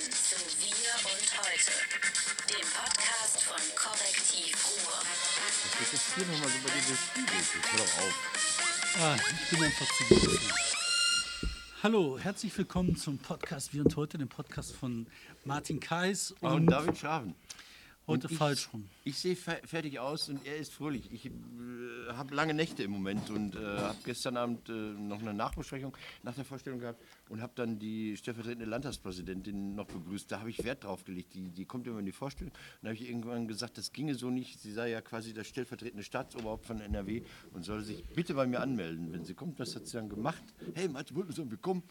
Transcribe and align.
zu 0.00 0.36
Wir 0.58 0.94
und 1.12 1.28
Heute, 1.38 1.72
dem 2.48 2.66
Podcast 2.72 3.42
von 3.42 3.60
Korrektiv 3.76 4.56
Ruhr. 4.66 5.02
Das 5.78 5.92
ist 5.92 6.14
hier 6.14 6.24
nochmal 6.24 6.48
so 6.48 6.58
bei 6.64 6.70
dir. 6.72 6.96
Jetzt 7.36 7.54
hör 7.70 7.78
doch 7.78 7.98
auf. 7.98 8.14
Ah, 8.98 9.16
ich 9.42 9.50
bin 9.50 9.62
einfach 9.62 9.86
zu 9.98 10.04
gut. 10.14 10.40
Hallo, 11.82 12.18
herzlich 12.18 12.56
willkommen 12.56 12.96
zum 12.96 13.18
Podcast 13.18 13.74
Wir 13.74 13.84
und 13.84 13.94
Heute, 13.94 14.16
dem 14.16 14.28
Podcast 14.28 14.74
von 14.74 15.06
Martin 15.44 15.80
Kais 15.80 16.32
Und, 16.40 16.52
und 16.52 16.66
David 16.68 16.96
Schraven. 16.96 17.34
Heute 18.10 18.26
Und 18.26 18.32
ich- 18.32 18.38
falsch 18.38 18.68
rum. 18.72 18.88
Ich 19.04 19.18
sehe 19.18 19.34
fe 19.36 19.60
fertig 19.64 19.98
aus 19.98 20.28
und 20.28 20.44
er 20.46 20.56
ist 20.56 20.72
fröhlich. 20.72 21.10
Ich 21.12 21.26
äh, 21.26 21.30
habe 22.12 22.34
lange 22.34 22.52
Nächte 22.54 22.82
im 22.82 22.90
Moment 22.90 23.30
und 23.30 23.56
äh, 23.56 23.58
habe 23.58 23.96
gestern 24.04 24.36
Abend 24.36 24.68
äh, 24.68 24.72
noch 24.72 25.20
eine 25.20 25.32
Nachbesprechung 25.32 25.96
nach 26.22 26.34
der 26.34 26.44
Vorstellung 26.44 26.78
gehabt 26.80 27.00
und 27.28 27.40
habe 27.40 27.52
dann 27.56 27.78
die 27.78 28.16
stellvertretende 28.16 28.66
Landtagspräsidentin 28.66 29.74
noch 29.74 29.86
begrüßt. 29.86 30.30
Da 30.30 30.40
habe 30.40 30.50
ich 30.50 30.62
Wert 30.64 30.84
drauf 30.84 31.04
gelegt. 31.04 31.34
Die, 31.34 31.48
die 31.50 31.64
kommt 31.64 31.86
immer 31.86 31.98
in 31.98 32.04
die 32.06 32.12
Vorstellung. 32.12 32.52
Und 32.52 32.58
da 32.82 32.88
habe 32.90 32.94
ich 32.96 33.08
irgendwann 33.08 33.48
gesagt, 33.48 33.78
das 33.78 33.92
ginge 33.92 34.14
so 34.14 34.30
nicht. 34.30 34.60
Sie 34.60 34.72
sei 34.72 34.90
ja 34.90 35.00
quasi 35.00 35.32
das 35.32 35.46
stellvertretende 35.46 36.04
Staatsoberhaupt 36.04 36.66
von 36.66 36.80
NRW 36.80 37.22
und 37.52 37.64
solle 37.64 37.82
sich 37.82 38.04
bitte 38.04 38.34
bei 38.34 38.46
mir 38.46 38.60
anmelden, 38.60 39.12
wenn 39.12 39.24
sie 39.24 39.34
kommt. 39.34 39.58
Das 39.60 39.74
hat 39.74 39.86
sie 39.86 39.96
dann 39.96 40.08
gemacht. 40.08 40.42
Hey, 40.74 40.88
Martin 40.88 41.16
Wultensohn, 41.16 41.50
willkommen. 41.50 41.82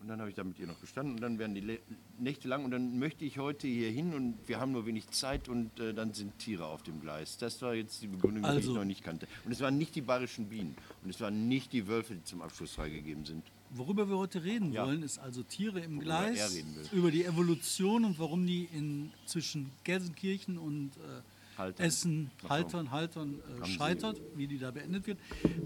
Und 0.00 0.08
dann 0.08 0.18
habe 0.20 0.30
ich 0.30 0.34
da 0.36 0.44
mit 0.44 0.58
ihr 0.58 0.66
noch 0.66 0.80
gestanden 0.80 1.14
und 1.16 1.20
dann 1.20 1.38
werden 1.38 1.54
die 1.54 1.60
Le 1.60 1.78
Nächte 2.18 2.48
lang 2.48 2.64
und 2.64 2.70
dann 2.70 2.98
möchte 2.98 3.24
ich 3.26 3.38
heute 3.38 3.66
hier 3.66 3.90
hin 3.90 4.14
und 4.14 4.36
wir 4.46 4.58
haben 4.58 4.72
nur 4.72 4.86
wenig 4.86 5.08
Zeit 5.10 5.48
und 5.48 5.78
äh, 5.78 5.92
dann 5.92 6.14
sind 6.14 6.38
Tiere 6.38 6.64
auf 6.66 6.82
dem 6.82 7.00
Gleis. 7.00 7.36
Das 7.36 7.60
war 7.62 7.74
jetzt 7.74 8.00
die 8.02 8.06
Begründung, 8.06 8.42
die 8.42 8.48
Also- 8.48 8.70
ich 8.70 8.76
noch 8.76 8.84
nicht 8.84 9.02
kannte. 9.04 9.26
Und 9.44 9.52
es 9.52 9.60
waren 9.60 9.76
nicht 9.76 9.94
die 9.94 10.00
bayerischen 10.00 10.48
Bienen 10.48 10.74
und 11.04 11.10
es 11.10 11.20
waren 11.20 11.48
nicht 11.48 11.72
die 11.74 11.86
Wölfe, 11.86 12.14
die 12.14 12.24
zum 12.24 12.40
Abschluss 12.40 12.72
freigegeben 12.72 13.24
sind. 13.26 13.44
Worüber 13.70 14.08
wir 14.08 14.16
heute 14.18 14.42
reden 14.42 14.72
Ja. 14.72 14.86
wollen, 14.86 15.02
ist 15.02 15.18
also 15.18 15.42
Tiere 15.42 15.80
im 15.80 15.96
Worüber 15.98 16.14
er 16.26 16.32
Gleis, 16.32 16.64
über 16.92 17.10
die 17.10 17.24
Evolution 17.24 18.04
und 18.06 18.18
warum 18.18 18.46
die 18.46 18.64
in, 18.72 19.12
zwischen 19.26 19.70
Gelsenkirchen 19.84 20.58
und 20.58 20.90
äh, 20.96 21.22
Haltern. 21.60 21.86
Essen. 21.86 22.30
Haltern, 22.48 22.90
Haltern 22.90 23.40
äh, 23.62 23.66
scheitert, 23.66 24.20
wie 24.34 24.46
die 24.46 24.58
da 24.58 24.70
beendet 24.70 25.06
wird. 25.06 25.18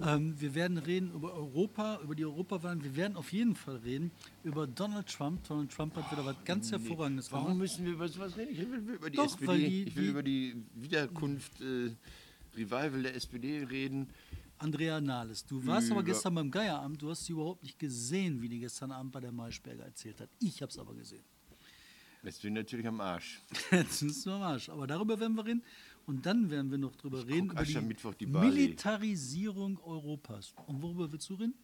Ähm, 0.07 0.35
wir 0.41 0.55
werden 0.55 0.79
reden 0.79 1.13
über 1.13 1.33
Europa, 1.35 2.01
über 2.03 2.15
die 2.15 2.25
Europawahl. 2.25 2.83
Wir 2.83 2.95
werden 2.97 3.17
auf 3.17 3.33
jeden 3.33 3.55
Fall 3.55 3.77
reden 3.77 4.11
über 4.43 4.67
Donald 4.67 5.07
Trump. 5.09 5.43
Donald 5.49 5.71
Trump 5.71 5.97
hat 5.97 6.11
wieder 6.13 6.25
was 6.25 6.37
ganz 6.45 6.71
Hervorragendes 6.71 7.31
Warum 7.33 7.47
gemacht. 7.47 7.59
müssen 7.61 7.85
wir 7.87 7.93
über 7.93 8.09
sowas 8.09 8.37
reden? 8.37 8.53
Ich 8.53 8.59
will 8.59 8.95
über 8.95 9.09
die 9.11 9.17
Doch, 9.17 9.25
SPD, 9.27 9.47
weil 9.47 9.59
die- 9.59 9.83
ich 9.85 9.97
will 9.97 10.03
die- 10.05 10.11
über 10.11 10.23
die 10.23 10.57
Wiederkunft, 10.75 11.61
äh, 11.61 11.91
Revival 12.57 13.03
der 13.03 13.15
SPD 13.17 13.65
reden. 13.65 14.09
Andrea 14.59 15.01
Nahles, 15.01 15.45
du 15.45 15.67
warst 15.67 15.91
aber 15.91 16.01
Über- 16.01 16.11
gestern 16.11 16.35
beim 16.37 16.51
Geieramt, 16.51 17.03
du 17.03 17.11
hast 17.11 17.25
sie 17.27 17.33
überhaupt 17.33 17.63
nicht 17.65 17.79
gesehen, 17.79 18.41
wie 18.41 18.49
die 18.49 18.61
gestern 18.61 18.93
Abend 18.93 19.11
bei 19.13 19.21
der 19.21 19.33
Maischberger 19.33 19.85
erzählt 19.85 20.21
hat. 20.21 20.29
Ich 20.41 20.63
habe 20.63 20.71
es 20.71 20.79
aber 20.79 20.95
gesehen. 20.95 21.25
Jetzt 22.25 22.43
bin 22.43 22.57
ich 22.57 22.63
natürlich 22.63 22.87
am 22.87 23.01
Arsch. 23.01 23.41
Jetzt 23.71 24.03
ist 24.03 24.25
nur 24.27 24.37
am 24.37 24.43
Arsch. 24.43 24.69
Aber 24.69 24.87
darüber 24.87 25.19
werden 25.21 25.37
wir 25.37 25.45
reden. 25.45 25.63
Und 26.07 26.25
dann 26.27 26.51
werden 26.51 26.71
wir 26.71 26.79
noch 26.79 26.97
drüber 26.97 27.27
reden, 27.27 27.51
über 27.51 27.55
die, 27.65 27.71
Aschermittwoch 27.71 28.15
die. 28.15 28.27
Militarisierung 28.27 29.79
Europas. 29.83 30.55
Und 30.67 30.83
worüber 30.83 31.11
willst 31.11 31.29
du 31.31 31.35
reden? 31.35 31.55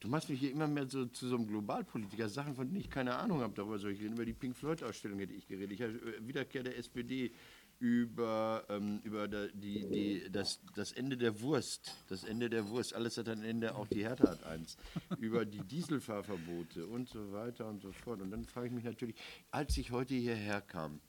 Du 0.00 0.08
machst 0.08 0.30
mich 0.30 0.40
hier 0.40 0.50
immer 0.50 0.66
mehr 0.66 0.88
so 0.88 1.04
zu 1.06 1.28
so 1.28 1.36
einem 1.36 1.46
Globalpolitiker, 1.46 2.28
Sachen, 2.30 2.54
von 2.54 2.66
denen 2.66 2.80
ich 2.80 2.88
keine 2.88 3.16
Ahnung 3.16 3.40
habe. 3.40 3.52
Darüber 3.54 3.78
soll 3.78 3.92
ich 3.92 4.00
reden. 4.00 4.14
Über 4.14 4.24
die 4.24 4.32
Pink 4.32 4.56
Floyd-Ausstellung 4.56 5.18
hätte 5.18 5.34
ich 5.34 5.46
geredet. 5.46 5.72
Ich 5.72 5.82
habe 5.82 5.92
äh, 5.92 6.26
Wiederkehr 6.26 6.62
der 6.62 6.78
SPD, 6.78 7.32
über, 7.80 8.64
ähm, 8.68 9.00
über 9.04 9.26
die, 9.26 9.88
die, 9.88 10.30
das, 10.30 10.60
das 10.76 10.92
Ende 10.92 11.16
der 11.16 11.40
Wurst. 11.40 11.96
Das 12.08 12.24
Ende 12.24 12.50
der 12.50 12.68
Wurst. 12.68 12.94
Alles 12.94 13.16
hat 13.16 13.28
ein 13.28 13.42
Ende, 13.42 13.74
auch 13.74 13.88
die 13.88 14.04
Hertha 14.04 14.28
hat 14.28 14.44
eins. 14.44 14.76
über 15.18 15.46
die 15.46 15.62
Dieselfahrverbote 15.62 16.86
und 16.86 17.08
so 17.08 17.32
weiter 17.32 17.66
und 17.66 17.80
so 17.80 17.90
fort. 17.90 18.20
Und 18.20 18.30
dann 18.30 18.44
frage 18.44 18.66
ich 18.68 18.72
mich 18.72 18.84
natürlich, 18.84 19.16
als 19.50 19.76
ich 19.78 19.90
heute 19.90 20.14
hierher 20.14 20.60
kam, 20.60 21.00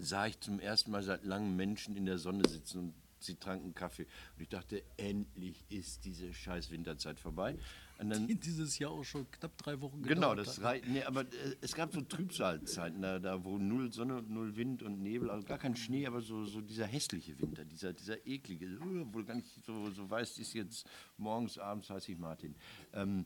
sah 0.00 0.26
ich 0.26 0.40
zum 0.40 0.58
ersten 0.58 0.90
Mal 0.90 1.02
seit 1.02 1.24
langem 1.24 1.54
Menschen 1.56 1.94
in 1.94 2.06
der 2.06 2.18
Sonne 2.18 2.48
sitzen 2.48 2.78
und 2.78 2.94
sie 3.18 3.36
tranken 3.36 3.74
Kaffee. 3.74 4.06
Und 4.36 4.42
ich 4.42 4.48
dachte, 4.48 4.82
endlich 4.96 5.62
ist 5.68 6.06
diese 6.06 6.32
scheiß 6.32 6.70
Winterzeit 6.70 7.20
vorbei. 7.20 7.58
Dann, 7.98 8.26
Dieses 8.26 8.78
Jahr 8.78 8.90
auch 8.90 9.04
schon 9.04 9.30
knapp 9.30 9.56
drei 9.56 9.80
Wochen 9.80 10.02
genau, 10.02 10.34
das 10.34 10.58
hat. 10.58 10.64
rei 10.64 10.82
nee, 10.86 11.02
aber 11.04 11.22
äh, 11.22 11.56
es 11.60 11.74
gab 11.74 11.92
so 11.92 12.00
Trübsalzeiten, 12.00 13.00
da, 13.00 13.18
da 13.18 13.44
wo 13.44 13.56
null 13.56 13.92
Sonne 13.92 14.16
und 14.18 14.30
null 14.30 14.56
Wind 14.56 14.82
und 14.82 15.00
Nebel, 15.00 15.30
also 15.30 15.46
gar 15.46 15.58
kein 15.58 15.76
Schnee, 15.76 16.06
aber 16.06 16.20
so, 16.20 16.44
so 16.44 16.60
dieser 16.60 16.86
hässliche 16.86 17.38
Winter, 17.38 17.64
dieser, 17.64 17.92
dieser 17.92 18.26
eklige, 18.26 18.66
äh, 18.66 18.78
wo 18.80 19.20
du 19.20 19.24
gar 19.24 19.36
nicht 19.36 19.64
so, 19.64 19.90
so 19.90 20.10
weißt, 20.10 20.38
ist 20.38 20.54
jetzt 20.54 20.86
morgens, 21.16 21.56
abends 21.56 21.88
heiße 21.88 22.12
ich 22.12 22.18
Martin. 22.18 22.56
Ähm, 22.92 23.24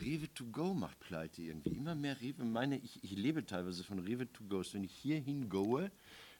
Rewe 0.00 0.32
to 0.34 0.44
go 0.46 0.74
macht 0.74 0.98
pleite 1.00 1.42
irgendwie. 1.42 1.70
Immer 1.70 1.94
mehr 1.94 2.20
Rewe. 2.20 2.44
Meine, 2.44 2.78
ich, 2.78 3.02
ich 3.02 3.12
lebe 3.12 3.46
teilweise 3.46 3.82
von 3.84 3.98
Rewe 3.98 4.30
to 4.30 4.44
goes. 4.44 4.74
Wenn 4.74 4.84
ich 4.84 4.92
hier 4.92 5.18
hingoe, 5.18 5.90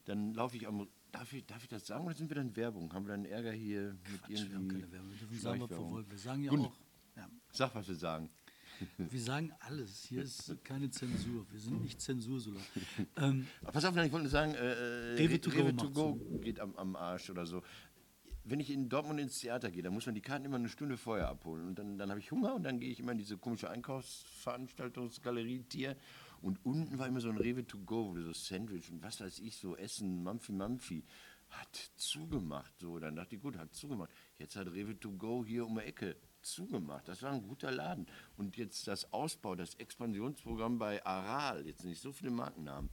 dann 0.04 0.34
laufe 0.34 0.56
ich 0.56 0.66
am. 0.66 0.88
Darf 1.12 1.32
ich, 1.32 1.44
darf 1.44 1.62
ich 1.64 1.68
das 1.68 1.86
sagen 1.86 2.04
oder 2.04 2.14
sind 2.14 2.30
wir 2.30 2.36
dann 2.36 2.54
Werbung? 2.54 2.92
Haben 2.92 3.06
wir 3.06 3.10
dann 3.10 3.24
Ärger 3.24 3.50
hier 3.50 3.96
mit 4.12 4.22
Quatsch, 4.22 4.28
wir 4.28 4.38
haben 4.38 4.50
irgendwie. 4.52 4.80
keine 4.80 4.92
Werbung. 4.92 5.10
Wir 5.10 5.18
dürfen 5.18 5.38
sagen, 5.40 5.60
wir. 5.60 6.10
Wir 6.10 6.18
sagen 6.18 6.42
ja 6.44 6.50
Gut. 6.50 6.60
auch, 6.60 6.76
Sag, 7.52 7.74
was 7.74 7.88
wir 7.88 7.94
sagen. 7.94 8.30
wir 8.98 9.20
sagen 9.20 9.52
alles. 9.60 10.04
Hier 10.04 10.22
ist 10.22 10.56
keine 10.64 10.90
Zensur. 10.90 11.46
Wir 11.50 11.60
sind 11.60 11.82
nicht 11.82 12.00
Zensursolar. 12.00 12.62
ähm, 13.16 13.46
pass 13.62 13.84
auf, 13.84 13.94
ich 13.96 14.12
wollte 14.12 14.20
nur 14.24 14.28
sagen, 14.28 14.54
äh, 14.54 15.16
Rewe 15.16 15.34
Rewe, 15.34 15.40
to 15.40 15.50
go 15.50 15.56
Rewe 15.58 15.76
to 15.76 15.90
go 15.90 16.14
geht 16.40 16.60
am, 16.60 16.74
am 16.76 16.96
Arsch 16.96 17.28
oder 17.30 17.44
so. 17.46 17.62
Wenn 18.44 18.58
ich 18.58 18.70
in 18.70 18.88
Dortmund 18.88 19.20
ins 19.20 19.38
Theater 19.38 19.70
gehe, 19.70 19.82
dann 19.82 19.92
muss 19.92 20.06
man 20.06 20.14
die 20.14 20.22
Karten 20.22 20.46
immer 20.46 20.56
eine 20.56 20.70
Stunde 20.70 20.96
vorher 20.96 21.28
abholen. 21.28 21.66
Und 21.66 21.78
dann, 21.78 21.98
dann 21.98 22.08
habe 22.08 22.20
ich 22.20 22.30
Hunger 22.30 22.54
und 22.54 22.62
dann 22.62 22.80
gehe 22.80 22.90
ich 22.90 22.98
immer 23.00 23.12
in 23.12 23.18
diese 23.18 23.36
komische 23.36 23.68
Einkaufsveranstaltungsgalerie 23.68 25.64
Tier. 25.64 25.96
Und 26.40 26.64
unten 26.64 26.98
war 26.98 27.06
immer 27.06 27.20
so 27.20 27.28
ein 27.28 27.36
Rewe 27.36 27.66
to 27.66 27.78
go, 27.78 28.08
wo 28.08 28.14
du 28.14 28.22
so 28.22 28.32
Sandwich 28.32 28.90
und 28.90 29.02
was 29.02 29.20
weiß 29.20 29.40
ich, 29.40 29.56
so 29.56 29.76
Essen, 29.76 30.22
Mampfi 30.22 30.52
Mampfi. 30.52 31.04
Hat 31.50 31.90
zugemacht. 31.96 32.72
So, 32.78 32.98
dann 32.98 33.16
dachte 33.16 33.34
ich, 33.34 33.42
gut, 33.42 33.58
hat 33.58 33.74
zugemacht. 33.74 34.10
Jetzt 34.38 34.56
hat 34.56 34.68
Rewe 34.68 34.98
to 34.98 35.10
go 35.10 35.44
hier 35.44 35.66
um 35.66 35.74
die 35.74 35.82
Ecke 35.82 36.16
zugemacht. 36.42 37.08
Das 37.08 37.22
war 37.22 37.32
ein 37.32 37.42
guter 37.42 37.70
Laden. 37.70 38.06
Und 38.36 38.56
jetzt 38.56 38.86
das 38.88 39.12
Ausbau, 39.12 39.54
das 39.54 39.74
Expansionsprogramm 39.74 40.78
bei 40.78 41.04
Aral, 41.04 41.66
jetzt 41.66 41.84
nicht 41.84 42.00
so 42.00 42.12
viele 42.12 42.30
Markennamen, 42.30 42.90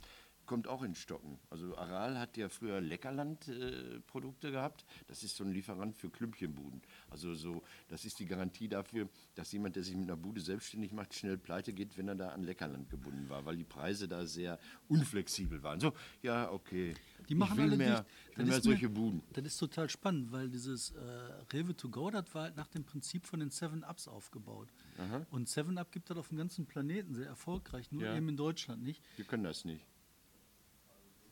kommt 0.48 0.68
auch 0.68 0.82
in 0.82 0.96
Stocken. 0.96 1.38
Also 1.52 1.78
Aral 1.78 2.18
hat 2.18 2.36
ja 2.38 2.50
früher 2.50 2.82
Leckerland-Produkte 2.82 4.52
gehabt. 4.52 4.86
Das 5.08 5.24
ist 5.24 5.36
so 5.36 5.44
ein 5.44 5.52
Lieferant 5.52 5.96
für 5.96 6.10
Klümpchenbuden. 6.10 6.82
Also 7.10 7.34
so, 7.36 7.62
das 7.90 8.06
ist 8.06 8.20
die 8.20 8.26
Garantie 8.26 8.68
dafür, 8.68 9.08
dass 9.36 9.52
jemand, 9.52 9.76
der 9.76 9.84
sich 9.84 9.96
mit 9.96 10.06
einer 10.06 10.18
Bude 10.18 10.42
selbstständig 10.42 10.92
macht, 10.94 11.14
schnell 11.14 11.38
pleite 11.38 11.74
geht, 11.74 11.98
wenn 11.98 12.08
er 12.08 12.16
da 12.16 12.30
an 12.30 12.44
Leckerland 12.44 12.90
gebunden 12.90 13.30
war, 13.30 13.46
weil 13.46 13.58
die 13.58 13.64
Preise 13.64 14.08
da 14.08 14.26
sehr 14.26 14.60
unflexibel 14.88 15.62
waren. 15.64 15.80
So, 15.80 15.94
ja, 16.22 16.50
okay. 16.52 16.96
Die 17.30 17.36
machen 17.36 17.54
ich 17.54 17.58
will 17.58 17.66
alle 17.66 17.78
mehr, 17.78 18.06
ich 18.32 18.38
will 18.38 18.46
mehr 18.46 18.58
ist 18.58 18.64
mir- 18.66 18.72
solche 18.72 18.90
Buden. 18.90 19.22
Das 19.34 19.44
ist 19.46 19.58
total 19.58 19.90
spannend, 19.90 20.32
weil 20.32 20.50
dieses 20.50 20.92
äh, 20.92 21.00
Rewe 21.52 21.76
to 21.76 21.90
go, 21.90 22.10
das 22.10 22.34
war 22.34 22.44
halt 22.44 22.56
nach 22.56 22.68
dem 22.70 22.86
Prinzip 22.86 23.26
von 23.26 23.42
den 23.42 23.50
Seven 23.50 23.84
Ups 23.84 24.08
aufgebaut. 24.08 24.70
Und 25.30 25.48
Seven 25.50 25.78
Up 25.78 25.92
gibt 25.92 26.10
das 26.10 26.18
auf 26.18 26.30
dem 26.30 26.38
ganzen 26.38 26.66
Planeten 26.66 27.14
sehr 27.14 27.28
erfolgreich, 27.28 27.92
nur 27.92 28.04
Ja. 28.04 28.16
eben 28.16 28.30
in 28.30 28.38
Deutschland 28.38 28.82
nicht. 28.82 29.04
Wir 29.18 29.26
können 29.26 29.44
das 29.44 29.66
nicht. 29.66 29.86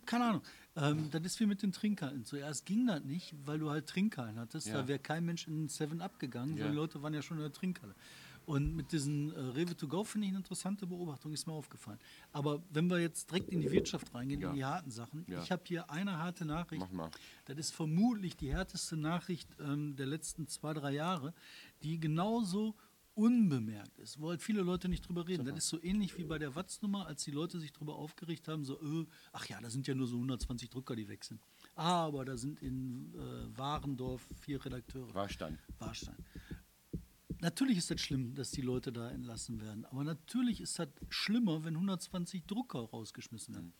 Keine 0.05 0.25
Ahnung. 0.25 0.41
Ähm, 0.77 1.09
das 1.09 1.21
ist 1.23 1.39
wie 1.39 1.45
mit 1.45 1.61
den 1.61 1.71
Trinkhallen. 1.71 2.25
Zuerst 2.25 2.65
ging 2.65 2.85
das 2.87 3.03
nicht, 3.03 3.33
weil 3.45 3.59
du 3.59 3.69
halt 3.69 3.87
Trinkhallen 3.87 4.37
hattest. 4.37 4.67
Ja. 4.67 4.73
Da 4.81 4.87
wäre 4.87 4.99
kein 4.99 5.23
Mensch 5.25 5.47
in 5.47 5.55
den 5.63 5.69
Seven 5.69 6.01
Up 6.01 6.19
gegangen, 6.19 6.57
Ja. 6.57 6.65
weil 6.65 6.71
die 6.71 6.77
Leute 6.77 7.01
waren 7.01 7.13
ja 7.13 7.21
schon 7.21 7.37
in 7.37 7.43
der 7.43 7.53
Trinkhalle. 7.53 7.95
Und 8.45 8.75
mit 8.75 8.91
diesen 8.91 9.33
äh, 9.33 9.39
Rewe 9.39 9.75
to 9.75 9.87
go 9.87 10.03
finde 10.03 10.27
ich 10.27 10.29
eine 10.29 10.37
interessante 10.37 10.85
Beobachtung, 10.85 11.33
ist 11.33 11.47
mir 11.47 11.53
aufgefallen. 11.53 11.97
Aber 12.31 12.61
wenn 12.69 12.87
wir 12.91 12.99
jetzt 12.99 13.31
direkt 13.31 13.49
in 13.49 13.59
die 13.61 13.71
Wirtschaft 13.71 14.13
reingehen, 14.13 14.39
Ja. 14.41 14.49
in 14.49 14.55
die 14.55 14.65
harten 14.65 14.91
Sachen, 14.91 15.25
Ja. 15.27 15.41
ich 15.41 15.51
habe 15.51 15.63
hier 15.65 15.89
eine 15.89 16.17
harte 16.19 16.45
Nachricht. 16.45 16.79
Mach 16.81 16.91
mal. 16.91 17.09
Das 17.45 17.57
ist 17.57 17.71
vermutlich 17.71 18.35
die 18.37 18.53
härteste 18.53 18.97
Nachricht 18.97 19.49
ähm, 19.59 19.95
der 19.95 20.05
letzten 20.05 20.47
zwei, 20.47 20.73
drei 20.75 20.91
Jahre, 20.91 21.33
die 21.81 21.99
genauso 21.99 22.75
unbemerkt 23.15 23.97
ist, 23.99 24.19
wo 24.19 24.29
halt 24.29 24.41
viele 24.41 24.61
Leute 24.61 24.89
nicht 24.89 25.07
drüber 25.07 25.27
reden. 25.27 25.45
Das 25.45 25.57
ist 25.57 25.69
so 25.69 25.81
ähnlich 25.81 26.17
wie 26.17 26.25
bei 26.25 26.37
der 26.37 26.53
Watz-Nummer, 26.53 27.07
als 27.07 27.23
die 27.23 27.31
Leute 27.31 27.59
sich 27.59 27.71
drüber 27.71 27.95
aufgeregt 27.95 28.47
haben, 28.47 28.65
so, 28.65 28.79
äh, 28.81 29.05
ach 29.31 29.47
ja, 29.47 29.59
da 29.61 29.69
sind 29.69 29.87
ja 29.87 29.95
nur 29.95 30.07
so 30.07 30.15
120 30.15 30.69
Drucker, 30.69 30.95
die 30.95 31.05
sind. 31.21 31.39
Ah, 31.75 32.05
aber 32.05 32.25
da 32.25 32.37
sind 32.37 32.61
in 32.61 33.13
äh, 33.15 33.57
Warendorf 33.57 34.27
vier 34.41 34.63
Redakteure. 34.63 35.13
Warstein. 35.13 35.57
Warstein. 35.79 36.15
Natürlich 37.41 37.77
ist 37.77 37.91
das 37.91 38.01
schlimm, 38.01 38.35
dass 38.35 38.51
die 38.51 38.61
Leute 38.61 38.91
da 38.91 39.09
entlassen 39.09 39.61
werden. 39.61 39.85
Aber 39.85 40.03
natürlich 40.03 40.61
ist 40.61 40.77
das 40.79 40.89
schlimmer, 41.09 41.63
wenn 41.63 41.75
120 41.75 42.45
Drucker 42.45 42.79
rausgeschmissen 42.79 43.55
werden. 43.55 43.73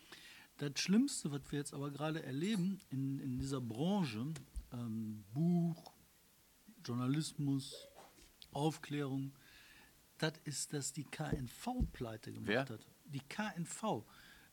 Das 0.57 0.79
Schlimmste, 0.79 1.31
was 1.31 1.41
wir 1.49 1.59
jetzt 1.59 1.73
aber 1.73 1.91
gerade 1.91 2.23
erleben 2.23 2.79
in, 2.89 3.19
in 3.19 3.37
dieser 3.37 3.59
Branche, 3.59 4.33
ähm, 4.71 5.23
Buch, 5.33 5.93
Journalismus, 6.85 7.87
Aufklärung, 8.55 9.33
das 10.17 10.33
ist, 10.45 10.73
dass 10.73 10.93
die 10.93 11.03
KNV 11.03 11.69
pleite 11.91 12.31
gemacht 12.31 12.47
Wer? 12.47 12.61
hat. 12.69 12.87
Die 13.05 13.19
KNV. 13.19 14.05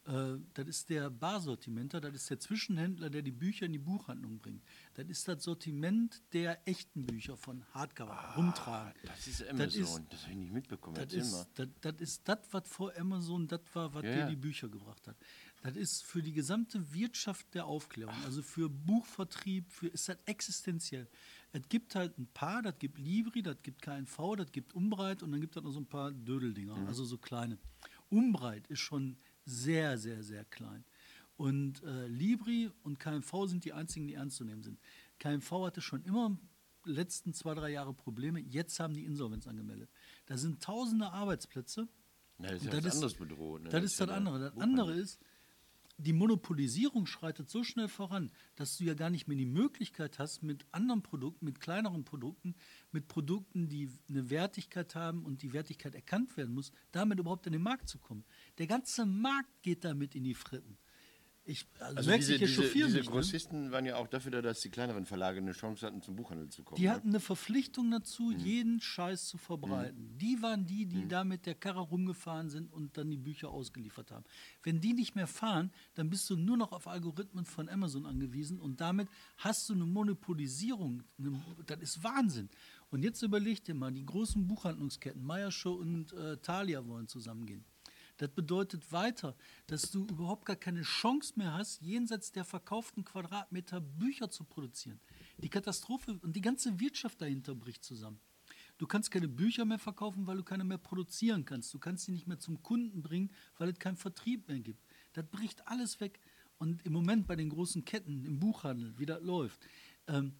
Äh, 0.05 0.39
das 0.55 0.67
ist 0.67 0.91
der 0.91 1.09
Barsortimenter, 1.11 2.01
das 2.01 2.15
ist 2.15 2.29
der 2.29 2.41
Zwischenhändler, 2.41 3.09
der 3.09 3.23
die 3.23 3.31
Bücher 3.31 3.67
in 3.67 3.73
die 3.73 3.79
Buchhandlung 3.79 4.41
bringt. 4.41 4.65
Das 4.95 5.07
ist 5.09 5.29
das 5.29 5.45
Sortiment 5.45 6.21
der 6.33 6.67
echten 6.67 7.07
Bücher 7.07 7.37
von 7.37 7.65
Hardcover, 7.73 8.35
rumtragen. 8.37 8.93
Ah, 9.05 9.07
Das 9.07 9.27
ist 9.29 9.41
Das 9.43 9.49
Amazon, 9.51 9.83
ist- 10.03 10.13
das, 10.13 10.23
habe 10.25 10.33
ich 10.33 10.39
nicht 10.39 10.53
mitbekommen. 10.53 10.97
Das 10.97 11.13
ist, 11.13 11.47
das, 11.55 11.69
das 11.81 11.95
ist 12.01 12.29
das, 12.29 12.39
was 12.51 12.67
vor 12.69 12.93
Amazon 12.99 13.47
das 13.47 13.61
war, 13.75 13.95
was 13.95 14.03
Ja, 14.03 14.13
dir 14.13 14.27
die 14.27 14.35
Bücher 14.37 14.69
gebracht 14.69 15.07
hat. 15.07 15.17
Das 15.63 15.77
ist 15.77 16.03
für 16.03 16.23
die 16.23 16.33
gesamte 16.33 16.93
Wirtschaft 16.93 17.55
der 17.55 17.67
Aufklärung, 17.67 18.15
also 18.25 18.43
für 18.43 18.69
Buchvertrieb, 18.69 19.71
für, 19.71 19.87
ist 19.87 20.09
das 20.09 20.17
existenziell. 20.27 21.09
Es 21.53 21.69
gibt 21.69 21.95
halt 21.95 22.19
ein 22.19 22.27
paar, 22.27 22.63
das 22.63 22.79
gibt 22.79 22.99
Libri, 22.99 23.43
das 23.43 23.57
gibt 23.63 23.81
KNV, 23.81 24.37
das 24.37 24.51
gibt 24.51 24.75
Umbreit 24.75 25.23
und 25.23 25.31
dann 25.31 25.41
gibt 25.41 25.57
es 25.57 25.63
noch 25.63 25.71
so 25.71 25.79
ein 25.81 25.87
paar 25.87 26.11
Dödeldinger, 26.11 26.77
Mhm. 26.77 26.87
also 26.89 27.05
so 27.05 27.17
kleine. 27.17 27.59
Umbreit 28.11 28.67
ist 28.67 28.81
schon 28.81 29.17
sehr, 29.45 29.99
sehr, 29.99 30.23
sehr 30.25 30.45
klein. 30.45 30.85
Und 31.37 31.83
äh, 31.85 32.07
Libri 32.09 32.71
und 32.83 32.99
KMV 32.99 33.47
sind 33.47 33.65
die 33.65 33.73
einzigen, 33.73 34.07
die 34.09 34.15
ernst 34.15 34.37
zu 34.37 34.45
nehmen 34.45 34.63
sind. 34.63 34.81
KMV 35.19 35.51
hatte 35.67 35.81
schon 35.81 36.03
immer 36.05 36.37
letzten 36.85 37.35
zwei, 37.35 37.55
drei 37.55 37.71
Jahre 37.71 37.95
Probleme. 37.95 38.41
Jetzt 38.41 38.81
haben 38.81 38.95
die 38.95 39.05
Insolvenz 39.05 39.47
angemeldet. 39.47 39.91
Da 40.27 40.37
sind 40.37 40.63
tausende 40.63 41.11
Arbeitsplätze. 41.13 41.89
Na, 42.39 42.49
das 42.51 42.63
ist 42.63 42.73
ja 42.73 42.85
was 42.85 42.95
anderes 42.95 43.15
bedroht. 43.15 43.63
Ne? 43.63 43.69
Das 43.71 43.85
ist 43.85 44.01
das 44.01 44.09
ja 44.09 44.15
andere. 44.15 44.39
der 44.41 44.51
Das 44.51 44.61
andere 44.61 44.95
ist, 44.95 45.21
die 46.03 46.13
Monopolisierung 46.13 47.07
schreitet 47.07 47.49
so 47.49 47.63
schnell 47.63 47.89
voran, 47.89 48.31
dass 48.57 48.77
du 48.77 48.85
ja 48.85 48.95
gar 48.95 49.11
nicht 49.11 49.29
mehr 49.29 49.37
die 49.37 49.47
Möglichkeit 49.47 50.19
hast, 50.19 50.43
mit 50.43 50.67
anderen 50.73 51.03
Produkten, 51.03 51.45
mit 51.45 51.61
kleineren 51.61 52.05
Produkten, 52.05 52.55
mit 52.91 53.09
Produkten, 53.09 53.69
die 53.69 53.89
eine 54.09 54.29
Wertigkeit 54.29 54.95
haben 54.95 55.25
und 55.25 55.43
die 55.43 55.53
Wertigkeit 55.53 55.95
erkannt 55.95 56.37
werden 56.37 56.55
muss, 56.55 56.73
damit 56.91 57.19
überhaupt 57.19 57.47
in 57.47 57.53
den 57.53 57.63
Markt 57.63 57.89
zu 57.89 57.99
kommen. 57.99 58.25
Der 58.59 58.67
ganze 58.67 59.07
Markt 59.07 59.63
geht 59.63 59.85
damit 59.85 60.15
in 60.15 60.25
die 60.25 60.35
Fritten. 60.35 60.77
Ich, 61.45 61.67
also, 61.81 61.97
Also 61.97 62.13
diese, 62.13 62.35
ich 62.35 62.41
diese, 62.41 62.63
diese 62.71 62.99
mich. 62.99 63.07
Ne? 63.07 63.11
Grossisten 63.11 63.73
waren 63.73 63.85
ja 63.85 63.97
auch 63.97 64.07
dafür 64.07 64.31
da, 64.31 64.43
dass 64.43 64.61
die 64.61 64.71
kleineren 64.71 65.07
Verlage 65.07 65.39
eine 65.39 65.51
Chance 65.51 65.85
hatten, 65.85 66.01
zum 66.01 66.15
Buchhandel 66.15 66.49
zu 66.51 66.63
kommen. 66.63 66.77
Die 66.77 66.85
ne? 66.87 66.93
hatten 66.93 67.09
eine 67.09 67.19
Verpflichtung 67.19 67.91
dazu, 67.91 68.31
Mhm. 68.31 68.39
jeden 68.39 68.81
Scheiß 68.81 69.27
zu 69.27 69.39
verbreiten. 69.39 70.17
Die 70.19 70.41
waren 70.41 70.67
die, 70.67 70.87
die 70.87 71.09
da 71.09 71.25
mit 71.25 71.47
der 71.47 71.57
Karre 71.57 71.81
rumgefahren 71.81 72.49
sind 72.49 72.73
und 72.73 72.97
dann 72.97 73.11
die 73.11 73.17
Bücher 73.17 73.51
ausgeliefert 73.51 74.13
haben. 74.13 74.25
Wenn 74.63 74.81
die 74.81 74.93
nicht 74.93 75.17
mehr 75.17 75.27
fahren, 75.27 75.73
dann 75.95 76.11
bist 76.11 76.31
du 76.31 76.37
nur 76.37 76.57
noch 76.57 76.71
auf 76.71 76.87
Algorithmen 76.87 77.45
von 77.45 77.69
Amazon 77.69 78.07
angewiesen 78.07 78.61
und 78.61 78.81
damit 78.81 79.09
hast 79.39 79.69
du 79.69 79.75
eine 79.75 79.85
Monopolisierung. 79.85 81.03
Eine, 81.19 81.43
das 81.67 81.81
ist 81.81 82.05
Wahnsinn. 82.05 82.51
Und 82.91 83.03
jetzt 83.03 83.21
überleg 83.23 83.65
dir 83.65 83.75
mal, 83.75 83.91
die 83.91 84.07
großen 84.07 84.47
Buchhandlungsketten, 84.47 85.25
Meierschow 85.25 85.81
und 85.81 86.13
äh, 86.13 86.37
Thalia 86.37 86.87
wollen 86.87 87.09
zusammengehen. 87.09 87.65
Das 88.19 88.31
bedeutet 88.31 88.93
weiter, 88.93 89.37
dass 89.67 89.91
du 89.91 90.07
überhaupt 90.07 90.45
gar 90.45 90.57
keine 90.57 90.83
Chance 90.83 91.35
mehr 91.37 91.55
hast, 91.55 91.81
jenseits 91.83 92.33
der 92.33 92.45
verkauften 92.45 93.05
Quadratmeter 93.05 93.81
Bücher 93.81 94.31
zu 94.31 94.45
produzieren. 94.45 95.01
Die 95.39 95.49
Katastrophe 95.49 96.19
und 96.23 96.37
die 96.37 96.41
ganze 96.41 96.79
Wirtschaft 96.79 97.21
dahinter 97.21 97.55
bricht 97.55 97.85
zusammen. 97.85 98.21
Du 98.79 98.87
kannst 98.87 99.11
keine 99.11 99.29
Bücher 99.29 99.65
mehr 99.65 99.79
verkaufen, 99.79 100.27
weil 100.27 100.39
du 100.39 100.43
keine 100.43 100.65
mehr 100.65 100.79
produzieren 100.79 101.45
kannst. 101.45 101.73
Du 101.73 101.79
kannst 101.79 102.05
sie 102.05 102.13
nicht 102.13 102.27
mehr 102.27 102.39
zum 102.39 102.63
Kunden 102.63 103.03
bringen, 103.03 103.31
weil 103.57 103.69
es 103.69 103.79
keinen 103.79 103.97
Vertrieb 103.97 104.49
mehr 104.49 104.61
gibt. 104.61 104.85
Das 105.13 105.25
bricht 105.27 105.67
alles 105.69 106.01
weg. 106.01 106.21
Und 106.59 106.85
im 106.85 106.93
Moment 106.93 107.27
bei 107.27 107.37
den 107.37 107.49
großen 107.49 107.85
Ketten 107.85 108.25
im 108.25 108.39
Buchhandel, 108.39 108.99
wie 108.99 109.07
das 109.07 109.23
läuft, 109.23 109.61
ähm, 110.07 110.35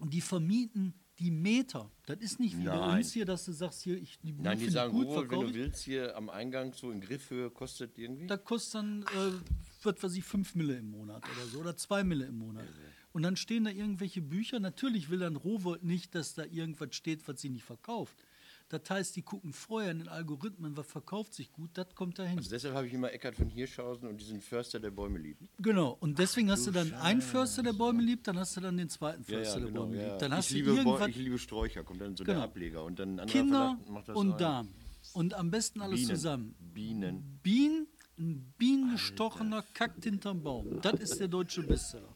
die 0.00 0.20
vermieten 0.20 0.94
die 1.18 1.30
Meter. 1.30 1.90
Das 2.06 2.18
ist 2.18 2.40
nicht 2.40 2.58
wie 2.58 2.64
bei 2.64 2.98
uns 2.98 3.12
hier, 3.12 3.24
dass 3.24 3.44
du 3.44 3.52
sagst, 3.52 3.82
hier, 3.82 3.96
ich 3.96 4.18
die 4.18 4.32
Nein, 4.32 4.58
die 4.58 4.68
sagen, 4.68 4.92
gut, 4.92 5.06
Ruhe, 5.06 5.30
wenn 5.30 5.40
du 5.40 5.54
willst, 5.54 5.84
hier 5.84 6.16
am 6.16 6.28
Eingang 6.28 6.72
so 6.72 6.90
in 6.90 7.00
Griffhöhe 7.00 7.50
kostet 7.50 7.98
irgendwie. 7.98 8.26
Da 8.26 8.36
kostet 8.36 8.74
dann, 8.74 9.02
äh, 9.02 9.32
was 9.82 10.02
weiß 10.02 10.14
ich, 10.16 10.24
5 10.24 10.54
Mille 10.54 10.76
im 10.76 10.90
Monat 10.90 11.22
oder 11.24 11.46
so 11.46 11.60
oder 11.60 11.76
2 11.76 12.04
Mille 12.04 12.26
im 12.26 12.38
Monat. 12.38 12.66
Und 13.12 13.22
dann 13.22 13.36
stehen 13.36 13.64
da 13.64 13.70
irgendwelche 13.70 14.20
Bücher. 14.20 14.58
Natürlich 14.58 15.08
will 15.08 15.20
dann 15.20 15.36
Rowold 15.36 15.84
nicht, 15.84 16.14
dass 16.16 16.34
da 16.34 16.44
irgendwas 16.44 16.96
steht, 16.96 17.26
was 17.28 17.40
sie 17.40 17.48
nicht 17.48 17.64
verkauft. 17.64 18.16
Das 18.68 18.82
heißt, 18.88 19.14
die 19.16 19.22
gucken 19.22 19.52
vorher 19.52 19.90
in 19.90 19.98
den 19.98 20.08
Algorithmen, 20.08 20.76
was 20.76 20.86
verkauft 20.86 21.34
sich 21.34 21.52
gut, 21.52 21.70
das 21.74 21.94
kommt 21.94 22.18
dahin. 22.18 22.38
Also 22.38 22.50
deshalb 22.50 22.74
habe 22.74 22.86
ich 22.86 22.94
immer 22.94 23.12
Eckart 23.12 23.36
von 23.36 23.48
Hirschhausen 23.48 24.08
und 24.08 24.20
diesen 24.20 24.40
Förster 24.40 24.80
der 24.80 24.90
Bäume 24.90 25.18
liebt. 25.18 25.42
Genau, 25.58 25.96
und 26.00 26.18
deswegen 26.18 26.50
hast 26.50 26.66
du 26.66 26.70
dann 26.70 26.92
einen 26.94 27.20
Förster, 27.20 27.62
der 27.62 27.74
Bäume 27.74 28.02
liebt, 28.02 28.26
dann 28.26 28.38
hast 28.38 28.56
du 28.56 28.60
dann 28.60 28.76
den 28.76 28.88
zweiten 28.88 29.22
Förster, 29.22 29.60
der 29.60 29.70
Bäume 29.70 29.96
liebt. 29.96 30.22
Dann 30.22 30.32
hast 30.32 30.48
genau, 30.48 30.58
ich, 30.58 30.64
du 30.64 30.70
liebe 30.70 30.88
irgendwas, 30.88 31.08
ich 31.08 31.16
liebe 31.16 31.38
Sträucher, 31.38 31.84
kommt 31.84 32.00
dann 32.00 32.16
so 32.16 32.24
Genau. 32.24 32.38
der 32.38 32.44
Ableger. 32.44 32.84
Und 32.84 32.98
dann 32.98 33.24
Kinder 33.26 33.78
macht 33.88 34.08
das 34.08 34.16
und. 34.16 34.40
Damen. 34.40 34.74
Und 35.12 35.34
am 35.34 35.50
besten 35.50 35.82
alles 35.82 36.00
Bienen. 36.00 36.08
zusammen. 36.16 36.54
Bienen. 36.72 37.38
Bienen, 37.42 37.86
ein 38.18 38.54
bienengestochener 38.56 39.62
kackt 39.74 40.04
hinterm 40.04 40.42
Baum. 40.42 40.80
Das 40.80 40.94
ist 40.94 41.20
der 41.20 41.28
deutsche 41.28 41.62
Bestseller. 41.62 42.08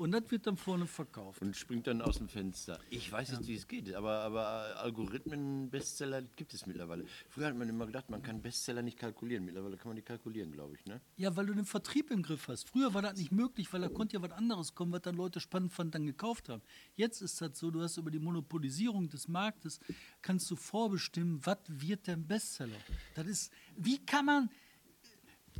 Und 0.00 0.12
das 0.12 0.30
wird 0.30 0.46
dann 0.46 0.56
vorne 0.56 0.86
verkauft. 0.86 1.42
Und 1.42 1.54
springt 1.54 1.86
dann 1.86 2.00
aus 2.00 2.16
dem 2.16 2.28
Fenster. 2.30 2.78
Ich 2.88 3.12
weiß 3.12 3.32
nicht, 3.32 3.48
wie 3.48 3.54
es 3.54 3.68
geht, 3.68 3.92
aber, 3.94 4.20
aber 4.20 4.80
Algorithmen-Bestseller 4.80 6.22
gibt 6.36 6.54
es 6.54 6.64
mittlerweile. 6.64 7.04
Früher 7.28 7.48
hat 7.48 7.54
man 7.54 7.68
immer 7.68 7.84
gedacht, 7.84 8.08
man 8.08 8.22
kann 8.22 8.40
Bestseller 8.40 8.80
nicht 8.80 8.98
kalkulieren. 8.98 9.44
Mittlerweile 9.44 9.76
kann 9.76 9.88
man 9.88 9.96
die 9.96 10.02
kalkulieren, 10.02 10.52
glaube 10.52 10.74
ich. 10.74 10.86
Ne? 10.86 11.02
Ja, 11.18 11.36
weil 11.36 11.44
du 11.44 11.52
den 11.52 11.66
Vertrieb 11.66 12.10
im 12.10 12.22
Griff 12.22 12.48
hast. 12.48 12.70
Früher 12.70 12.94
war 12.94 13.02
das 13.02 13.18
nicht 13.18 13.30
möglich, 13.30 13.70
weil 13.74 13.82
da 13.82 13.90
konnte 13.90 14.16
ja 14.16 14.22
was 14.22 14.30
anderes 14.30 14.74
kommen, 14.74 14.90
was 14.90 15.02
dann 15.02 15.16
Leute 15.16 15.38
spannend 15.38 15.74
fanden, 15.74 15.90
dann 15.90 16.06
gekauft 16.06 16.48
haben. 16.48 16.62
Jetzt 16.96 17.20
ist 17.20 17.38
das 17.42 17.58
so, 17.58 17.70
du 17.70 17.82
hast 17.82 17.98
über 17.98 18.10
die 18.10 18.20
Monopolisierung 18.20 19.10
des 19.10 19.28
Marktes, 19.28 19.80
kannst 20.22 20.50
du 20.50 20.56
vorbestimmen, 20.56 21.44
was 21.44 21.58
wird 21.66 22.06
denn 22.06 22.26
Bestseller. 22.26 22.78
Das 23.14 23.26
ist, 23.26 23.52
wie 23.76 23.98
kann 23.98 24.24
man, 24.24 24.50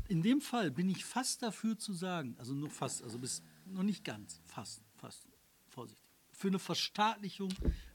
in 0.08 0.22
dem 0.22 0.40
Fall 0.40 0.70
bin 0.70 0.88
ich 0.88 1.04
fast 1.04 1.42
dafür 1.42 1.76
zu 1.76 1.92
sagen, 1.92 2.36
also 2.38 2.54
nur 2.54 2.70
fast, 2.70 3.02
also 3.02 3.18
bis, 3.18 3.42
noch 3.70 3.82
nicht 3.82 4.04
ganz, 4.04 4.40
fast, 4.46 4.82
fast, 4.94 5.26
vorsichtig, 5.68 6.04
für 6.32 6.48
eine 6.48 6.58
Verstaatlichung 6.58 7.52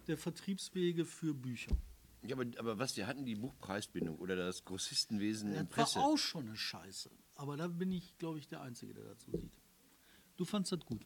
der 0.07 0.17
Vertriebswege 0.17 1.05
für 1.05 1.33
Bücher. 1.33 1.75
Ja, 2.23 2.35
aber, 2.35 2.45
aber 2.57 2.79
was, 2.79 2.93
die 2.93 3.05
hatten 3.05 3.25
die 3.25 3.35
Buchpreisbindung 3.35 4.17
oder 4.17 4.35
das 4.35 4.65
Grossistenwesen 4.65 5.51
Das 5.51 5.57
war 5.59 5.65
Presse. 5.65 5.99
auch 5.99 6.17
schon 6.17 6.47
eine 6.47 6.55
Scheiße. 6.55 7.11
Aber 7.35 7.57
da 7.57 7.67
bin 7.67 7.91
ich, 7.91 8.17
glaube 8.17 8.39
ich, 8.39 8.47
der 8.47 8.61
Einzige, 8.61 8.93
der 8.93 9.03
dazu 9.05 9.31
sieht. 9.31 9.51
Du 10.37 10.45
fandst 10.45 10.71
das 10.71 10.79
gut. 10.79 11.05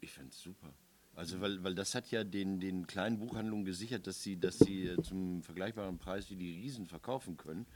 Ich 0.00 0.12
fand 0.12 0.32
es 0.32 0.40
super. 0.40 0.74
Also, 1.14 1.40
weil, 1.40 1.62
weil 1.62 1.74
das 1.74 1.94
hat 1.94 2.10
ja 2.10 2.24
den, 2.24 2.58
den 2.58 2.86
kleinen 2.86 3.18
Buchhandlungen 3.18 3.64
gesichert, 3.64 4.06
dass 4.06 4.22
sie, 4.22 4.38
dass 4.38 4.58
sie 4.58 4.86
äh, 4.86 5.02
zum 5.02 5.42
vergleichbaren 5.42 5.98
Preis 5.98 6.30
wie 6.30 6.36
die 6.36 6.52
Riesen 6.52 6.86
verkaufen 6.86 7.36
können. 7.36 7.66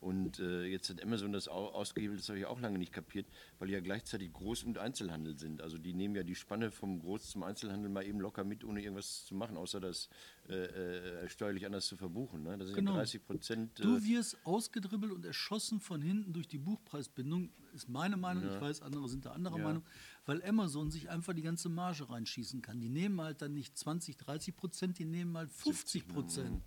Und 0.00 0.38
äh, 0.38 0.64
jetzt 0.64 0.88
hat 0.88 1.02
Amazon 1.02 1.30
das 1.32 1.46
au 1.46 1.66
ausgehebelt, 1.68 2.18
das 2.20 2.28
habe 2.30 2.38
ich 2.38 2.46
auch 2.46 2.58
lange 2.60 2.78
nicht 2.78 2.90
kapiert, 2.92 3.26
weil 3.58 3.68
die 3.68 3.74
ja 3.74 3.80
gleichzeitig 3.80 4.30
Groß- 4.30 4.64
und 4.64 4.78
Einzelhandel 4.78 5.38
sind. 5.38 5.60
Also 5.60 5.76
die 5.76 5.92
nehmen 5.92 6.14
ja 6.14 6.22
die 6.22 6.34
Spanne 6.34 6.70
vom 6.70 7.02
Groß- 7.02 7.30
zum 7.32 7.42
Einzelhandel 7.42 7.90
mal 7.90 8.06
eben 8.06 8.18
locker 8.18 8.42
mit, 8.42 8.64
ohne 8.64 8.80
irgendwas 8.82 9.26
zu 9.26 9.34
machen, 9.34 9.58
außer 9.58 9.78
das 9.78 10.08
äh, 10.48 10.54
äh, 10.54 11.28
steuerlich 11.28 11.66
anders 11.66 11.86
zu 11.86 11.98
verbuchen. 11.98 12.42
Ne? 12.44 12.56
Das 12.56 12.68
sind 12.68 12.76
Genau. 12.76 12.92
ja 12.92 12.96
30 12.98 13.24
Prozent. 13.26 13.78
Äh, 13.78 13.82
Du 13.82 14.02
wirst 14.02 14.38
ausgedribbelt 14.44 15.12
und 15.12 15.24
erschossen 15.26 15.80
von 15.80 16.00
hinten 16.00 16.32
durch 16.32 16.48
die 16.48 16.58
Buchpreisbindung, 16.58 17.50
ist 17.74 17.88
meine 17.90 18.16
Meinung. 18.16 18.44
Ich 18.48 18.58
weiß, 18.60 18.80
andere 18.80 19.06
sind 19.08 19.26
da 19.26 19.32
anderer 19.32 19.58
Ja. 19.58 19.64
Meinung, 19.64 19.82
weil 20.24 20.42
Amazon 20.44 20.90
sich 20.90 21.10
einfach 21.10 21.34
die 21.34 21.42
ganze 21.42 21.68
Marge 21.68 22.08
reinschießen 22.08 22.62
kann. 22.62 22.80
Die 22.80 22.88
nehmen 22.88 23.20
halt 23.20 23.42
dann 23.42 23.52
nicht 23.52 23.76
20, 23.76 24.16
30 24.16 24.56
Prozent, 24.56 24.98
die 24.98 25.04
nehmen 25.04 25.36
halt 25.36 25.52
50 25.52 26.08
Prozent. 26.08 26.62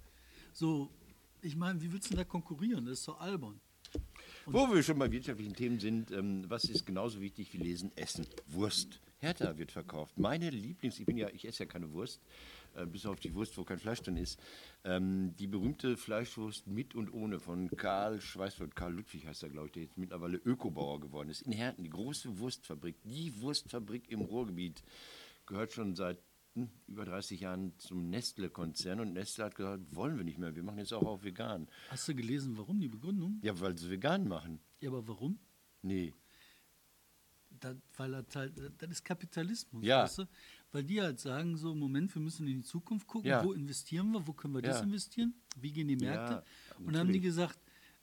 So, 0.54 0.92
ich 1.44 1.56
meine, 1.56 1.82
wie 1.82 1.92
willst 1.92 2.08
du 2.08 2.10
denn 2.12 2.20
da 2.20 2.24
konkurrieren? 2.24 2.86
Das 2.86 3.00
ist 3.00 3.08
doch 3.08 3.20
albern. 3.20 3.60
Wo 4.46 4.74
wir 4.74 4.82
schon 4.84 4.98
bei 4.98 5.12
wirtschaftlichen 5.12 5.56
Themen 5.56 5.80
sind, 5.80 6.12
ähm, 6.12 6.46
was 6.50 6.66
ist 6.66 6.86
genauso 6.86 7.22
wichtig 7.22 7.54
wie 7.54 7.58
Lesen? 7.58 7.92
Essen. 7.96 8.26
Wurst. 8.48 9.00
Hertha 9.20 9.58
wird 9.58 9.72
verkauft. 9.72 10.18
Meine 10.20 10.50
Lieblings, 10.50 11.00
ich 11.00 11.06
bin 11.06 11.16
ja, 11.16 11.30
ich 11.30 11.48
esse 11.48 11.64
ja 11.64 11.66
keine 11.70 11.94
Wurst, 11.94 12.20
äh, 12.76 12.86
bis 12.86 13.06
auf 13.06 13.22
die 13.22 13.34
Wurst, 13.34 13.58
wo 13.58 13.64
kein 13.64 13.80
Fleisch 13.80 14.02
drin 14.02 14.18
ist. 14.18 14.38
Ähm, 14.84 15.34
die 15.38 15.48
berühmte 15.48 15.96
Fleischwurst 15.96 16.68
mit 16.68 16.94
und 16.94 17.14
ohne 17.14 17.40
von 17.40 17.70
Karl 17.70 18.20
Schweißfurt, 18.20 18.76
Karl 18.76 18.94
Ludwig 18.94 19.26
heißt 19.26 19.44
er, 19.44 19.50
glaube 19.50 19.68
ich, 19.68 19.74
der 19.74 19.84
jetzt 19.84 19.98
mittlerweile 19.98 20.38
Ökobauer 20.38 21.00
geworden 21.00 21.30
ist. 21.30 21.44
In 21.44 21.54
Herten, 21.54 21.84
die 21.84 21.90
große 21.90 22.38
Wurstfabrik, 22.38 22.96
die 23.04 23.40
Wurstfabrik 23.40 24.12
im 24.12 24.22
Ruhrgebiet, 24.22 24.84
gehört 25.46 25.72
schon 25.72 25.96
seit 25.96 26.18
über 26.88 27.06
30 27.06 27.40
Jahren 27.40 27.74
zum 27.80 28.10
Nestle-Konzern 28.10 29.00
und 29.00 29.14
Nestle 29.14 29.46
hat 29.46 29.56
gesagt, 29.56 29.84
wollen 29.96 30.18
wir 30.18 30.24
nicht 30.24 30.38
mehr, 30.38 30.56
wir 30.56 30.64
machen 30.64 30.78
jetzt 30.78 30.94
auch 30.94 31.04
auf 31.04 31.24
vegan. 31.24 31.68
Hast 31.90 32.08
du 32.08 32.14
gelesen, 32.16 32.58
warum 32.58 32.80
die 32.80 32.90
Begründung? 32.90 33.40
Ja, 33.42 33.60
weil 33.60 33.78
sie 33.78 33.90
vegan 33.90 34.28
machen. 34.28 34.60
Ja, 34.80 34.90
aber 34.90 35.08
warum? 35.08 35.40
Nee. 35.82 36.14
Das, 37.60 37.76
weil 37.98 38.12
das 38.12 38.36
halt, 38.36 38.54
das 38.78 38.90
ist 38.92 39.04
Kapitalismus, 39.06 39.84
Ja. 39.86 40.04
weißt 40.04 40.20
du? 40.20 40.24
Weil 40.72 40.84
die 40.84 41.02
halt 41.02 41.20
sagen 41.20 41.56
so, 41.56 41.74
Moment, 41.74 42.14
wir 42.14 42.22
müssen 42.22 42.48
in 42.48 42.58
die 42.58 42.64
Zukunft 42.68 43.08
gucken, 43.08 43.30
Ja. 43.30 43.44
wo 43.44 43.54
investieren 43.54 44.12
wir, 44.12 44.26
wo 44.28 44.34
können 44.34 44.54
wir 44.56 44.62
das 44.62 44.78
Ja. 44.80 44.84
investieren, 44.84 45.34
wie 45.58 45.72
gehen 45.72 45.88
die 45.88 45.96
Märkte? 45.96 46.34
Ja, 46.34 46.76
und 46.80 46.88
dann 46.94 46.98
haben 46.98 47.14
die 47.14 47.20
gesagt, 47.22 47.58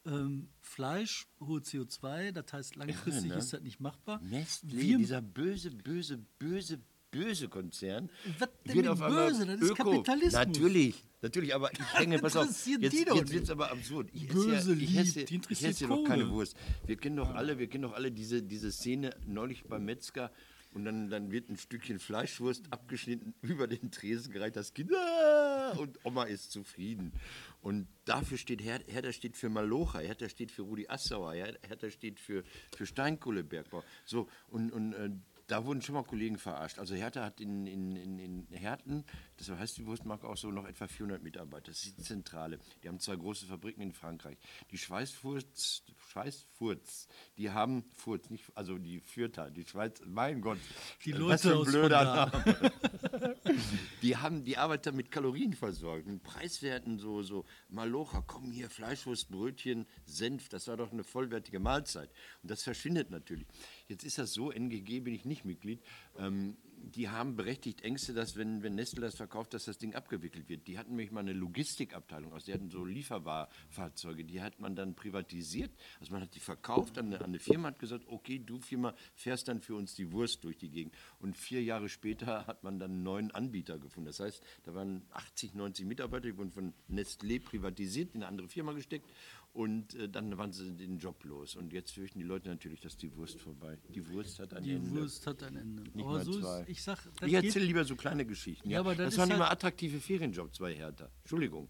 ähm, 0.07 0.49
Fleisch, 0.61 1.26
hohe 1.40 1.61
CO2, 1.61 2.33
das 2.33 2.52
heißt 2.52 2.76
langfristig 2.76 3.30
ne? 3.30 3.37
ist 3.37 3.52
das 3.52 3.61
nicht 3.61 3.80
machbar. 3.80 4.21
Nestlé, 4.23 4.73
Wir- 4.80 4.99
dieser 4.99 5.21
böse, 5.21 5.71
böse, 5.71 6.16
böse, 6.38 6.80
böse 7.11 7.49
Konzern, 7.49 8.11
Was 8.38 8.49
denn 8.67 8.75
wird 8.76 8.88
auf 8.88 9.02
einmal 9.02 9.29
böse? 9.29 9.47
Das 9.47 9.61
ist 9.61 9.71
Öko. 9.71 9.85
Kapitalismus. 9.90 10.33
Natürlich, 10.35 11.05
Natürlich, 11.23 11.55
aber 11.55 11.71
ich 11.73 11.95
hänge, 11.99 12.19
pass 12.19 12.35
auf, 12.35 12.47
jetzt, 12.67 12.93
die 12.95 13.05
doch 13.05 13.14
jetzt 13.17 13.31
wird 13.31 13.45
es 13.45 13.50
aber 13.50 13.71
absurd. 13.71 14.09
Ich 14.14 14.26
Böse 14.29 14.73
ja, 14.73 14.79
ich 14.81 14.97
esse, 14.97 15.25
die 15.26 15.40
ich 15.50 15.62
esse 15.64 15.87
noch 15.87 16.02
keine. 16.05 16.31
Wurst. 16.31 16.57
Wir 16.87 16.97
kennen 16.97 17.17
doch 17.17 17.35
alle, 17.35 17.59
wir 17.59 17.67
kennen 17.67 17.83
doch 17.83 17.93
alle 17.93 18.11
diese, 18.11 18.43
diese 18.43 18.73
Szene 18.73 19.14
neulich 19.26 19.64
beim 19.64 19.85
Metzger 19.85 20.31
und 20.73 20.85
dann, 20.87 21.11
dann 21.11 21.31
wird 21.31 21.50
ein 21.50 21.59
Stückchen 21.59 21.99
Fleischwurst 21.99 22.73
abgeschnitten, 22.73 23.35
über 23.43 23.67
den 23.67 23.90
Tresen 23.90 24.33
gereicht, 24.33 24.57
das 24.57 24.73
Kind 24.73 24.93
"Ah!" 24.95 25.73
und 25.76 25.99
Oma 26.05 26.25
ist 26.25 26.52
zufrieden. 26.52 27.12
Und 27.61 27.87
dafür 28.07 28.38
steht 28.38 28.62
Her 28.62 28.81
Hertha 28.87 29.12
steht 29.12 29.37
für 29.37 29.50
Malocha, 29.50 29.99
Hertha 29.99 30.29
steht 30.31 30.50
für 30.50 30.62
Rudi 30.62 30.87
Assauer, 30.88 31.35
Her- 31.35 31.59
Hertha 31.69 31.90
steht 31.90 32.19
für, 32.19 32.45
für 32.75 32.87
Steinkohlebergbau. 32.87 33.85
So, 34.07 34.26
und, 34.49 34.73
und 34.73 34.95
äh, 34.95 35.11
da 35.50 35.64
wurden 35.64 35.83
schon 35.83 35.97
mal 35.97 36.04
Kollegen 36.04 36.38
verarscht. 36.38 36.78
Also 36.78 36.95
Hertha 36.95 37.25
hat 37.25 37.40
in, 37.40 37.66
in, 37.66 37.97
in, 37.97 38.19
in 38.19 38.47
Herten, 38.52 39.04
das 39.37 39.50
heißt 39.50 39.78
die 39.78 39.87
Wurstmarke 39.87 40.28
auch 40.28 40.37
so, 40.37 40.50
noch 40.50 40.66
etwa 40.66 40.87
400 40.87 41.23
Mitarbeiter. 41.23 41.73
Das 41.73 41.83
ist 41.83 41.99
die 41.99 42.02
Zentrale. 42.02 42.59
Die 42.83 42.88
haben 42.88 43.00
zwei 43.00 43.16
große 43.16 43.47
Fabriken 43.47 43.83
in 43.83 43.92
Frankreich. 43.92 44.38
Die 44.71 44.78
Schweißfurz, 44.78 45.83
Schweißfurz, 46.11 47.09
die 47.37 47.50
haben 47.50 47.85
Furz, 47.97 48.30
nicht, 48.30 48.45
also 48.54 48.78
die 48.78 49.00
Fürther, 49.00 49.50
die 49.50 49.64
Schweiz, 49.64 50.00
mein 50.07 50.40
Gott. 50.40 50.59
Die 51.04 51.12
was 51.14 51.19
Leute 51.19 51.42
für 51.42 51.59
ein 51.59 51.64
blöder. 51.64 52.04
Name. 52.04 52.73
Die 54.02 54.16
haben 54.16 54.45
die 54.45 54.57
Arbeiter 54.57 54.92
mit 54.92 55.11
Kalorien 55.11 55.52
versorgt, 55.52 56.07
mit 56.07 56.23
Preiswerten, 56.23 56.99
so, 56.99 57.23
so 57.23 57.45
Malocha, 57.69 58.23
komm 58.26 58.50
hier, 58.50 58.71
Fleischwurst, 58.71 59.28
Brötchen, 59.30 59.87
Senf, 60.07 60.49
das 60.49 60.69
war 60.69 60.76
doch 60.76 60.92
eine 60.92 61.04
vollwertige 61.04 61.61
Mahlzeit. 61.61 62.11
Und 62.42 62.50
das 62.50 62.62
verschwindet 62.62 63.11
natürlich. 63.11 63.47
Jetzt 63.90 64.04
ist 64.04 64.18
das 64.18 64.32
so, 64.32 64.52
NGG 64.52 65.00
bin 65.00 65.12
ich 65.12 65.25
nicht 65.25 65.44
Mitglied, 65.44 65.82
ähm, 66.16 66.56
die 66.82 67.09
haben 67.09 67.37
berechtigt 67.37 67.82
Ängste, 67.82 68.14
dass 68.14 68.37
wenn, 68.37 68.62
wenn 68.62 68.75
Nestle 68.76 69.00
das 69.00 69.16
verkauft, 69.16 69.52
dass 69.52 69.64
das 69.64 69.78
Ding 69.78 69.94
abgewickelt 69.94 70.49
wird. 70.49 70.66
Die 70.66 70.78
hatten 70.78 70.90
nämlich 70.90 71.11
mal 71.11 71.20
eine 71.20 71.32
Logistikabteilung 71.32 72.32
aus, 72.32 72.44
die 72.44 72.54
hatten 72.54 72.70
so 72.70 72.85
Lieferfahrfahrzeuge, 72.85 74.25
die 74.25 74.40
hat 74.40 74.61
man 74.61 74.76
dann 74.76 74.94
privatisiert, 74.94 75.73
also 75.99 76.12
man 76.12 76.23
hat 76.23 76.35
die 76.35 76.40
verkauft 76.40 76.99
an 76.99 77.06
eine, 77.06 77.18
an 77.18 77.25
eine 77.25 77.40
Firma, 77.40 77.68
hat 77.68 77.80
gesagt, 77.80 78.04
okay, 78.06 78.38
du 78.38 78.61
Firma 78.61 78.94
fährst 79.14 79.49
dann 79.49 79.61
für 79.61 79.75
uns 79.75 79.94
die 79.94 80.12
Wurst 80.12 80.44
durch 80.44 80.56
die 80.56 80.70
Gegend. 80.70 80.94
Und 81.18 81.37
vier 81.37 81.62
Jahre 81.62 81.88
später 81.88 82.47
hat 82.47 82.62
man 82.62 82.78
dann 82.78 82.92
einen 82.92 83.02
neuen 83.02 83.30
Anbieter 83.32 83.78
gefunden. 83.78 84.06
Das 84.06 84.20
heißt, 84.20 84.42
da 84.62 84.75
waren 84.75 85.02
80, 85.11 85.54
90 85.54 85.85
Mitarbeiter, 85.85 86.28
die 86.28 86.37
wurden 86.37 86.52
von 86.52 86.73
Nestlé 86.88 87.42
privatisiert, 87.42 88.14
in 88.14 88.23
eine 88.23 88.28
andere 88.28 88.49
Firma 88.49 88.73
gesteckt 88.73 89.11
und 89.52 89.95
äh, 89.95 90.09
dann 90.09 90.37
waren 90.38 90.52
sie 90.52 90.76
den 90.76 90.99
Job 90.99 91.25
los. 91.25 91.57
Und 91.57 91.73
jetzt 91.73 91.92
fürchten 91.92 92.19
die 92.21 92.25
Leute 92.25 92.49
natürlich, 92.49 92.80
dass 92.80 92.97
die 92.97 93.14
Wurst 93.16 93.40
vorbei. 93.40 93.76
Die 93.88 94.09
Wurst 94.11 94.38
hat 94.38 94.54
ein 94.54 94.62
Die 94.62 94.73
Ende. 94.75 94.90
Wurst 94.92 95.26
hat 95.26 95.42
ein 95.42 95.57
Ende. 95.57 95.83
Nicht 95.92 96.04
aber 96.07 96.25
so 96.25 96.40
zwei. 96.40 96.61
ist, 96.62 96.69
ich 96.69 96.83
sag, 96.83 96.99
das 97.19 97.28
Ich 97.28 97.35
erzähle 97.35 97.64
lieber 97.64 97.85
so 97.85 97.97
kleine 97.97 98.25
Geschichten. 98.25 98.71
Ja, 98.71 98.80
aber 98.80 98.95
das 98.95 99.07
das 99.14 99.19
waren 99.19 99.30
halt- 99.30 99.38
immer 99.40 99.50
attraktive 99.50 99.99
Ferienjobs 100.00 100.59
bei 100.59 100.73
Hertha. 100.75 101.11
Entschuldigung. 101.23 101.69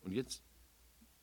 Und 0.00 0.12
jetzt, 0.12 0.42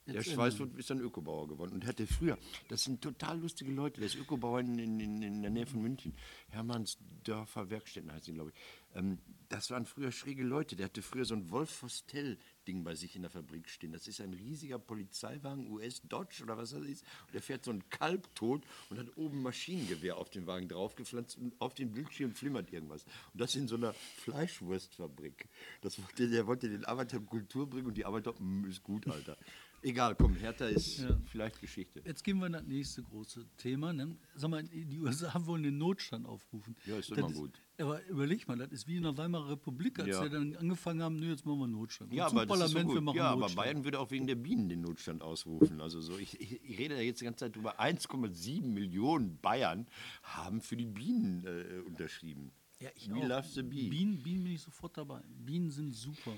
der 0.06 0.16
Jetzt 0.16 0.32
Schweißfurt 0.32 0.76
ist 0.76 0.90
dann 0.90 1.00
Ökobauer 1.00 1.48
geworden 1.48 1.74
und 1.74 1.86
hatte 1.86 2.06
früher, 2.06 2.38
das 2.68 2.84
sind 2.84 3.02
total 3.02 3.40
lustige 3.40 3.72
Leute, 3.72 4.02
der 4.02 4.08
ist 4.08 4.16
Ökobauer 4.16 4.60
in, 4.60 4.78
in, 4.78 5.22
in, 5.22 5.42
der 5.42 5.52
Nähe 5.52 5.66
von 5.66 5.82
München, 5.82 6.14
Hermannsdörfer 6.50 7.70
Werkstätten 7.70 8.12
heißt 8.12 8.28
ihn, 8.28 8.36
glaube 8.36 8.52
ich. 8.52 8.98
Ähm, 8.98 9.20
das 9.50 9.70
waren 9.70 9.86
früher 9.86 10.12
schräge 10.12 10.44
Leute, 10.44 10.76
der 10.76 10.86
hatte 10.88 11.02
früher 11.02 11.26
so 11.26 11.36
ein 11.36 11.52
Wolf-Hostel-Ding 11.52 12.84
bei 12.84 12.96
sich 12.96 13.16
in 13.16 13.22
der 13.22 13.30
Fabrik 13.30 13.70
stehen. 13.70 13.92
Das 13.92 14.08
ist 14.08 14.20
ein 14.20 14.34
riesiger 14.34 14.80
Polizeiwagen, 14.80 15.70
US-Dodge 15.72 16.44
oder 16.44 16.58
was 16.58 16.72
das 16.72 16.84
ist. 16.84 17.06
Und 17.28 17.36
der 17.36 17.42
fährt 17.42 17.64
so 17.64 17.72
einen 17.72 17.88
Kalb 17.90 18.34
tot 18.36 18.64
und 18.90 18.98
hat 18.98 19.16
oben 19.16 19.44
Maschinengewehr 19.44 20.18
auf 20.18 20.32
den 20.32 20.48
Wagen 20.48 20.68
draufgepflanzt 20.68 21.38
und 21.38 21.54
auf 21.62 21.76
den 21.76 21.92
Bildschirm 21.92 22.34
flimmert 22.34 22.74
irgendwas. 22.74 23.04
Und 23.32 23.42
das 23.42 23.56
in 23.56 23.68
so 23.68 23.76
einer 23.76 23.94
Fleischwurstfabrik. 23.94 25.48
Das 25.82 26.02
wollte, 26.02 26.30
der 26.30 26.48
wollte 26.48 26.70
den 26.70 26.86
Arbeitern 26.86 27.26
Kultur 27.26 27.70
bringen 27.70 27.88
und 27.88 27.96
die 27.96 28.06
Arbeiter, 28.06 28.34
"Mm, 28.40 28.66
ist 28.66 28.82
gut, 28.82 29.08
Alter. 29.08 29.38
Egal, 29.84 30.16
komm, 30.16 30.34
Hertha 30.36 30.66
ist 30.68 31.00
Ja. 31.00 31.20
vielleicht 31.26 31.60
Geschichte. 31.60 32.02
Jetzt 32.06 32.24
gehen 32.24 32.38
wir 32.40 32.48
in 32.48 32.54
das 32.54 32.64
nächste 32.64 33.04
große 33.04 33.46
Thema. 33.58 33.92
Ne? 33.92 34.16
Sag 34.34 34.50
mal, 34.50 34.64
die 34.64 34.98
USA 35.00 35.34
wollen 35.46 35.64
den 35.64 35.78
Notstand 35.78 36.26
aufrufen. 36.26 36.76
Ja, 36.86 36.98
ist 36.98 37.12
Das 37.12 37.18
immer 37.18 37.30
gut. 37.32 37.60
Aber 37.78 38.06
überleg 38.08 38.48
mal, 38.48 38.58
das 38.58 38.72
ist 38.72 38.88
wie 38.88 38.96
in 38.98 39.04
der 39.04 39.18
Weimarer 39.18 39.50
Republik, 39.50 40.00
als 40.00 40.08
Ja. 40.08 40.24
sie 40.24 40.30
dann 40.30 40.56
angefangen 40.56 41.02
haben, 41.02 41.18
nö, 41.18 41.30
jetzt 41.32 41.46
machen 41.46 41.60
wir 41.60 41.68
Notstand. 41.68 42.14
Ja, 42.14 42.28
aber, 42.28 42.44
ist 42.44 42.50
so 42.50 42.56
Parlament, 42.56 42.94
wir 42.94 43.02
machen 43.02 43.18
ja 43.18 43.30
aber 43.32 43.42
Notstand. 43.42 43.56
Bayern 43.66 43.84
würde 43.84 44.00
auch 44.00 44.10
wegen 44.12 44.26
der 44.28 44.36
Bienen 44.36 44.70
den 44.70 44.82
Notstand 44.82 45.22
ausrufen. 45.22 45.82
Also 45.82 46.00
so, 46.00 46.18
ich, 46.18 46.40
ich, 46.40 46.64
ich 46.64 46.78
rede 46.80 46.96
da 46.96 47.02
jetzt 47.02 47.20
die 47.20 47.26
ganze 47.26 47.40
Zeit 47.46 47.56
drüber. 47.56 47.80
1,7 47.82 48.62
Millionen 48.64 49.38
Bayern 49.40 49.86
haben 50.22 50.62
für 50.62 50.78
die 50.78 50.86
Bienen 50.86 51.46
äh, 51.46 51.80
unterschrieben. 51.86 52.52
ja, 52.80 52.90
ich 52.96 53.10
We 53.10 53.16
auch. 53.18 53.28
love 53.28 53.48
the 53.50 53.64
bee. 53.64 53.90
Bienen, 53.90 54.24
Bienen 54.24 54.44
bin 54.46 54.54
ich 54.54 54.62
sofort 54.62 54.96
dabei. 54.98 55.22
Bienen 55.28 55.70
sind 55.72 55.94
super. 55.94 56.32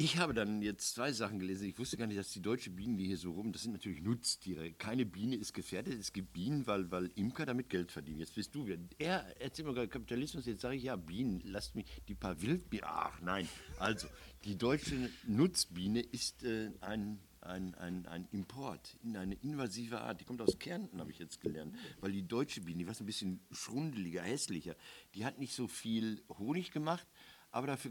Ich 0.00 0.16
habe 0.16 0.32
dann 0.32 0.62
jetzt 0.62 0.94
zwei 0.94 1.10
Sachen 1.10 1.40
gelesen. 1.40 1.68
Ich 1.68 1.76
wusste 1.76 1.96
gar 1.96 2.06
nicht, 2.06 2.20
dass 2.20 2.30
die 2.30 2.40
deutsche 2.40 2.70
Bienen, 2.70 2.96
die 2.96 3.06
hier 3.06 3.16
so 3.16 3.32
rum, 3.32 3.50
das 3.50 3.62
sind 3.62 3.72
natürlich 3.72 4.00
Nutztiere. 4.00 4.72
Keine 4.74 5.04
Biene 5.04 5.34
ist 5.34 5.54
gefährdet. 5.54 5.98
Es 5.98 6.12
gibt 6.12 6.32
Bienen, 6.32 6.68
weil, 6.68 6.88
weil 6.92 7.10
Imker 7.16 7.46
damit 7.46 7.68
Geld 7.68 7.90
verdienen. 7.90 8.20
Jetzt 8.20 8.36
bist 8.36 8.54
du 8.54 8.64
wieder. 8.64 8.78
Er 9.00 9.24
erzählt 9.42 9.66
mir 9.66 9.74
gerade 9.74 9.88
Kapitalismus. 9.88 10.46
Jetzt 10.46 10.60
sage 10.60 10.76
ich, 10.76 10.84
ja, 10.84 10.94
Bienen, 10.94 11.40
lasst 11.42 11.74
mich, 11.74 11.84
die 12.06 12.14
paar 12.14 12.40
Wildbienen. 12.40 12.86
Ach 12.88 13.20
nein. 13.22 13.48
Also, 13.80 14.06
die 14.44 14.56
deutsche 14.56 15.10
Nutzbiene 15.26 16.00
ist 16.00 16.44
äh, 16.44 16.70
ein, 16.80 17.18
ein, 17.40 17.74
ein, 17.74 18.06
ein 18.06 18.28
Import 18.30 18.96
in 19.02 19.16
eine 19.16 19.34
invasive 19.34 20.00
Art. 20.00 20.20
Die 20.20 20.24
kommt 20.24 20.40
aus 20.40 20.60
Kärnten, 20.60 21.00
habe 21.00 21.10
ich 21.10 21.18
jetzt 21.18 21.40
gelernt. 21.40 21.74
Weil 22.00 22.12
die 22.12 22.22
deutsche 22.22 22.60
Biene, 22.60 22.78
die 22.78 22.86
war 22.86 22.94
ein 22.96 23.04
bisschen 23.04 23.40
schrundeliger, 23.50 24.22
hässlicher, 24.22 24.76
die 25.16 25.24
hat 25.24 25.40
nicht 25.40 25.56
so 25.56 25.66
viel 25.66 26.22
Honig 26.38 26.70
gemacht, 26.70 27.08
aber 27.50 27.66
dafür 27.66 27.90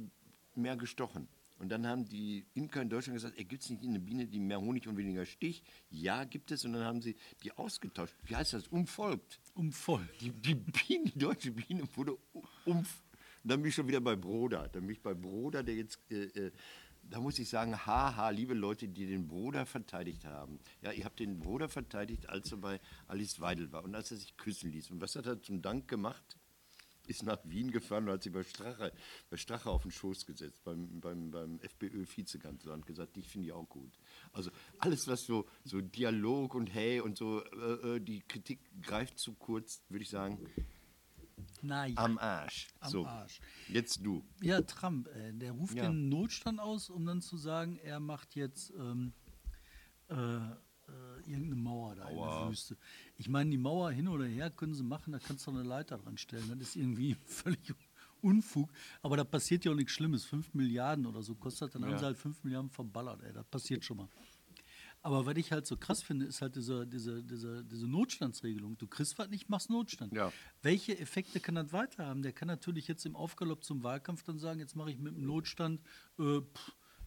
mehr 0.55 0.77
gestochen. 0.77 1.27
Und 1.59 1.69
dann 1.69 1.87
haben 1.87 2.07
die 2.07 2.45
Imker 2.53 2.81
in 2.81 2.89
Deutschland 2.89 3.15
gesagt, 3.15 3.35
gibt 3.37 3.63
es 3.63 3.69
nicht 3.69 3.83
eine 3.83 3.99
Biene, 3.99 4.27
die 4.27 4.39
mehr 4.39 4.61
Honig 4.61 4.87
und 4.87 4.97
weniger 4.97 5.25
Stich? 5.25 5.63
Ja, 5.89 6.23
gibt 6.23 6.51
es. 6.51 6.65
Und 6.65 6.73
dann 6.73 6.83
haben 6.83 7.01
sie 7.01 7.15
die 7.43 7.51
ausgetauscht. 7.51 8.13
Wie 8.25 8.35
heißt 8.35 8.53
das? 8.53 8.67
Umfolgt. 8.67 9.39
Um 9.55 9.71
voll. 9.71 10.07
Die, 10.21 10.29
die 10.29 10.55
Biene, 10.55 11.05
die 11.05 11.19
deutsche 11.19 11.51
Biene 11.51 11.83
wurde 11.95 12.17
um. 12.65 12.85
Dann 13.43 13.61
bin 13.61 13.69
ich 13.69 13.75
schon 13.75 13.87
wieder 13.87 14.01
bei 14.01 14.15
Broder. 14.15 14.67
Dann 14.67 14.83
bin 14.83 14.91
ich 14.91 15.01
bei 15.01 15.13
Broder, 15.13 15.63
der 15.63 15.75
jetzt. 15.75 15.99
Äh, 16.11 16.25
äh, 16.25 16.51
da 17.09 17.21
muss 17.21 17.39
ich 17.39 17.47
sagen, 17.47 17.85
haha, 17.85 18.29
liebe 18.29 18.53
Leute, 18.53 18.87
die 18.87 19.05
den 19.05 19.27
Bruder 19.27 19.65
verteidigt 19.65 20.25
haben. 20.25 20.59
Ja, 20.81 20.91
ihr 20.91 21.05
habt 21.05 21.19
den 21.19 21.39
Bruder 21.39 21.69
verteidigt, 21.69 22.27
als 22.27 22.51
er 22.51 22.57
bei 22.57 22.81
Alice 23.07 23.39
Weidel 23.39 23.71
war 23.71 23.83
und 23.85 23.95
als 23.95 24.11
er 24.11 24.17
sich 24.17 24.35
küssen 24.35 24.71
ließ. 24.71 24.91
Und 24.91 24.99
was 24.99 25.15
hat 25.15 25.25
er 25.25 25.41
zum 25.41 25.61
Dank 25.61 25.87
gemacht? 25.87 26.37
Ist 27.07 27.23
nach 27.23 27.39
Wien 27.45 27.71
gefahren 27.71 28.05
und 28.05 28.11
hat 28.11 28.23
sich 28.23 28.31
bei 28.33 28.43
Strache, 28.43 28.91
bei 29.29 29.37
Strache 29.37 29.69
auf 29.69 29.81
den 29.83 29.91
Schoß 29.91 30.25
gesetzt, 30.25 30.63
beim, 30.63 30.99
beim, 30.99 31.31
beim 31.31 31.59
FPÖ-Vizekanzler 31.59 32.73
und 32.73 32.85
gesagt, 32.85 33.15
dich 33.15 33.27
finde 33.27 33.47
ich 33.47 33.53
auch 33.53 33.67
gut. 33.67 33.97
Also 34.33 34.51
alles, 34.79 35.07
was 35.07 35.25
so, 35.25 35.47
so 35.63 35.81
Dialog 35.81 36.53
und 36.53 36.73
Hey 36.73 36.99
und 36.99 37.17
so, 37.17 37.43
äh, 37.43 37.95
äh, 37.95 37.99
die 37.99 38.21
Kritik 38.21 38.59
greift 38.81 39.17
zu 39.17 39.33
kurz, 39.33 39.81
würde 39.89 40.03
ich 40.03 40.09
sagen, 40.09 40.39
Nein. 41.61 41.97
am 41.97 42.17
Arsch. 42.17 42.67
Am 42.79 42.91
so, 42.91 43.05
Arsch. 43.05 43.39
jetzt 43.69 44.05
du. 44.05 44.23
Ja, 44.41 44.61
Trump, 44.61 45.07
äh, 45.07 45.33
der 45.33 45.53
ruft 45.53 45.75
Ja. 45.75 45.87
den 45.87 46.09
Notstand 46.09 46.59
aus, 46.59 46.89
um 46.89 47.05
dann 47.05 47.21
zu 47.21 47.37
sagen, 47.37 47.77
er 47.77 47.99
macht 47.99 48.35
jetzt 48.35 48.71
ähm, 48.77 49.13
äh, 50.09 50.13
äh, 50.13 50.55
irgendeine 51.27 51.55
Mauer 51.61 51.95
da 51.95 52.07
in 52.09 52.15
Mauer. 52.15 52.39
der 52.41 52.49
Wüste. 52.49 52.77
Ich 53.17 53.29
meine, 53.29 53.49
die 53.49 53.57
Mauer 53.57 53.91
hin 53.91 54.07
oder 54.07 54.25
her 54.25 54.49
können 54.49 54.73
sie 54.73 54.83
machen, 54.83 55.11
da 55.13 55.19
kannst 55.19 55.45
du 55.47 55.51
eine 55.51 55.63
Leiter 55.63 55.97
dran 55.97 56.17
stellen. 56.17 56.47
Das 56.57 56.69
ist 56.69 56.75
irgendwie 56.75 57.15
völlig 57.25 57.73
Unfug. 58.21 58.71
Aber 59.03 59.15
da 59.17 59.23
passiert 59.23 59.63
ja 59.65 59.71
auch 59.71 59.75
nichts 59.75 59.91
Schlimmes. 59.93 60.25
Fünf 60.25 60.53
Milliarden 60.53 61.05
oder 61.05 61.21
so 61.21 61.35
kostet, 61.35 61.75
dann 61.75 61.83
haben 61.83 61.91
Ja. 61.91 61.97
sie 61.99 62.05
halt 62.05 62.17
fünf 62.17 62.43
Milliarden 62.43 62.69
verballert. 62.71 63.21
Ey. 63.23 63.31
Das 63.33 63.45
passiert 63.45 63.85
schon 63.85 63.97
mal. 63.97 64.07
Aber 65.03 65.25
was 65.27 65.37
ich 65.37 65.51
halt 65.51 65.65
so 65.67 65.77
krass 65.77 66.01
finde, 66.01 66.25
ist 66.25 66.41
halt 66.41 66.55
diese, 66.55 66.85
diese, 66.87 67.23
diese, 67.23 67.63
diese 67.63 67.87
Notstandsregelung. 67.87 68.77
Du 68.77 68.87
kriegst 68.87 69.17
was 69.19 69.29
nicht, 69.29 69.47
machst 69.47 69.69
Notstand. 69.69 70.11
Ja. 70.11 70.33
Welche 70.63 70.97
Effekte 70.99 71.39
kann 71.39 71.55
das 71.55 71.71
weiter 71.71 72.07
haben? 72.07 72.23
Der 72.23 72.33
kann 72.33 72.47
natürlich 72.47 72.87
jetzt 72.87 73.05
im 73.05 73.15
Aufgalopp 73.15 73.63
zum 73.63 73.83
Wahlkampf 73.83 74.23
dann 74.23 74.39
sagen, 74.39 74.59
jetzt 74.59 74.75
mache 74.75 74.91
ich 74.91 74.97
mit 74.97 75.15
dem 75.15 75.25
Notstand 75.25 75.79
äh, 76.19 76.41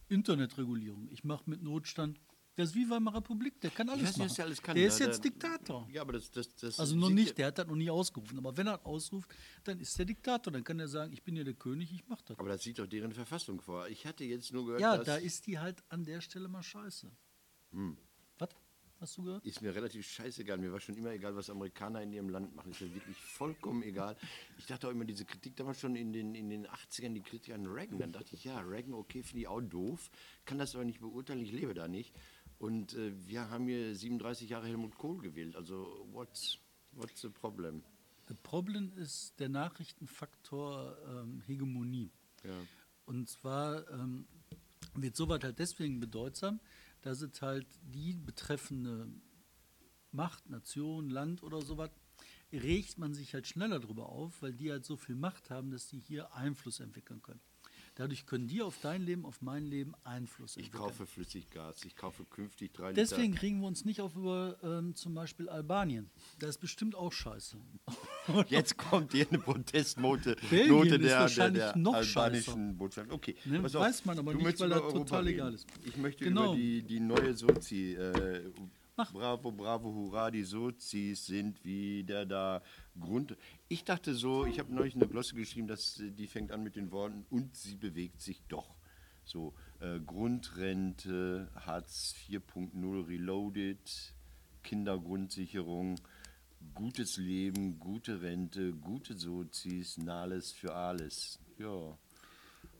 Internetregulierung. 0.07 1.07
Ich 1.11 1.23
mache 1.23 1.49
mit 1.49 1.61
Notstand, 1.61 2.19
das 2.55 2.69
ist 2.69 2.75
wie 2.75 2.89
Weimarer 2.89 3.17
Republik, 3.17 3.59
der 3.61 3.71
kann 3.71 3.87
alles 3.89 4.03
weiß 4.03 4.09
nicht, 4.09 4.17
machen. 4.19 4.29
was 4.29 4.35
der 4.35 4.45
alles 4.45 4.61
kann. 4.61 4.75
Der 4.75 4.87
ist 4.87 4.99
jetzt 4.99 5.17
da- 5.19 5.21
Diktator. 5.29 5.87
Ja, 5.91 6.01
aber 6.01 6.13
das, 6.13 6.29
das, 6.31 6.53
das 6.55 6.79
Also 6.79 6.95
noch 6.95 7.09
nicht, 7.09 7.37
der 7.37 7.47
hat 7.47 7.57
das 7.57 7.67
noch 7.67 7.75
nie 7.75 7.89
ausgerufen. 7.89 8.37
Aber 8.37 8.55
wenn 8.57 8.67
er 8.67 8.77
das 8.77 8.85
ausruft, 8.85 9.33
dann 9.63 9.79
ist 9.79 9.97
der 9.97 10.05
Diktator. 10.05 10.51
Dann 10.51 10.63
kann 10.63 10.79
er 10.79 10.87
sagen, 10.87 11.13
ich 11.13 11.23
bin 11.23 11.35
ja 11.35 11.43
der 11.43 11.53
König, 11.53 11.91
ich 11.93 12.07
mache 12.07 12.23
das. 12.27 12.37
Aber 12.39 12.49
das 12.49 12.61
sieht 12.61 12.79
doch 12.79 12.87
deren 12.87 13.13
Verfassung 13.13 13.61
vor. 13.61 13.87
Ich 13.87 14.05
hatte 14.05 14.23
jetzt 14.25 14.51
nur 14.51 14.65
gehört, 14.65 14.81
Ja, 14.81 14.97
dass 14.97 15.05
da 15.05 15.15
ist 15.15 15.47
die 15.47 15.59
halt 15.59 15.81
an 15.89 16.03
der 16.03 16.19
Stelle 16.21 16.47
mal 16.47 16.63
scheiße. 16.63 17.09
Hm. 17.71 17.97
Was? 18.37 18.49
Hast 18.99 19.17
du 19.17 19.23
gehört? 19.23 19.43
ist 19.47 19.61
mir 19.63 19.73
relativ 19.73 20.05
scheißegal. 20.07 20.59
Mir 20.59 20.71
war 20.71 20.79
schon 20.79 20.95
immer 20.95 21.09
egal, 21.09 21.35
was 21.35 21.49
Amerikaner 21.49 22.03
in 22.03 22.13
ihrem 22.13 22.29
Land 22.29 22.53
machen. 22.55 22.69
Ist 22.71 22.81
mir 22.81 22.93
wirklich 22.93 23.17
vollkommen 23.17 23.81
egal. 23.81 24.15
Ich 24.59 24.67
dachte 24.67 24.87
auch 24.87 24.91
immer, 24.91 25.05
diese 25.05 25.25
Kritik 25.25 25.55
damals 25.55 25.79
schon 25.79 25.95
in 25.95 26.13
den, 26.13 26.35
in 26.35 26.49
den 26.51 26.67
80ern, 26.67 27.13
die 27.13 27.21
Kritik 27.21 27.55
an 27.55 27.65
Reagan. 27.65 27.97
Dann 27.97 28.11
dachte 28.11 28.35
ich, 28.35 28.43
ja, 28.43 28.59
Reagan, 28.59 28.93
okay, 28.93 29.23
finde 29.23 29.41
ich 29.41 29.47
auch 29.47 29.61
doof. 29.61 30.11
Kann 30.45 30.59
das 30.59 30.75
aber 30.75 30.85
nicht 30.85 30.99
beurteilen, 30.99 31.39
ich 31.39 31.51
lebe 31.51 31.73
da 31.73 31.87
nicht. 31.87 32.13
Und 32.61 32.93
äh, 32.93 33.11
wir 33.27 33.49
haben 33.49 33.65
hier 33.65 33.95
37 33.95 34.47
Jahre 34.47 34.67
Helmut 34.67 34.95
Kohl 34.95 35.17
gewählt. 35.17 35.55
Also, 35.55 36.07
what's, 36.11 36.59
what's 36.91 37.21
the 37.21 37.29
problem? 37.29 37.81
Das 38.27 38.37
Problem 38.37 38.93
ist 38.97 39.39
der 39.39 39.49
Nachrichtenfaktor 39.49 40.95
ähm, 41.09 41.41
Hegemonie. 41.47 42.11
Ja. 42.43 42.53
Und 43.05 43.27
zwar, 43.27 43.89
ähm, 43.89 44.27
wird 44.93 45.15
soweit 45.15 45.43
halt 45.43 45.57
deswegen 45.57 45.99
bedeutsam, 45.99 46.59
dass 47.01 47.23
es 47.23 47.41
halt 47.41 47.65
die 47.81 48.13
betreffende 48.13 49.07
Macht, 50.11 50.47
Nation, 50.47 51.09
Land 51.09 51.41
oder 51.41 51.63
sowas, 51.63 51.89
regt 52.53 52.99
man 52.99 53.15
sich 53.15 53.33
halt 53.33 53.47
schneller 53.47 53.79
darüber 53.79 54.09
auf, 54.09 54.39
weil 54.43 54.53
die 54.53 54.69
halt 54.69 54.85
so 54.85 54.97
viel 54.97 55.15
Macht 55.15 55.49
haben, 55.49 55.71
dass 55.71 55.87
die 55.87 55.99
hier 55.99 56.35
Einfluss 56.35 56.79
entwickeln 56.79 57.23
können. 57.23 57.41
Dadurch 58.01 58.25
können 58.25 58.47
die 58.47 58.63
auf 58.63 58.79
dein 58.81 59.03
Leben, 59.03 59.27
auf 59.27 59.43
mein 59.43 59.63
Leben 59.63 59.93
Einfluss 60.03 60.57
Ich 60.57 60.65
entwickeln. 60.65 60.81
kaufe 60.89 61.05
Flüssiggas, 61.05 61.85
ich 61.85 61.95
kaufe 61.95 62.25
künftig 62.25 62.73
drei 62.73 62.93
Deswegen 62.93 63.25
Liter. 63.33 63.37
kriegen 63.37 63.59
wir 63.61 63.67
uns 63.67 63.85
nicht 63.85 64.01
auf 64.01 64.15
über 64.15 64.57
ähm, 64.63 64.95
zum 64.95 65.13
Beispiel 65.13 65.47
Albanien. 65.47 66.09
Da 66.39 66.47
ist 66.47 66.57
bestimmt 66.57 66.95
auch 66.95 67.11
scheiße. 67.13 67.57
Jetzt 68.47 68.75
kommt 68.79 69.11
hier 69.11 69.27
eine 69.29 69.37
Protestnote 69.37 70.35
Note 70.67 70.89
der, 70.89 70.97
der, 70.97 71.19
wahrscheinlich 71.19 71.61
der 71.61 71.77
noch 71.77 71.93
albanischen 71.93 72.75
Botschaft. 72.75 73.11
Okay, 73.11 73.35
Ne, 73.45 73.63
weiß 73.71 74.03
man 74.05 74.17
aber 74.17 74.33
du 74.33 74.39
nicht, 74.39 74.59
weil 74.59 74.69
das 74.69 74.81
total 74.93 75.27
egal 75.27 75.53
ist. 75.53 75.67
Ich 75.85 75.95
möchte 75.97 76.23
Genau. 76.23 76.45
über 76.45 76.55
die, 76.55 76.81
die 76.81 76.99
neue 76.99 77.35
Sozi. 77.35 77.93
Äh, 77.93 78.49
Mach. 78.97 79.11
bravo, 79.13 79.51
bravo, 79.51 79.93
hurra, 79.93 80.31
die 80.31 80.43
Sozis 80.43 81.25
sind 81.25 81.63
wieder 81.63 82.25
da. 82.25 82.61
Grund. 82.99 83.37
Ich 83.69 83.85
dachte 83.85 84.13
so, 84.13 84.45
ich 84.45 84.59
habe 84.59 84.73
neulich 84.73 84.95
eine 84.95 85.07
Glosse 85.07 85.35
geschrieben, 85.35 85.67
dass 85.67 85.99
äh, 85.99 86.11
die 86.11 86.27
fängt 86.27 86.51
an 86.51 86.61
mit 86.61 86.75
den 86.75 86.91
Worten 86.91 87.25
und 87.29 87.55
sie 87.55 87.75
bewegt 87.75 88.21
sich 88.21 88.41
doch. 88.49 88.75
So, 89.23 89.53
äh, 89.79 89.99
Grundrente, 89.99 91.49
Hartz 91.55 92.15
4.0 92.27 93.07
Reloaded, 93.07 94.13
Kindergrundsicherung, 94.63 95.95
gutes 96.73 97.17
Leben, 97.17 97.79
gute 97.79 98.21
Rente, 98.21 98.73
gute 98.73 99.17
Sozis, 99.17 99.97
Nales 99.97 100.51
für 100.51 100.75
alles. 100.75 101.39
Ja. 101.57 101.97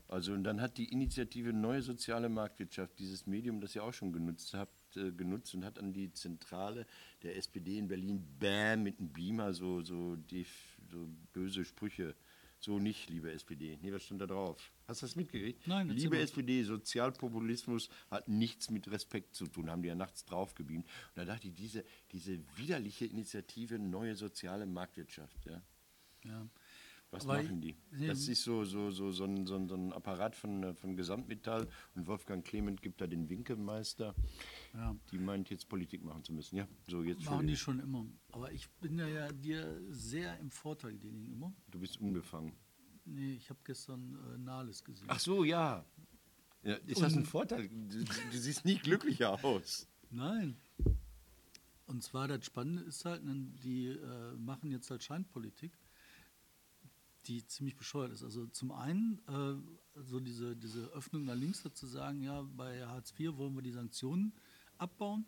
Also 0.08 0.34
und 0.34 0.44
dann 0.44 0.60
hat 0.60 0.76
die 0.76 0.92
Initiative 0.92 1.54
Neue 1.54 1.80
Soziale 1.80 2.28
Marktwirtschaft, 2.28 2.98
dieses 2.98 3.26
Medium, 3.26 3.62
das 3.62 3.74
ihr 3.74 3.82
auch 3.82 3.94
schon 3.94 4.12
genutzt 4.12 4.52
habt, 4.52 4.74
äh, 4.96 5.12
genutzt 5.12 5.54
und 5.54 5.64
hat 5.64 5.78
an 5.78 5.92
die 5.92 6.12
Zentrale 6.12 6.86
der 7.22 7.36
SPD 7.36 7.78
in 7.78 7.88
Berlin 7.88 8.24
Bam 8.38 8.82
mit 8.82 8.98
einem 8.98 9.12
Beamer 9.12 9.54
so, 9.54 9.82
so, 9.82 10.16
def- 10.16 10.76
so 10.90 11.08
böse 11.32 11.64
Sprüche. 11.64 12.14
So 12.58 12.78
nicht, 12.78 13.10
liebe 13.10 13.32
SPD. 13.32 13.76
Nee, 13.82 13.92
was 13.92 14.04
stand 14.04 14.20
da 14.20 14.26
drauf? 14.26 14.70
Hast 14.86 15.02
du 15.02 15.06
das 15.06 15.16
mitgekriegt? 15.16 15.66
Nein, 15.66 15.88
erzähl 15.88 16.04
Liebe. 16.04 16.18
SPD, 16.20 16.62
Sozialpopulismus 16.62 17.88
hat 18.08 18.28
nichts 18.28 18.70
mit 18.70 18.88
Respekt 18.88 19.34
zu 19.34 19.48
tun, 19.48 19.68
haben 19.68 19.82
die 19.82 19.88
ja 19.88 19.96
nachts 19.96 20.24
draufgebeamt. 20.24 20.84
Und 20.84 21.16
da 21.16 21.24
dachte 21.24 21.48
ich, 21.48 21.54
diese, 21.54 21.84
diese 22.12 22.38
widerliche 22.56 23.06
Initiative 23.06 23.80
Neue 23.80 24.14
Soziale 24.14 24.64
Marktwirtschaft, 24.66 25.44
ja. 25.44 25.60
Ja. 26.24 26.48
Was 27.10 27.24
Aber 27.24 27.42
machen 27.42 27.60
die? 27.60 27.76
Das 28.06 28.28
ist 28.28 28.42
so, 28.44 28.64
so, 28.64 28.90
so, 28.90 29.10
so, 29.10 29.24
ein, 29.24 29.44
so, 29.44 29.56
ein, 29.56 29.92
Apparat 29.92 30.34
von, 30.34 30.62
äh, 30.62 30.74
von 30.74 30.96
Gesamtmetall 30.96 31.68
und 31.94 32.06
Wolfgang 32.06 32.44
Clement 32.44 32.80
gibt 32.80 33.00
da 33.00 33.06
den 33.06 33.28
Winkemeister. 33.28 34.14
Ja. 34.74 34.96
Die 35.10 35.18
meint 35.18 35.50
jetzt 35.50 35.68
Politik 35.68 36.02
machen 36.02 36.24
zu 36.24 36.32
müssen. 36.32 36.56
Ja, 36.56 36.66
so 36.88 37.02
jetzt 37.02 37.24
Machen 37.24 37.46
die 37.46 37.56
schon 37.56 37.78
immer. 37.80 38.06
Aber 38.30 38.50
ich 38.52 38.70
bin 38.80 38.98
ja, 38.98 39.30
dir 39.32 39.80
sehr 39.90 40.38
im 40.38 40.50
Vorteil 40.50 40.96
gegenüber. 40.96 41.52
Du 41.70 41.78
bist 41.78 42.00
unbefangen. 42.00 42.52
Nee, 43.04 43.34
ich 43.34 43.50
habe 43.50 43.60
gestern 43.64 44.16
äh, 44.34 44.38
Nahles 44.38 44.82
gesehen. 44.82 45.06
Ach 45.08 45.18
so, 45.18 45.44
ja. 45.44 45.84
ja 46.62 46.74
ist 46.86 47.02
das 47.02 47.16
ein 47.16 47.24
Vorteil? 47.24 47.68
Du, 47.68 48.04
du 48.04 48.38
siehst 48.38 48.64
nie 48.64 48.76
glücklicher 48.76 49.44
aus. 49.44 49.88
Nein. 50.10 50.56
Und 51.86 52.02
zwar 52.02 52.28
das 52.28 52.46
Spannende 52.46 52.82
ist 52.82 53.04
halt, 53.04 53.24
ne, 53.24 53.34
die 53.62 53.88
äh, 53.88 54.36
machen 54.36 54.70
jetzt 54.70 54.90
halt 54.90 55.02
Scheinpolitik, 55.02 55.76
die 57.26 57.46
ziemlich 57.46 57.76
bescheuert 57.76 58.12
ist. 58.12 58.22
Also 58.22 58.46
zum 58.46 58.72
einen 58.72 59.20
äh, 59.28 60.00
so 60.00 60.20
diese, 60.20 60.56
diese 60.56 60.86
Öffnung 60.92 61.24
nach 61.24 61.34
links 61.34 61.62
dazu 61.62 61.86
sagen, 61.86 62.22
ja, 62.22 62.42
bei 62.42 62.86
Hartz 62.86 63.12
IV 63.18 63.36
wollen 63.36 63.54
wir 63.54 63.62
die 63.62 63.72
Sanktionen 63.72 64.32
abbauen. 64.82 65.24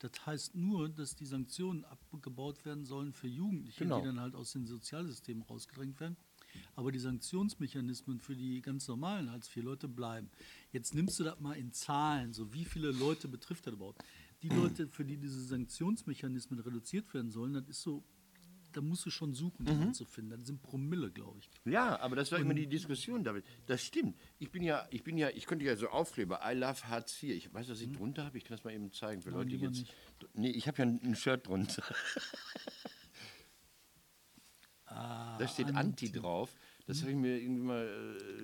Das 0.00 0.12
heißt 0.26 0.54
nur, 0.54 0.88
dass 0.88 1.14
die 1.14 1.26
Sanktionen 1.26 1.84
abgebaut 1.84 2.64
werden 2.64 2.84
sollen 2.84 3.12
für 3.12 3.28
Jugendliche, 3.28 3.84
Genau. 3.84 4.00
die 4.00 4.06
dann 4.06 4.20
halt 4.20 4.34
aus 4.34 4.52
den 4.52 4.66
Sozialsystemen 4.66 5.42
rausgedrängt 5.42 6.00
werden. 6.00 6.16
Aber 6.74 6.90
die 6.90 6.98
Sanktionsmechanismen 6.98 8.18
für 8.18 8.34
die 8.34 8.60
ganz 8.60 8.88
normalen 8.88 9.30
Hartz-IV-Leute 9.30 9.88
bleiben. 9.88 10.30
Jetzt 10.72 10.94
nimmst 10.94 11.20
du 11.20 11.24
das 11.24 11.38
mal 11.38 11.52
in 11.56 11.72
Zahlen, 11.72 12.32
so 12.32 12.52
wie 12.52 12.64
viele 12.64 12.90
Leute 12.92 13.28
betrifft 13.28 13.66
das 13.66 13.74
überhaupt? 13.74 14.02
Die 14.42 14.48
Leute, 14.48 14.88
für 14.88 15.04
die 15.04 15.16
diese 15.18 15.40
Sanktionsmechanismen 15.44 16.58
reduziert 16.60 17.12
werden 17.14 17.30
sollen, 17.30 17.52
das 17.52 17.68
ist 17.68 17.82
so, 17.82 18.02
da 18.72 18.80
musst 18.80 19.06
du 19.06 19.10
schon 19.10 19.32
suchen, 19.34 19.68
um 19.68 19.86
mhm. 19.86 19.94
zu 19.94 20.04
finden. 20.04 20.30
Das 20.30 20.46
sind 20.46 20.62
Promille, 20.62 21.10
glaube 21.10 21.38
ich. 21.40 21.50
Ja, 21.64 21.98
aber 22.00 22.16
das 22.16 22.32
war 22.32 22.38
immer 22.38 22.54
die 22.54 22.66
Diskussion, 22.66 23.24
David. 23.24 23.44
Das 23.66 23.82
stimmt. 23.82 24.16
Ich 24.38 24.50
bin 24.50 24.62
ja, 24.62 24.86
ich 24.90 25.02
bin 25.02 25.16
ja, 25.16 25.30
ich 25.30 25.46
könnte 25.46 25.64
ja 25.64 25.76
so 25.76 25.88
Aufkleber, 25.88 26.40
I 26.44 26.54
love 26.54 26.88
Hartz 26.88 27.22
IV. 27.22 27.34
Ich 27.34 27.52
weiß, 27.52 27.68
was 27.68 27.80
ich 27.80 27.92
drunter 27.92 28.24
habe. 28.24 28.38
Ich 28.38 28.44
kann 28.44 28.56
das 28.56 28.64
mal 28.64 28.72
eben 28.72 28.92
zeigen 28.92 29.22
für. 29.22 29.30
Nein, 29.30 29.38
Leute, 29.38 29.50
die 29.50 29.56
jetzt. 29.56 29.78
nicht. 29.78 29.94
Nee, 30.34 30.50
ich 30.50 30.68
habe 30.68 30.78
ja 30.78 30.84
ein, 30.84 31.00
ein 31.02 31.16
Shirt 31.16 31.46
drunter. 31.46 31.82
Ah, 34.92 35.38
Da 35.38 35.46
steht 35.46 35.74
Anti 35.74 36.10
drauf. 36.10 36.54
Das 36.86 37.02
habe 37.02 37.12
ich 37.12 37.16
mir 37.16 37.40
irgendwie 37.40 37.62
mal 37.62 37.86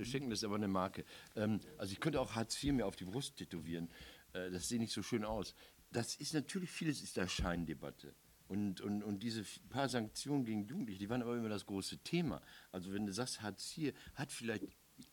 äh, 0.01 0.05
schenken, 0.05 0.31
das 0.31 0.38
ist 0.38 0.44
aber 0.44 0.55
eine 0.55 0.68
Marke. 0.68 1.05
Ähm, 1.35 1.61
also 1.79 1.92
ich 1.92 1.98
könnte 1.98 2.20
auch 2.20 2.37
Hartz 2.37 2.62
IV 2.62 2.72
mir 2.72 2.87
auf 2.87 2.94
die 2.94 3.05
Brust 3.05 3.37
tätowieren. 3.37 3.90
Äh, 4.33 4.51
das 4.51 4.68
sieht 4.68 4.81
nicht 4.81 4.92
so 4.92 5.03
schön 5.03 5.24
aus. 5.24 5.55
Das 5.90 6.14
ist 6.14 6.35
natürlich, 6.35 6.70
vieles 6.70 7.03
ist 7.03 7.16
da 7.16 7.27
Scheindebatte. 7.27 8.14
Und, 8.48 8.80
und, 8.80 9.02
und 9.02 9.22
diese 9.22 9.44
paar 9.70 9.88
Sanktionen 9.88 10.44
gegen 10.44 10.64
Jugendliche, 10.66 11.00
die 11.00 11.11
waren 11.11 11.22
aber 11.22 11.37
immer 11.37 11.48
das 11.48 11.66
große 11.66 11.98
Thema. 11.98 12.40
Also 12.70 12.92
wenn 12.92 13.06
du 13.06 13.12
sagst, 13.12 13.42
Hartz 13.42 13.76
IV 13.76 13.92
hat 14.14 14.30
vielleicht 14.30 14.64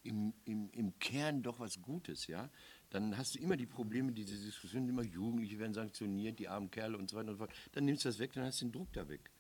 im, 0.03 0.33
im, 0.45 0.69
im 0.71 0.99
Kern 0.99 1.41
doch 1.41 1.59
was 1.59 1.81
Gutes, 1.81 2.27
ja, 2.27 2.49
dann 2.89 3.17
hast 3.17 3.35
du 3.35 3.39
immer 3.39 3.57
die 3.57 3.65
Probleme, 3.65 4.11
diese 4.11 4.37
Diskussion, 4.37 4.87
immer 4.87 5.03
Jugendliche 5.03 5.57
werden 5.57 5.73
sanktioniert, 5.73 6.37
die 6.37 6.47
armen 6.47 6.69
Kerle 6.69 6.97
und 6.97 7.09
so 7.09 7.17
weiter 7.17 7.29
und 7.29 7.37
so 7.37 7.45
fort. 7.45 7.55
Dann 7.71 7.85
nimmst 7.85 8.05
du 8.05 8.09
das 8.09 8.19
weg, 8.19 8.33
dann 8.33 8.45
hast 8.45 8.61
du 8.61 8.65
den 8.65 8.71
Druck 8.71 8.93
da 8.93 9.09
weg. 9.09 9.31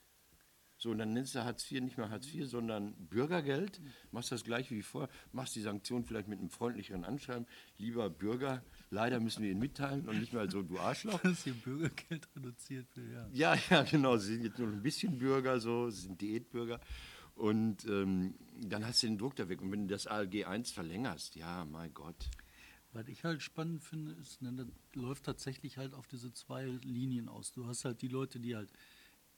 So, 0.77 0.91
und 0.91 0.97
dann 0.97 1.13
nennst 1.13 1.35
du 1.35 1.43
Hartz 1.43 1.71
IV 1.71 1.81
nicht 1.81 1.97
mehr 1.97 2.09
Hartz 2.09 2.33
IV, 2.33 2.45
sondern 2.45 2.93
Bürgergeld, 3.07 3.79
machst 4.11 4.31
das 4.31 4.43
gleich 4.43 4.69
wie 4.71 4.81
vor, 4.81 5.07
machst 5.31 5.55
die 5.55 5.61
Sanktion 5.61 6.03
vielleicht 6.03 6.27
mit 6.27 6.39
einem 6.39 6.49
freundlicheren 6.49 7.05
Anschreiben. 7.05 7.45
Lieber 7.77 8.09
Bürger, 8.09 8.63
leider 8.93 9.19
müssen 9.19 9.43
wir 9.43 9.51
Ihnen 9.51 9.59
mitteilen 9.59 10.07
und 10.07 10.19
nicht 10.19 10.33
mal 10.33 10.49
so, 10.49 10.61
du 10.61 10.79
Arschloch. 10.79 11.19
dass 11.23 11.43
hier 11.43 11.53
Bürgergeld 11.53 12.27
reduziert 12.35 12.87
wird. 12.95 13.11
Ja. 13.11 13.55
Ja, 13.55 13.61
ja, 13.69 13.83
genau, 13.83 14.17
sie 14.17 14.35
sind 14.35 14.45
jetzt 14.45 14.59
nur 14.59 14.69
ein 14.69 14.81
bisschen 14.81 15.17
Bürger, 15.17 15.59
so, 15.59 15.89
sie 15.89 16.03
sind 16.03 16.21
Diätbürger. 16.21 16.79
Und 17.35 17.85
ähm, 17.85 18.35
dann 18.61 18.85
hast 18.85 19.01
du 19.01 19.07
den 19.07 19.17
Druck 19.17 19.35
da 19.35 19.49
weg. 19.49 19.61
Und 19.61 19.71
wenn 19.71 19.87
du 19.87 19.93
das 19.93 20.05
ALG 20.05 20.45
1 20.45 20.71
verlängerst, 20.71 21.35
ja, 21.35 21.65
mein 21.65 21.93
Gott. 21.93 22.29
Was 22.91 23.07
ich 23.07 23.23
halt 23.23 23.41
spannend 23.41 23.83
finde, 23.83 24.11
ist, 24.13 24.41
ne, 24.43 24.53
das 24.53 24.67
läuft 24.93 25.25
tatsächlich 25.25 25.77
halt 25.77 25.95
auf 25.95 26.05
diese 26.07 26.31
zwei 26.31 26.65
Linien 26.83 27.27
aus. 27.27 27.51
Du 27.51 27.65
hast 27.65 27.85
halt 27.85 28.03
die 28.03 28.07
Leute, 28.07 28.39
die 28.39 28.55
halt 28.55 28.71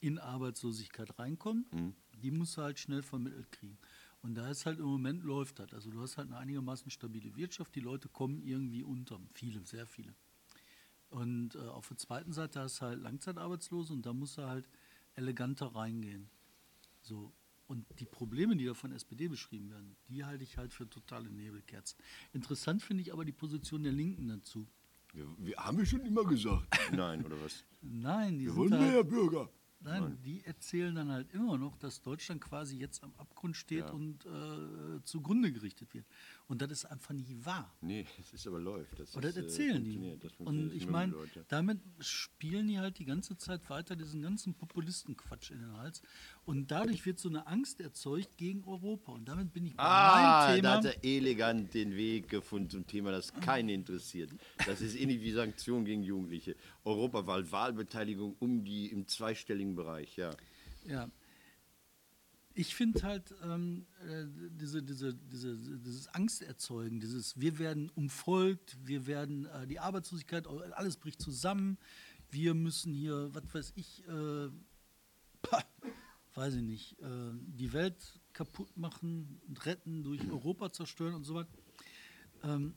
in 0.01 0.19
Arbeitslosigkeit 0.19 1.17
reinkommen, 1.17 1.95
die 2.21 2.31
musst 2.31 2.57
du 2.57 2.63
halt 2.63 2.79
schnell 2.79 3.01
vermittelt 3.01 3.49
kriegen. 3.53 3.77
Und 4.25 4.33
da 4.33 4.49
ist 4.49 4.65
halt 4.65 4.79
im 4.79 4.85
Moment 4.85 5.23
läuft 5.23 5.59
das. 5.59 5.71
Also 5.71 5.91
du 5.91 6.01
hast 6.01 6.17
halt 6.17 6.29
eine 6.29 6.39
einigermaßen 6.39 6.89
stabile 6.89 7.35
Wirtschaft, 7.35 7.75
die 7.75 7.79
Leute 7.79 8.09
kommen 8.09 8.41
irgendwie 8.41 8.81
unter. 8.81 9.19
Viele, 9.35 9.63
sehr 9.63 9.85
viele. 9.85 10.15
Und 11.11 11.53
äh, 11.53 11.59
auf 11.59 11.89
der 11.89 11.97
zweiten 11.97 12.33
Seite 12.33 12.59
hast 12.59 12.81
du 12.81 12.87
halt 12.87 13.03
Langzeitarbeitslose 13.03 13.93
und 13.93 14.03
da 14.03 14.13
musst 14.13 14.39
du 14.39 14.47
halt 14.47 14.67
eleganter 15.13 15.67
reingehen. 15.67 16.27
So. 17.03 17.33
Und 17.67 17.85
die 17.99 18.05
Probleme, 18.05 18.55
die 18.55 18.65
da 18.65 18.73
von 18.73 18.91
SPD 18.93 19.27
beschrieben 19.27 19.69
werden, 19.69 19.95
die 20.09 20.25
halte 20.25 20.43
ich 20.43 20.57
halt 20.57 20.73
für 20.73 20.89
totale 20.89 21.29
Nebelkerzen. 21.29 21.99
Interessant 22.33 22.81
finde 22.81 23.03
ich 23.03 23.13
aber 23.13 23.25
die 23.25 23.31
Position 23.31 23.83
der 23.83 23.91
Linken 23.91 24.27
dazu. 24.27 24.67
Wir, 25.13 25.27
wir 25.37 25.55
haben 25.57 25.77
wir 25.77 25.85
schon 25.85 26.03
immer 26.03 26.25
gesagt. 26.25 26.65
Nein, 26.91 27.23
oder 27.23 27.39
was? 27.43 27.63
Nein, 27.79 28.39
die 28.39 28.45
Wir 28.45 28.53
sind 28.53 28.57
wollen 28.57 28.73
halt, 28.73 28.91
mehr 28.91 29.03
Bürger. 29.03 29.51
Nein, 29.81 30.17
die 30.23 30.43
erzählen 30.45 30.95
dann 30.95 31.11
halt 31.11 31.31
immer 31.33 31.57
noch, 31.57 31.77
dass 31.77 32.01
Deutschland 32.01 32.41
quasi 32.41 32.77
jetzt 32.77 33.03
am 33.03 33.13
Abgrund 33.17 33.55
steht 33.55 33.85
Ja. 33.85 33.91
und 33.91 34.25
äh, 34.25 35.03
zugrunde 35.03 35.51
gerichtet 35.51 35.93
wird. 35.93 36.05
Und 36.47 36.61
das 36.61 36.71
ist 36.71 36.85
einfach 36.85 37.13
nie 37.13 37.37
wahr. 37.43 37.71
Nee, 37.81 38.05
es 38.19 38.33
ist 38.33 38.47
aber 38.47 38.59
läuft. 38.59 38.97
Das 38.99 39.09
ist, 39.13 39.23
das 39.23 39.35
äh, 39.37 39.41
erzählen 39.41 39.83
die. 39.83 40.17
Das 40.19 40.31
Und 40.37 40.73
ich 40.73 40.87
meine, 40.87 41.13
damit 41.49 41.79
spielen 41.99 42.67
die 42.67 42.79
halt 42.79 42.97
die 42.99 43.05
ganze 43.05 43.37
Zeit 43.37 43.69
weiter 43.69 43.95
diesen 43.95 44.21
ganzen 44.21 44.53
Populisten-Quatsch 44.55 45.51
in 45.51 45.59
den 45.59 45.77
Hals. 45.77 46.01
Und 46.45 46.71
dadurch 46.71 47.05
wird 47.05 47.19
so 47.19 47.29
eine 47.29 47.45
Angst 47.47 47.79
erzeugt 47.81 48.37
gegen 48.37 48.63
Europa. 48.63 49.11
Und 49.11 49.25
damit 49.27 49.53
bin 49.53 49.65
ich 49.65 49.75
bei 49.75 49.83
Ah, 49.83 50.47
meinem 50.47 50.61
da 50.63 50.79
Thema. 50.81 50.89
hat 50.89 51.03
er 51.03 51.03
elegant 51.03 51.73
den 51.73 51.95
Weg 51.95 52.27
gefunden 52.29 52.69
zum 52.69 52.87
Thema, 52.87 53.11
das 53.11 53.33
keinen 53.33 53.69
interessiert. 53.69 54.31
Das 54.65 54.81
ist 54.81 54.95
ähnlich 54.95 55.21
wie 55.21 55.31
Sanktionen 55.31 55.85
gegen 55.85 56.03
Jugendliche. 56.03 56.55
Europawahl, 56.85 57.51
Wahlbeteiligung 57.51 58.35
um 58.39 58.63
die 58.63 58.87
im 58.87 59.07
zweistelligen 59.07 59.75
Bereich, 59.75 60.15
ja. 60.15 60.31
Ja. 60.85 61.09
Ich 62.57 62.73
finde 62.73 63.03
halt 63.03 63.33
ähm, 63.43 63.85
äh, 64.07 64.23
diese, 64.51 64.81
diese, 64.81 65.13
diese, 65.13 65.57
dieses 65.57 66.07
Angsterzeugen, 66.07 67.01
dieses 67.01 67.37
wir 67.37 67.59
werden 67.59 67.89
umfolgt, 67.95 68.77
wir 68.85 69.07
werden 69.07 69.45
äh, 69.47 69.67
die 69.67 69.79
Arbeitslosigkeit, 69.79 70.47
alles 70.47 70.95
bricht 70.95 71.21
zusammen, 71.21 71.77
wir 72.29 72.53
müssen 72.53 72.93
hier, 72.93 73.29
was 73.33 73.43
weiß 73.53 73.73
ich, 73.75 74.07
äh, 74.07 74.49
weiß 76.33 76.55
ich 76.55 76.61
nicht, 76.61 76.99
äh, 77.01 77.33
die 77.33 77.73
Welt 77.73 78.21
kaputt 78.31 78.77
machen 78.77 79.41
und 79.47 79.65
retten, 79.65 80.03
durch 80.03 80.21
Europa 80.29 80.71
zerstören 80.71 81.15
und 81.15 81.23
so 81.25 81.35
weiter. 81.35 81.49
Ähm, 82.43 82.73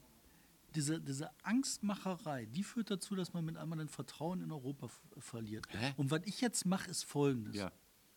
diese, 0.74 1.00
diese 1.00 1.30
Angstmacherei, 1.44 2.46
die 2.46 2.62
führt 2.62 2.90
dazu, 2.90 3.14
dass 3.14 3.32
man 3.32 3.44
mit 3.44 3.56
einmal 3.56 3.80
ein 3.80 3.88
Vertrauen 3.88 4.42
in 4.42 4.52
Europa 4.52 4.88
verliert. 5.18 5.66
Hä? 5.70 5.94
Und 5.96 6.10
was 6.10 6.22
ich 6.24 6.40
jetzt 6.40 6.66
mache, 6.66 6.90
ist 6.90 7.04
folgendes. 7.04 7.56
Ja. 7.56 7.72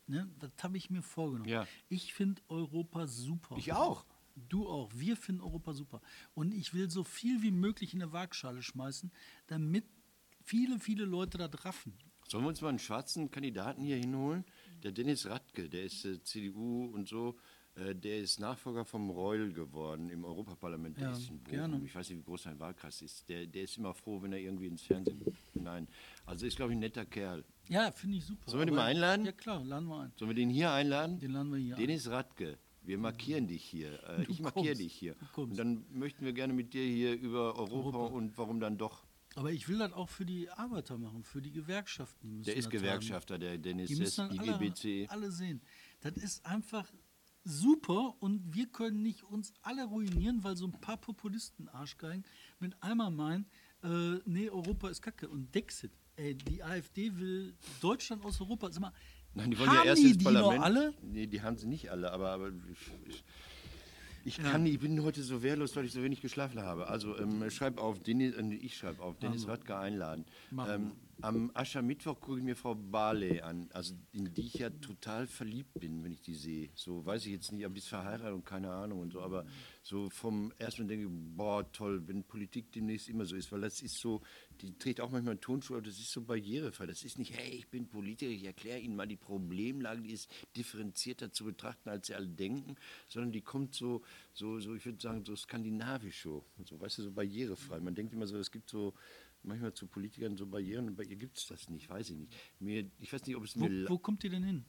Ne, 0.08 0.30
das 0.40 0.52
habe 0.62 0.78
ich 0.78 0.90
mir 0.90 1.02
vorgenommen. 1.02 1.50
Ja. 1.50 1.66
Ich 1.88 2.14
finde 2.14 2.42
Europa 2.50 3.08
super. 3.08 3.56
Ich 3.58 3.72
auch. 3.72 4.06
Du 4.36 4.68
auch. 4.68 4.92
Wir 4.94 5.16
finden 5.16 5.42
Europa 5.42 5.74
super. 5.74 6.02
Und 6.34 6.54
ich 6.54 6.74
will 6.74 6.90
so 6.90 7.04
viel 7.04 7.42
wie 7.42 7.52
möglich 7.52 7.94
in 7.94 8.02
eine 8.02 8.12
Waagschale 8.12 8.62
schmeißen, 8.62 9.12
damit 9.48 9.86
viele, 10.44 10.80
viele 10.80 11.06
Leute 11.06 11.38
da 11.38 11.46
raffen. 11.46 11.94
Sollen 12.28 12.44
wir 12.44 12.50
uns 12.50 12.62
mal 12.62 12.70
einen 12.70 12.80
schwarzen 12.80 13.30
Kandidaten 13.30 13.84
hier 13.84 13.98
hinholen? 13.98 14.46
Der 14.84 14.92
Dennis 14.92 15.26
Radke, 15.26 15.70
der 15.70 15.84
ist 15.84 16.06
äh, 16.06 16.22
CDU 16.24 16.86
und 16.86 17.08
so, 17.08 17.38
der 17.76 18.20
ist 18.20 18.40
Nachfolger 18.40 18.84
vom 18.86 19.10
Reul 19.10 19.54
geworden 19.54 20.10
im 20.10 20.24
Europaparlament. 20.26 20.98
Der 20.98 21.06
Ja, 21.06 21.12
ist 21.14 21.30
in 21.30 21.38
Bochum. 21.40 21.52
gerne. 21.52 21.82
Ich 21.86 21.96
weiß 21.96 22.10
nicht, 22.10 22.20
wie 22.20 22.24
groß 22.24 22.44
sein 22.44 22.60
Wahlkreis 22.60 23.02
ist. 23.02 23.28
Der, 23.30 23.46
der 23.46 23.64
ist 23.64 23.78
immer 23.78 23.94
froh, 23.94 24.22
wenn 24.22 24.34
er 24.34 24.40
irgendwie 24.40 24.68
ins 24.68 24.82
Fernsehen. 24.84 25.22
Nein. 25.54 25.88
Also 26.26 26.46
ist, 26.46 26.58
glaube 26.58 26.72
ich, 26.74 26.78
ein 26.78 26.82
netter 26.82 27.06
Kerl. 27.06 27.44
Ja, 27.70 27.92
finde 27.92 28.18
ich 28.18 28.26
super. 28.26 28.50
Sollen 28.50 28.62
wir 28.62 28.66
den 28.66 28.76
mal 28.76 28.86
einladen? 28.86 29.26
Ja, 29.26 29.32
klar, 29.32 29.64
laden 29.64 29.88
wir 29.88 30.02
ein. 30.02 30.12
Sollen 30.18 30.30
wir 30.30 30.36
den 30.36 30.50
hier 30.50 30.72
einladen? 30.72 31.20
Den 31.20 31.32
laden 31.32 31.52
wir 31.52 31.60
hier 31.60 31.76
ein. 31.76 31.80
Dennis 31.80 32.10
Radke. 32.10 32.58
Wir 32.84 32.98
markieren 32.98 33.48
dich 33.48 33.64
hier. 33.64 33.94
Äh, 34.10 34.26
ich 34.28 34.40
markiere 34.42 34.76
dich 34.76 34.94
hier. 34.94 35.16
Und 35.36 35.58
dann 35.58 35.86
möchten 35.92 36.26
wir 36.26 36.34
gerne 36.34 36.52
mit 36.54 36.74
dir 36.74 36.84
hier 36.84 37.14
über 37.14 37.56
Europa, 37.56 37.98
Europa. 38.00 38.16
und 38.16 38.38
warum 38.38 38.60
dann 38.60 38.78
doch. 38.78 39.06
Aber 39.36 39.52
ich 39.52 39.70
will 39.70 39.78
das 39.78 39.94
auch 39.94 40.10
für 40.10 40.26
die 40.26 40.50
Arbeiter 40.50 40.98
machen, 40.98 41.24
für 41.24 41.42
die 41.42 41.52
Gewerkschaften. 41.52 42.28
Die 42.28 42.36
müssen 42.36 42.46
Der 42.48 42.56
ist 42.58 42.66
das 42.66 42.74
haben. 42.74 42.82
Gewerkschafter, 42.82 43.38
der 43.40 43.58
Dennis, 43.60 43.88
Die 43.88 43.96
müssen 43.96 44.28
dann 44.28 44.40
alle, 44.40 44.56
IGBC. 44.66 45.10
alle 45.10 45.32
sehen. 45.32 45.62
Das 46.02 46.14
ist 46.18 46.46
einfach 46.46 46.92
super 47.44 48.16
und 48.20 48.54
wir 48.54 48.68
können 48.68 49.02
nicht 49.02 49.24
uns 49.24 49.54
alle 49.62 49.86
ruinieren, 49.86 50.44
weil 50.44 50.56
so 50.56 50.66
ein 50.66 50.80
paar 50.80 50.98
Populisten 50.98 51.70
Arschgeigen 51.70 52.24
mit 52.60 52.82
einmal 52.82 53.12
meinen, 53.12 53.46
äh, 53.84 54.20
nee, 54.26 54.50
Europa 54.50 54.90
ist 54.90 55.02
kacke. 55.02 55.28
Und 55.28 55.54
Dexit, 55.54 55.92
ey, 56.16 56.36
die 56.36 56.64
AfD 56.64 57.16
will 57.18 57.56
Deutschland 57.82 58.24
aus 58.26 58.40
Europa. 58.42 58.72
Sag 58.72 58.82
mal, 58.82 58.94
Nein, 59.34 59.52
die 59.52 59.60
wollen 59.60 59.72
ja 59.74 59.84
erst 59.84 60.04
die 60.04 60.10
ins 60.10 60.18
die 60.18 60.24
Parlament. 60.24 60.58
noch 60.58 60.66
alle? 60.66 60.94
Nee, 61.02 61.28
die 61.28 61.42
haben 61.42 61.58
sie 61.58 61.68
nicht 61.68 61.90
alle, 61.90 62.12
aber, 62.12 62.32
aber 62.32 62.50
ich, 62.50 62.92
ich, 63.08 63.24
ich 64.24 64.38
kann, 64.38 64.66
ich 64.66 64.80
bin 64.80 65.02
heute 65.04 65.24
so 65.24 65.42
wehrlos, 65.42 65.76
weil 65.76 65.86
ich 65.86 65.94
so 65.94 66.04
wenig 66.04 66.22
geschlafen 66.22 66.62
habe. 66.62 66.88
Also 66.88 67.18
ähm, 67.18 67.50
schreib 67.50 67.80
auf, 67.80 68.00
Dennis, 68.00 68.36
äh, 68.36 68.54
ich 68.54 68.78
schreibe 68.78 69.02
auf, 69.02 69.18
Dennis 69.18 69.48
Radke 69.48 69.78
einladen. 69.78 70.26
Machen 70.52 70.72
Ähm, 70.74 70.92
am 71.22 71.52
Aschermittwoch 71.54 72.20
gucke 72.20 72.40
ich 72.40 72.44
mir 72.44 72.56
Frau 72.56 72.76
Barley 72.76 73.42
an, 73.42 73.70
also 73.74 73.96
in 74.12 74.34
die 74.34 74.48
ich 74.48 74.56
ja 74.56 74.70
total 74.70 75.28
verliebt 75.28 75.80
bin, 75.80 76.04
wenn 76.04 76.14
ich 76.14 76.22
die 76.22 76.36
sehe. 76.36 76.70
So 76.76 77.06
weiß 77.06 77.26
ich 77.26 77.32
jetzt 77.32 77.52
nicht, 77.52 77.66
ob 77.66 77.74
die 77.74 77.80
ist 77.80 77.88
verheiratet 77.90 78.34
und 78.34 78.46
keine 78.46 78.72
Ahnung 78.72 79.00
und 79.00 79.12
so, 79.12 79.22
aber 79.22 79.46
so 79.84 80.10
vom 80.10 80.54
ersten 80.58 80.84
Mal 80.84 80.88
denke 80.88 81.06
ich, 81.06 81.12
boah, 81.36 81.72
toll, 81.72 82.08
wenn 82.08 82.24
Politik 82.24 82.72
demnächst 82.72 83.10
immer 83.10 83.26
so 83.26 83.36
ist, 83.36 83.52
weil 83.52 83.62
das 83.62 83.82
ist 83.82 84.00
so, 84.00 84.22
die 84.62 84.78
trägt 84.78 85.02
auch 85.02 85.10
manchmal 85.10 85.32
einen 85.32 85.42
Tonschuh, 85.42 85.74
aber 85.74 85.84
das 85.84 85.98
ist 85.98 86.12
so 86.12 86.22
barrierefrei. 86.22 86.86
Das 86.86 87.04
ist 87.04 87.18
nicht, 87.18 87.36
hey, 87.36 87.50
ich 87.50 87.68
bin 87.68 87.88
Politiker, 87.88 88.32
ich 88.32 88.46
erkläre 88.46 88.80
Ihnen 88.80 88.96
mal 88.96 89.08
die 89.08 89.18
Problemlage, 89.18 90.02
die 90.02 90.12
ist 90.12 90.32
differenzierter 90.56 91.32
zu 91.32 91.46
betrachten, 91.46 91.90
als 91.90 92.08
Sie 92.08 92.16
alle 92.16 92.28
denken, 92.28 92.76
sondern 93.08 93.32
die 93.32 93.42
kommt 93.42 93.74
so, 93.76 94.02
so, 94.34 94.60
so 94.60 94.76
ich 94.76 94.86
würde 94.86 95.02
sagen, 95.02 95.26
so 95.26 95.36
skandinavisch 95.36 96.22
so, 96.22 96.46
so, 96.66 96.80
weißt 96.80 97.00
du, 97.00 97.04
so 97.04 97.12
barrierefrei. 97.12 97.80
Man 97.80 97.96
denkt 97.96 98.14
immer 98.14 98.28
so, 98.28 98.38
es 98.38 98.52
gibt 98.52 98.70
so 98.70 98.94
manchmal 99.44 99.74
zu 99.74 99.88
Politikern 99.88 100.38
so 100.38 100.46
Barrieren 100.46 100.88
und 100.88 100.96
bei 100.96 101.04
ihr 101.04 101.16
gibt 101.16 101.38
es 101.38 101.48
das 101.48 101.70
nicht, 101.70 101.90
weiß 101.90 102.10
ich 102.12 102.18
nicht. 102.18 102.34
Mir, 102.60 102.90
ich 103.00 103.12
weiß 103.12 103.26
nicht, 103.26 103.36
ob 103.36 103.44
es 103.44 103.60
Wo, 103.60 103.68
mir... 103.68 103.90
wo 103.90 103.98
kommt 103.98 104.24
die 104.24 104.30
denn 104.30 104.44
hin? 104.44 104.66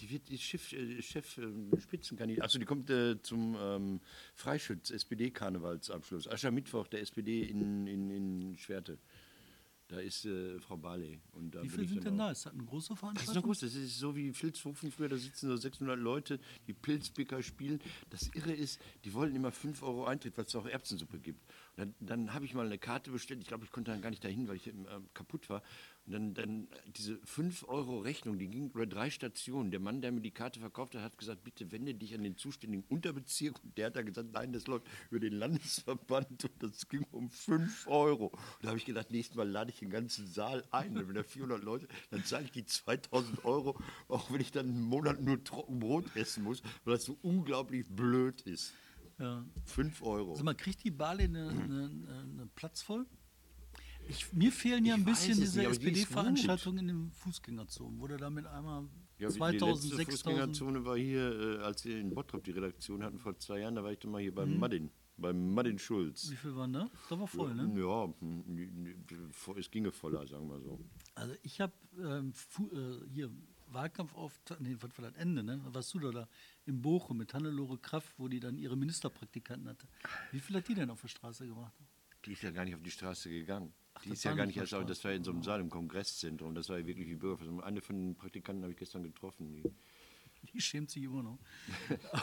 Die 0.00 0.10
wird 0.10 0.28
die 0.28 0.38
Chef, 0.38 0.72
äh, 0.72 1.00
Chef 1.02 1.38
äh, 1.38 1.80
Spitzenkandidat. 1.80 2.44
Achso, 2.46 2.58
die 2.58 2.64
kommt 2.64 2.90
äh, 2.90 3.20
zum 3.22 3.56
ähm, 3.60 4.00
Freischütz, 4.34 4.90
SPD-Karnevalsabschluss. 4.90 6.26
Aschermittwoch 6.28 6.88
der 6.88 7.00
SPD 7.00 7.44
in, 7.44 7.86
in, 7.86 8.10
in 8.10 8.56
Schwerte. 8.56 8.98
Da 9.88 10.00
ist 10.00 10.24
äh, 10.24 10.58
Frau 10.60 10.78
Barley. 10.78 11.20
Und 11.32 11.54
da 11.54 11.62
Wie 11.62 11.68
viele 11.68 11.86
sind 11.86 12.04
denn 12.04 12.16
da? 12.16 12.30
Ist 12.30 12.46
das 12.46 12.54
eine 12.54 12.64
große 12.64 12.88
Das 12.88 12.96
ist 12.96 13.00
Veranstaltung? 13.00 13.42
groß, 13.44 13.60
das 13.60 13.74
ist 13.74 13.98
so 13.98 14.16
wie 14.16 14.32
Filzhofen 14.32 14.90
früher, 14.90 15.10
da 15.10 15.16
sitzen 15.16 15.48
so 15.48 15.56
600 15.56 15.98
Leute, 15.98 16.40
die 16.66 16.72
Pilzpicker 16.72 17.42
spielen. 17.42 17.80
Das 18.08 18.28
Irre 18.34 18.52
ist, 18.52 18.80
die 19.04 19.12
wollten 19.12 19.36
immer 19.36 19.52
5 19.52 19.82
Euro 19.82 20.06
Eintritt, 20.06 20.38
weil 20.38 20.46
es 20.46 20.54
auch 20.56 20.66
Erbsensuppe 20.66 21.18
gibt. 21.18 21.44
Und 21.76 21.94
dann, 22.00 22.06
dann 22.06 22.34
habe 22.34 22.44
ich 22.44 22.54
mal 22.54 22.66
eine 22.66 22.78
Karte 22.78 23.10
bestellt, 23.10 23.40
ich 23.40 23.48
glaube, 23.48 23.64
ich 23.64 23.72
konnte 23.72 23.90
dann 23.90 24.00
gar 24.00 24.10
nicht 24.10 24.24
dahin, 24.24 24.46
weil 24.48 24.56
ich 24.56 24.68
ähm, 24.68 24.86
kaputt 25.12 25.48
war. 25.50 25.62
Und 26.06 26.12
dann, 26.12 26.34
dann 26.34 26.68
diese 26.86 27.18
5 27.24 27.66
Euro 27.68 27.98
Rechnung, 27.98 28.38
die 28.38 28.48
ging 28.48 28.70
über 28.70 28.86
drei 28.86 29.10
Stationen. 29.10 29.70
Der 29.70 29.80
Mann, 29.80 30.02
der 30.02 30.12
mir 30.12 30.20
die 30.20 30.30
Karte 30.30 30.60
verkauft 30.60 30.94
hat, 30.94 31.02
hat 31.02 31.18
gesagt, 31.18 31.42
bitte 31.42 31.72
wende 31.72 31.94
dich 31.94 32.14
an 32.14 32.22
den 32.22 32.36
zuständigen 32.36 32.84
Unterbezirk. 32.88 33.58
Und 33.64 33.76
der 33.78 33.86
hat 33.86 33.96
dann 33.96 34.06
gesagt, 34.06 34.30
nein, 34.32 34.52
das 34.52 34.66
läuft 34.66 34.86
über 35.10 35.18
den 35.18 35.32
Landesverband 35.32 36.44
und 36.44 36.62
das 36.62 36.88
ging 36.88 37.06
um 37.10 37.30
5 37.30 37.86
Euro. 37.88 38.26
Und 38.26 38.40
da 38.62 38.68
habe 38.68 38.78
ich 38.78 38.84
gedacht, 38.84 39.10
nächstes 39.10 39.36
Mal 39.36 39.48
lade 39.48 39.70
ich 39.70 39.78
den 39.78 39.90
ganzen 39.90 40.26
Saal 40.26 40.62
ein. 40.70 40.94
Wenn 40.94 41.14
da 41.14 41.22
400 41.22 41.62
Leute, 41.62 41.88
dann 42.10 42.24
zahle 42.24 42.44
ich 42.44 42.52
die 42.52 42.66
2000 42.66 43.44
Euro, 43.44 43.80
auch 44.08 44.30
wenn 44.30 44.40
ich 44.40 44.52
dann 44.52 44.68
einen 44.68 44.82
Monat 44.82 45.20
nur 45.22 45.42
Trockenbrot 45.42 46.14
essen 46.16 46.44
muss, 46.44 46.62
weil 46.84 46.94
das 46.94 47.04
so 47.04 47.18
unglaublich 47.22 47.86
blöd 47.88 48.42
ist. 48.42 48.74
Ja. 49.18 49.44
5 49.66 50.02
Euro. 50.02 50.34
Sag 50.34 50.44
mal, 50.44 50.54
kriegt 50.54 50.82
die 50.84 50.90
Barley 50.90 51.24
eine, 51.24 51.48
eine, 51.48 51.90
eine 52.32 52.46
Platz 52.54 52.82
voll? 52.82 53.06
Ich, 54.08 54.32
mir 54.32 54.52
fehlen 54.52 54.84
ja 54.84 54.94
Ich 54.94 55.00
ein 55.00 55.04
bisschen 55.04 55.32
es 55.32 55.38
diese 55.52 55.60
die 55.60 55.66
SPD-Veranstaltungen 55.66 56.78
in 56.80 56.86
den 56.88 57.10
Fußgängerzonen, 57.12 58.00
wo 58.00 58.06
du 58.06 58.16
damit 58.18 58.46
einmal 58.46 58.86
Ja, 59.18 59.28
wie 59.28 59.32
2000, 59.32 59.60
die 59.60 59.96
letzte 59.96 59.96
6000. 59.96 60.12
Fußgängerzone 60.12 60.84
war 60.84 60.96
hier, 60.98 61.58
äh, 61.58 61.62
als 61.62 61.84
wir 61.84 61.98
in 61.98 62.12
Bottrop 62.14 62.44
die 62.44 62.50
Redaktion 62.50 63.02
hatten 63.02 63.18
vor 63.18 63.38
zwei 63.38 63.60
Jahren, 63.60 63.74
da 63.76 63.82
war 63.84 63.92
ich 63.92 63.98
doch 64.00 64.10
mal 64.10 64.20
hier 64.20 64.32
Mhm. 64.32 64.36
beim 64.36 64.58
Madin, 64.58 64.90
beim 65.16 65.54
Madin 65.54 65.78
Schulz. 65.78 66.30
Wie 66.30 66.36
viel 66.36 66.54
waren 66.54 66.72
da? 66.74 66.90
Das 67.08 67.18
war 67.18 67.26
voll, 67.26 67.54
ne? 67.54 67.62
Ja, 67.80 68.12
hm, 68.20 69.06
es 69.56 69.70
ginge 69.70 69.90
voller, 69.90 70.26
sagen 70.26 70.48
wir 70.50 70.60
so. 70.60 70.78
Also 71.14 71.34
ich 71.42 71.60
habe 71.62 71.72
ähm, 71.98 72.34
äh, 72.72 73.08
hier 73.10 73.30
Wahlkampf 73.68 74.14
auf, 74.14 74.38
nee, 74.58 74.76
was 74.80 74.96
war 74.98 75.10
das 75.10 75.14
Ende, 75.20 75.42
ne? 75.42 75.60
Warst 75.66 75.92
du 75.94 75.98
da, 75.98 76.10
da 76.10 76.28
in 76.66 76.80
Bochum 76.82 77.18
mit 77.18 77.34
Hannelore 77.34 77.78
Kraft, 77.78 78.12
wo 78.18 78.28
die 78.28 78.40
dann 78.40 78.56
ihre 78.58 78.76
Ministerpraktikanten 78.76 79.68
hatte. 79.68 79.86
Wie 80.32 80.40
viel 80.40 80.56
hat 80.56 80.68
die 80.68 80.74
denn 80.74 80.90
auf 80.90 81.00
der 81.00 81.08
Straße 81.08 81.46
gemacht? 81.46 81.74
Die 82.24 82.32
ist 82.32 82.42
ja 82.42 82.50
gar 82.50 82.64
nicht 82.64 82.74
auf 82.74 82.82
die 82.82 82.90
Straße 82.90 83.28
gegangen. 83.28 83.72
Ach, 83.94 84.02
die 84.02 84.10
ist 84.10 84.24
ja 84.24 84.34
gar 84.34 84.46
nicht 84.46 84.56
erst, 84.56 84.72
das 84.72 85.04
war 85.04 85.12
in 85.12 85.22
so 85.24 85.30
einem 85.30 85.42
Saal 85.42 85.60
im 85.60 85.70
Kongresszentrum, 85.70 86.54
das 86.54 86.68
war 86.68 86.78
ja 86.78 86.86
wirklich 86.86 87.08
wie 87.08 87.14
Bürgerversammlung. 87.14 87.62
Eine 87.62 87.80
von 87.80 87.96
den 87.96 88.14
Praktikanten 88.16 88.62
habe 88.62 88.72
ich 88.72 88.78
gestern 88.78 89.02
getroffen. 89.02 89.52
Die, 89.52 89.62
Die 90.52 90.60
schämt 90.60 90.90
sich 90.90 91.04
immer 91.04 91.22
noch. 91.22 91.38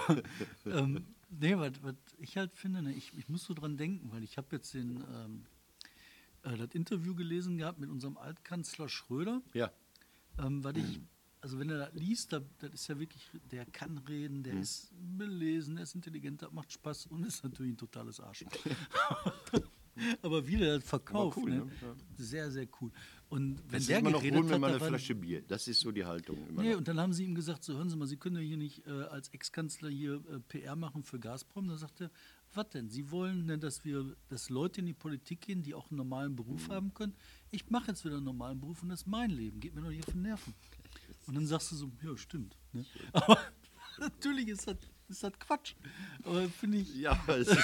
ähm, 0.65 1.05
nee, 1.29 1.57
was 1.57 1.71
ich 2.19 2.37
halt 2.37 2.53
finde, 2.53 2.81
ne, 2.81 2.93
ich, 2.93 3.17
ich 3.17 3.29
muss 3.29 3.45
so 3.45 3.53
dran 3.53 3.77
denken, 3.77 4.11
weil 4.11 4.23
ich 4.23 4.37
habe 4.37 4.47
jetzt 4.55 4.73
den, 4.73 5.03
ähm, 5.13 5.45
äh, 6.43 6.57
das 6.57 6.73
Interview 6.73 7.15
gelesen 7.15 7.57
gehabt 7.57 7.79
mit 7.79 7.89
unserem 7.89 8.17
Altkanzler 8.17 8.89
Schröder. 8.89 9.41
ja, 9.53 9.71
Ähm, 10.39 10.63
weil 10.63 10.77
ich, 10.77 10.99
also 11.41 11.59
wenn 11.59 11.69
er 11.69 11.77
das 11.89 11.93
liest, 11.93 12.31
da, 12.33 12.41
das 12.59 12.71
ist 12.73 12.87
ja 12.87 12.99
wirklich, 12.99 13.27
der 13.51 13.65
kann 13.65 13.97
reden, 13.99 14.43
der 14.43 14.59
ist 14.59 14.91
belesen, 15.17 15.75
der 15.75 15.83
ist 15.83 15.95
intelligent, 15.95 16.41
das 16.41 16.51
macht 16.51 16.71
Spaß 16.71 17.07
und 17.07 17.25
ist 17.25 17.43
natürlich 17.43 17.73
ein 17.73 17.77
totales 17.77 18.19
Arsch. 18.19 18.45
Aber 20.21 20.47
wie 20.47 20.55
der 20.55 20.75
das 20.79 20.87
verkauft, 20.87 21.37
cool, 21.37 21.49
ne? 21.49 21.57
ne? 21.65 21.71
Ja. 21.81 21.95
sehr, 22.17 22.49
sehr 22.51 22.67
cool. 22.79 22.91
Und 23.29 23.57
wenn 23.65 23.71
das 23.71 23.81
ist 23.81 23.89
der 23.89 23.99
immer 23.99 24.09
noch 24.11 24.19
geredet 24.21 24.39
holen 24.39 24.49
wir 24.49 24.57
mal 24.57 24.71
eine 24.71 24.79
Flasche 24.79 25.13
Bier. 25.13 25.41
Das 25.47 25.67
ist 25.67 25.81
so 25.81 25.91
die 25.91 26.05
Haltung. 26.05 26.37
Immer 26.47 26.61
Nee, 26.63 26.71
noch. 26.71 26.77
und 26.77 26.87
dann 26.87 26.99
haben 26.99 27.13
sie 27.13 27.25
ihm 27.25 27.35
gesagt, 27.35 27.63
so 27.63 27.73
hören 27.75 27.89
Sie 27.89 27.97
mal, 27.97 28.07
Sie 28.07 28.15
können 28.17 28.37
ja 28.37 28.41
hier 28.41 28.57
nicht 28.57 28.87
äh, 28.87 28.89
als 28.89 29.29
Ex-Kanzler 29.29 29.89
hier 29.89 30.15
äh, 30.31 30.39
PR 30.47 30.75
machen 30.77 31.03
für 31.03 31.19
Gazprom. 31.19 31.67
Da 31.67 31.77
sagt 31.77 32.01
er, 32.01 32.09
was 32.53 32.69
denn? 32.69 32.89
Sie 32.89 33.11
wollen, 33.11 33.45
ne, 33.45 33.57
dass 33.59 33.83
wir, 33.85 34.15
dass 34.29 34.49
Leute 34.49 34.79
in 34.79 34.85
die 34.87 34.93
Politik 34.93 35.41
gehen, 35.41 35.61
die 35.61 35.73
auch 35.75 35.89
einen 35.91 35.97
normalen 35.97 36.35
Beruf 36.35 36.69
Mhm. 36.69 36.71
haben 36.73 36.93
können. 36.93 37.13
Ich 37.51 37.69
mache 37.69 37.89
jetzt 37.91 38.03
wieder 38.05 38.15
einen 38.15 38.25
normalen 38.25 38.59
Beruf 38.59 38.81
und 38.83 38.89
das 38.89 39.01
ist 39.01 39.07
mein 39.07 39.29
Leben. 39.29 39.59
Geht 39.59 39.75
mir 39.75 39.81
doch 39.81 39.89
auf 39.99 40.13
den 40.13 40.21
Nerven. 40.21 40.53
Und 41.27 41.35
dann 41.35 41.47
sagst 41.47 41.71
du 41.71 41.75
so, 41.75 41.91
ja, 42.03 42.15
stimmt. 42.17 42.57
Ne? 42.73 42.85
Aber 43.13 43.37
natürlich 43.99 44.47
ist 44.49 44.67
das, 44.67 44.77
ist 45.09 45.23
das 45.23 45.37
Quatsch. 45.39 45.75
Aber 46.23 46.47
finde 46.49 46.77
ich, 46.79 46.95
Ja, 46.95 47.11
aber 47.11 47.37
es, 47.37 47.49
ist, 47.49 47.59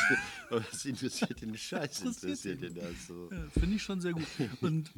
aber 0.50 0.64
es 0.72 0.84
interessiert 0.86 1.42
den 1.42 1.58
Scheiß, 1.58 2.02
Interessiert 2.06 2.62
den 2.62 2.76
das 2.76 3.08
so. 3.08 3.30
Ja, 3.32 3.50
Finde 3.52 3.76
ich 3.76 3.84
schon 3.84 4.02
sehr 4.02 4.12
gut. 4.12 4.28
Und 4.62 4.92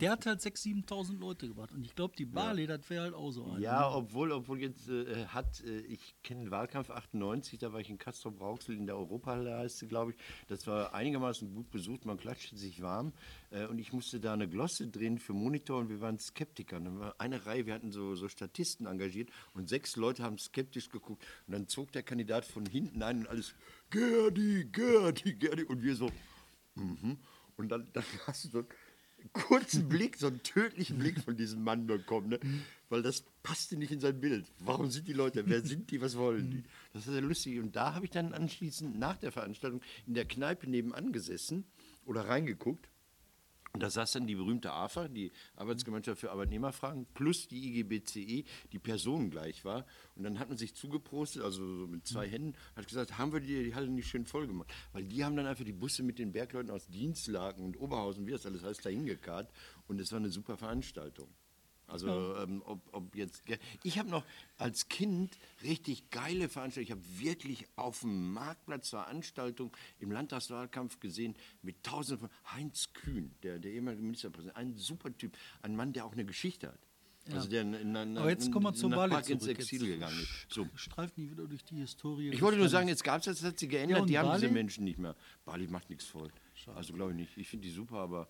der 0.00 0.12
hat 0.12 0.24
halt 0.26 0.40
6.000, 0.40 0.86
7.000 0.86 1.18
Leute 1.18 1.48
gebracht. 1.48 1.72
Und 1.72 1.84
ich 1.84 1.94
glaube, 1.94 2.14
die 2.16 2.24
Barley, 2.24 2.66
das 2.66 2.88
wäre 2.88 3.02
halt 3.04 3.14
auch 3.14 3.30
so 3.30 3.44
eine. 3.44 3.60
Ja, 3.60 3.88
obwohl, 3.90 4.32
obwohl 4.32 4.60
jetzt 4.60 4.88
äh, 4.88 5.26
hat, 5.26 5.62
äh, 5.64 5.80
ich 5.80 6.14
kenne 6.22 6.44
den 6.44 6.50
Wahlkampf 6.50 6.90
98, 6.90 7.58
da 7.58 7.72
war 7.72 7.80
ich 7.80 7.90
in 7.90 7.98
Castro 7.98 8.30
Brauxel 8.30 8.76
in 8.76 8.86
der 8.86 8.96
Europahalle, 8.96 9.58
heißt 9.58 9.78
sie, 9.78 9.86
glaube 9.86 10.12
ich. 10.12 10.16
Das 10.48 10.66
war 10.66 10.94
einigermaßen 10.94 11.54
gut 11.54 11.70
besucht, 11.70 12.06
man 12.06 12.16
klatschte 12.16 12.56
sich 12.56 12.80
warm. 12.80 13.12
Äh, 13.50 13.66
und 13.66 13.78
ich 13.78 13.92
musste 13.92 14.20
da 14.20 14.32
eine 14.32 14.48
Glosse 14.48 14.88
drehen 14.88 15.18
für 15.18 15.32
Monitor 15.32 15.78
und 15.78 15.88
wir 15.88 16.00
waren 16.00 16.18
Skeptiker. 16.18 16.80
Dann 16.80 16.98
war 16.98 17.14
eine 17.18 17.46
Reihe, 17.46 17.66
wir 17.66 17.74
hatten 17.74 17.92
so, 17.92 18.14
so 18.14 18.28
Statisten 18.28 18.86
engagiert 18.86 19.30
und 19.54 19.68
sechs 19.68 19.96
Leute 19.96 20.22
haben 20.22 20.38
skeptisch 20.38 20.88
geguckt. 20.88 21.24
Und 21.46 21.52
dann 21.52 21.68
zog 21.68 21.92
der 21.92 22.02
Kandidat 22.02 22.44
von 22.44 22.66
hinten 22.66 23.02
ein 23.02 23.20
und 23.20 23.28
alles, 23.28 23.54
Gerdi, 23.90 24.66
Gerdi, 24.70 25.34
Gerdi. 25.34 25.64
Und 25.64 25.82
wir 25.82 25.96
so, 25.96 26.10
Mhm. 26.80 27.18
Und 27.56 27.68
dann, 27.68 27.86
dann 27.92 28.04
hast 28.26 28.44
du 28.44 28.48
so 28.48 28.58
einen 28.58 29.32
kurzen 29.32 29.88
Blick, 29.88 30.16
so 30.16 30.28
einen 30.28 30.42
tödlichen 30.42 30.98
Blick 30.98 31.20
von 31.20 31.36
diesem 31.36 31.62
Mann 31.62 31.86
bekommen, 31.86 32.30
ne? 32.30 32.40
weil 32.88 33.02
das 33.02 33.24
passte 33.42 33.76
nicht 33.76 33.92
in 33.92 34.00
sein 34.00 34.18
Bild. 34.18 34.50
Warum 34.58 34.90
sind 34.90 35.08
die 35.08 35.12
Leute? 35.12 35.46
Wer 35.46 35.60
sind 35.60 35.90
die? 35.90 36.00
Was 36.00 36.16
wollen 36.16 36.50
die? 36.50 36.64
Das 36.92 37.06
ist 37.06 37.12
ja 37.12 37.20
lustig. 37.20 37.58
Und 37.58 37.76
da 37.76 37.94
habe 37.94 38.06
ich 38.06 38.10
dann 38.10 38.32
anschließend 38.32 38.98
nach 38.98 39.18
der 39.18 39.30
Veranstaltung 39.30 39.82
in 40.06 40.14
der 40.14 40.24
Kneipe 40.24 40.68
nebenan 40.68 41.12
gesessen 41.12 41.64
oder 42.06 42.28
reingeguckt. 42.28 42.89
Und 43.72 43.82
da 43.82 43.90
saß 43.90 44.12
dann 44.12 44.26
die 44.26 44.34
berühmte 44.34 44.72
AFA, 44.72 45.06
die 45.06 45.30
Arbeitsgemeinschaft 45.54 46.20
für 46.20 46.32
Arbeitnehmerfragen, 46.32 47.06
plus 47.14 47.46
die 47.46 47.68
IGBCE, 47.68 48.44
die 48.72 48.78
personengleich 48.78 49.64
war. 49.64 49.86
Und 50.16 50.24
dann 50.24 50.40
hat 50.40 50.48
man 50.48 50.58
sich 50.58 50.74
zugeprostet, 50.74 51.42
also 51.42 51.64
so 51.78 51.86
mit 51.86 52.04
zwei 52.04 52.28
Händen, 52.28 52.54
hat 52.74 52.88
gesagt, 52.88 53.16
haben 53.16 53.32
wir 53.32 53.40
die, 53.40 53.64
die 53.64 53.74
Halle 53.74 53.88
nicht 53.88 54.08
schön 54.08 54.26
voll 54.26 54.48
gemacht? 54.48 54.72
Weil 54.92 55.04
die 55.04 55.24
haben 55.24 55.36
dann 55.36 55.46
einfach 55.46 55.64
die 55.64 55.72
Busse 55.72 56.02
mit 56.02 56.18
den 56.18 56.32
Bergleuten 56.32 56.70
aus 56.70 56.88
Dienstlaken 56.88 57.64
und 57.64 57.78
Oberhausen, 57.78 58.26
wie 58.26 58.32
das 58.32 58.44
alles 58.44 58.64
heißt, 58.64 58.84
da 58.84 58.90
hingekarrt. 58.90 59.52
Und 59.86 60.00
es 60.00 60.10
war 60.10 60.18
eine 60.18 60.30
super 60.30 60.56
Veranstaltung. 60.56 61.28
Also 61.90 62.36
ähm, 62.36 62.62
ob, 62.64 62.80
ob 62.92 63.14
jetzt 63.16 63.42
ich 63.82 63.98
habe 63.98 64.08
noch 64.08 64.24
als 64.58 64.88
Kind 64.88 65.36
richtig 65.62 66.10
geile 66.10 66.48
Veranstaltungen. 66.48 67.00
Ich 67.00 67.04
habe 67.04 67.20
wirklich 67.20 67.66
auf 67.76 68.00
dem 68.00 68.32
Marktplatz 68.32 68.90
Veranstaltungen 68.90 69.72
im 69.98 70.10
Landtagswahlkampf 70.10 71.00
gesehen 71.00 71.34
mit 71.62 71.82
Tausenden 71.82 72.28
von 72.28 72.54
Heinz 72.54 72.92
Kühn, 72.92 73.34
der, 73.42 73.58
der 73.58 73.72
ehemalige 73.72 74.02
Ministerpräsident, 74.02 74.56
ein 74.56 74.76
super 74.76 75.16
Typ, 75.16 75.36
ein 75.62 75.76
Mann, 75.76 75.92
der 75.92 76.04
auch 76.04 76.12
eine 76.12 76.24
Geschichte 76.24 76.68
hat. 76.68 76.78
Also 77.32 77.48
der 77.48 77.62
in, 77.62 77.74
in, 77.74 77.96
Aber 78.16 78.30
jetzt 78.30 78.50
kommen 78.50 78.74
wir 78.74 78.96
Wahl 78.96 79.08
Prag 79.08 79.28
ins. 79.28 79.46
Exil 79.46 79.82
Jetzt 79.82 79.92
gegangen 79.92 80.20
ist. 80.20 80.46
So. 80.48 80.66
Streift 80.74 81.18
nie 81.18 81.30
wieder 81.30 81.46
durch 81.46 81.64
die 81.64 81.76
Historie. 81.76 82.30
Ich 82.30 82.40
wollte 82.40 82.58
nur 82.58 82.68
sagen, 82.68 82.88
jetzt 82.88 83.04
gab 83.04 83.18
es 83.18 83.26
das, 83.26 83.40
das 83.40 83.48
hat 83.48 83.58
sich 83.58 83.68
geändert, 83.68 84.00
Ja, 84.00 84.04
die 84.06 84.18
haben 84.18 84.32
diese 84.32 84.46
Bali? 84.46 84.54
Menschen 84.54 84.84
nicht 84.84 84.98
mehr. 84.98 85.14
Bali 85.44 85.68
macht 85.68 85.90
nichts 85.90 86.06
voll. 86.06 86.30
Also 86.74 86.92
glaube 86.92 87.12
ich 87.12 87.16
nicht. 87.16 87.36
Ich 87.36 87.48
finde 87.48 87.68
die 87.68 87.72
super, 87.72 87.98
aber 87.98 88.28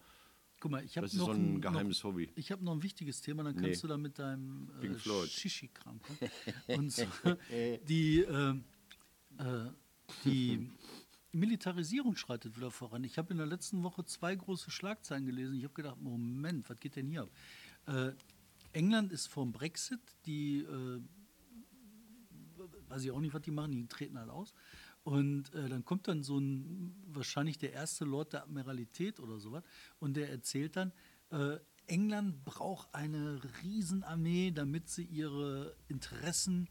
Guck 0.60 0.70
mal, 0.70 0.84
ich 0.84 0.96
habe 0.98 1.06
noch 1.06 1.26
so 1.26 1.32
ein 1.32 1.60
geheimes 1.60 2.02
noch, 2.02 2.10
Hobby. 2.10 2.30
Ich 2.36 2.52
habe 2.52 2.62
noch 2.62 2.72
ein 2.72 2.82
wichtiges 2.82 3.22
Thema, 3.22 3.42
dann 3.44 3.54
kannst 3.54 3.68
Nee. 3.68 3.80
du 3.80 3.88
da 3.88 3.96
mit 3.96 4.18
deinem 4.18 4.70
äh. 4.82 5.26
Shishi-Kram 5.26 6.00
kommen. 6.02 6.18
Und 6.78 6.92
zwar 6.92 7.38
die, 7.88 8.20
äh, 8.20 8.50
äh, 9.38 9.70
die 10.26 10.70
Militarisierung 11.32 12.14
schreitet 12.14 12.56
wieder 12.56 12.70
voran. 12.70 13.04
Ich 13.04 13.16
habe 13.16 13.32
in 13.32 13.38
der 13.38 13.46
letzten 13.46 13.82
Woche 13.82 14.04
zwei 14.04 14.34
große 14.34 14.70
Schlagzeilen 14.70 15.24
gelesen. 15.24 15.56
Ich 15.56 15.64
habe 15.64 15.72
gedacht, 15.74 15.98
Moment, 15.98 16.68
was 16.68 16.78
geht 16.78 16.96
denn 16.96 17.06
hier 17.08 17.22
ab? 17.22 17.30
Äh, 17.86 18.12
England 18.72 19.12
ist 19.12 19.28
vom 19.28 19.52
Brexit, 19.52 20.00
die 20.26 20.58
äh, 20.58 21.00
weiß 22.88 23.04
ich 23.04 23.10
auch 23.10 23.20
nicht, 23.20 23.32
was 23.32 23.42
die 23.42 23.50
machen, 23.50 23.72
die 23.72 23.86
treten 23.86 24.18
halt 24.18 24.28
aus. 24.28 24.52
Und 25.02 25.52
äh, 25.54 25.68
dann 25.68 25.84
kommt 25.84 26.08
dann 26.08 26.22
so 26.22 26.38
ein, 26.38 26.94
wahrscheinlich 27.06 27.58
der 27.58 27.72
erste 27.72 28.04
Lord 28.04 28.32
der 28.34 28.42
Admiralität 28.42 29.18
oder 29.20 29.38
sowas, 29.38 29.64
und 29.98 30.14
der 30.14 30.30
erzählt 30.30 30.76
dann, 30.76 30.92
äh, 31.30 31.58
England 31.86 32.44
braucht 32.44 32.94
eine 32.94 33.40
Riesenarmee, 33.62 34.52
damit 34.52 34.88
sie 34.88 35.04
ihre 35.04 35.74
Interessen 35.88 36.68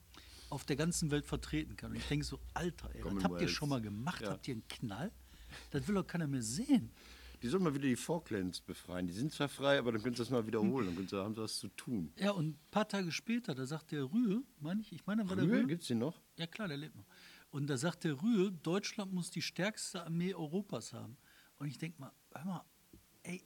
auf 0.49 0.63
der 0.65 0.75
ganzen 0.75 1.11
Welt 1.11 1.25
vertreten 1.25 1.75
kann. 1.75 1.91
Und 1.91 1.97
ich 1.97 2.07
denke 2.07 2.25
so, 2.25 2.39
Alter, 2.53 2.89
ey, 2.93 3.03
das 3.03 3.23
habt 3.23 3.41
ihr 3.41 3.47
schon 3.47 3.69
mal 3.69 3.81
gemacht? 3.81 4.21
Ja. 4.21 4.31
Habt 4.31 4.47
ihr 4.47 4.55
einen 4.55 4.67
Knall? 4.67 5.11
Das 5.71 5.87
will 5.87 5.95
doch 5.95 6.07
keiner 6.07 6.27
mehr 6.27 6.41
sehen. 6.41 6.91
Die 7.41 7.47
sollen 7.47 7.63
mal 7.63 7.73
wieder 7.73 7.87
die 7.87 7.95
Falklands 7.95 8.59
befreien. 8.59 9.07
Die 9.07 9.13
sind 9.13 9.31
zwar 9.31 9.47
frei, 9.47 9.79
aber 9.79 9.93
dann 9.93 10.01
können 10.01 10.13
sie 10.13 10.21
das 10.21 10.29
mal 10.29 10.45
wiederholen. 10.45 10.87
Dann 10.87 10.95
können 10.95 11.07
sie, 11.07 11.17
haben 11.17 11.35
sie 11.35 11.41
was 11.41 11.57
zu 11.57 11.69
tun. 11.69 12.11
Ja, 12.17 12.31
und 12.31 12.49
ein 12.49 12.59
paar 12.69 12.87
Tage 12.87 13.11
später, 13.11 13.55
da 13.55 13.65
sagt 13.65 13.91
der 13.91 14.11
Rühe, 14.11 14.43
meine 14.59 14.81
ich, 14.81 14.91
ich 14.91 15.05
meine, 15.05 15.27
war 15.29 15.37
der 15.37 15.45
Rühe, 15.45 15.59
Rühe? 15.59 15.67
gibt 15.67 15.81
es 15.81 15.87
den 15.87 15.99
noch? 15.99 16.19
Ja 16.35 16.47
klar, 16.47 16.67
der 16.67 16.77
lebt 16.77 16.95
noch. 16.97 17.05
Und 17.51 17.67
da 17.67 17.77
sagt 17.77 18.03
der 18.03 18.21
Rühe, 18.21 18.51
Deutschland 18.51 19.13
muss 19.13 19.31
die 19.31 19.41
stärkste 19.41 20.03
Armee 20.03 20.33
Europas 20.33 20.93
haben. 20.93 21.17
Und 21.57 21.67
ich 21.67 21.77
denke 21.77 21.99
mal, 21.99 22.12
hör 22.33 22.45
mal, 22.45 22.65
ey, 23.23 23.43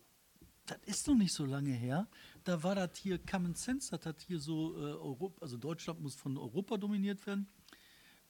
das 0.66 0.78
ist 0.86 1.08
noch 1.08 1.16
nicht 1.16 1.34
so 1.34 1.46
lange 1.46 1.72
her. 1.72 2.08
Da 2.44 2.64
war 2.64 2.76
das 2.76 2.98
hier 2.98 3.18
Common 3.18 3.56
Sense, 3.56 3.92
das 3.92 4.06
hat 4.06 4.22
hier 4.22 4.40
so, 4.40 4.76
äh, 4.76 4.94
Europa, 4.94 5.42
also 5.42 5.58
Deutschland 5.58 6.02
muss 6.02 6.16
von 6.16 6.38
Europa 6.38 6.78
dominiert 6.78 7.26
werden. 7.26 7.48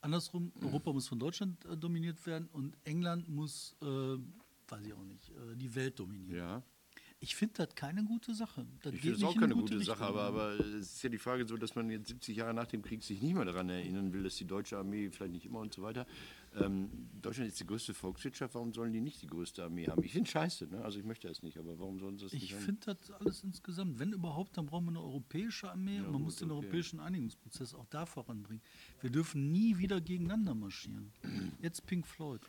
Andersrum, 0.01 0.51
Europa 0.62 0.91
muss 0.91 1.07
von 1.07 1.19
Deutschland 1.19 1.63
äh, 1.65 1.77
dominiert 1.77 2.25
werden 2.25 2.49
und 2.51 2.75
England 2.83 3.29
muss, 3.29 3.75
äh, 3.81 3.86
weiß 3.86 4.86
ich 4.86 4.93
auch 4.93 5.03
nicht, 5.03 5.29
äh, 5.29 5.55
die 5.55 5.73
Welt 5.75 5.99
dominieren. 5.99 6.36
Ja. 6.36 6.63
Ich 7.23 7.38
finde 7.38 7.53
das 7.65 7.73
keine 7.73 8.03
gute 8.03 8.36
Sache. 8.36 8.65
Das 8.81 8.93
Ich 8.93 8.99
finde 8.99 9.15
es 9.15 9.23
auch 9.23 9.33
keine 9.33 9.45
eine 9.45 9.55
gute 9.55 9.79
Richtung. 9.79 9.95
Sache, 9.95 10.03
aber, 10.03 10.23
aber 10.23 10.59
es 10.59 10.95
ist 10.95 11.03
ja 11.03 11.09
die 11.09 11.17
Frage 11.17 11.47
so, 11.47 11.55
dass 11.55 11.73
man 11.73 11.89
jetzt 11.89 12.09
70 12.09 12.36
Jahre 12.36 12.53
nach 12.53 12.67
dem 12.67 12.81
Krieg 12.81 13.01
sich 13.01 13.21
nicht 13.21 13.33
mehr 13.33 13.45
daran 13.45 13.69
erinnern 13.69 14.12
will, 14.12 14.23
dass 14.23 14.36
die 14.36 14.43
deutsche 14.43 14.77
Armee 14.77 15.09
vielleicht 15.09 15.31
nicht 15.31 15.45
immer 15.45 15.59
und 15.59 15.73
so 15.73 15.81
weiter. 15.81 16.05
Ähm, 16.53 16.89
Deutschland 17.21 17.47
ist 17.47 17.62
die 17.62 17.65
größte 17.65 17.93
Volkswirtschaft, 17.93 18.55
warum 18.55 18.73
sollen 18.73 18.91
die 18.91 18.99
nicht 18.99 19.21
die 19.21 19.27
größte 19.27 19.63
Armee 19.63 19.88
haben? 19.88 20.03
Ich 20.03 20.12
finde 20.12 20.27
es 20.27 20.31
scheiße, 20.33 20.67
ne? 20.67 20.83
also 20.83 20.99
ich 20.99 21.05
möchte 21.05 21.29
das 21.29 21.41
nicht, 21.43 21.57
aber 21.57 21.79
warum 21.79 21.97
sollen 21.97 22.17
sie 22.17 22.25
das 22.25 22.33
nicht 22.33 22.43
Ich 22.43 22.55
finde 22.55 22.81
das 22.93 23.12
alles 23.12 23.41
insgesamt, 23.41 23.99
wenn 23.99 24.12
überhaupt, 24.12 24.57
dann 24.57 24.65
brauchen 24.65 24.88
wir 24.88 24.89
eine 24.89 25.01
europäische 25.01 25.71
Armee 25.71 25.99
und 25.99 26.07
man 26.07 26.13
gut, 26.15 26.23
muss 26.23 26.36
den 26.36 26.51
okay. 26.51 26.59
europäischen 26.59 26.99
Einigungsprozess 26.99 27.73
auch 27.73 27.86
da 27.86 28.05
voranbringen. 28.05 28.62
Wir 28.99 29.12
dürfen 29.12 29.49
nie 29.53 29.77
wieder 29.77 30.01
gegeneinander 30.01 30.55
marschieren. 30.55 31.13
Jetzt 31.62 31.86
Pink 31.86 32.05
Floyd. 32.05 32.41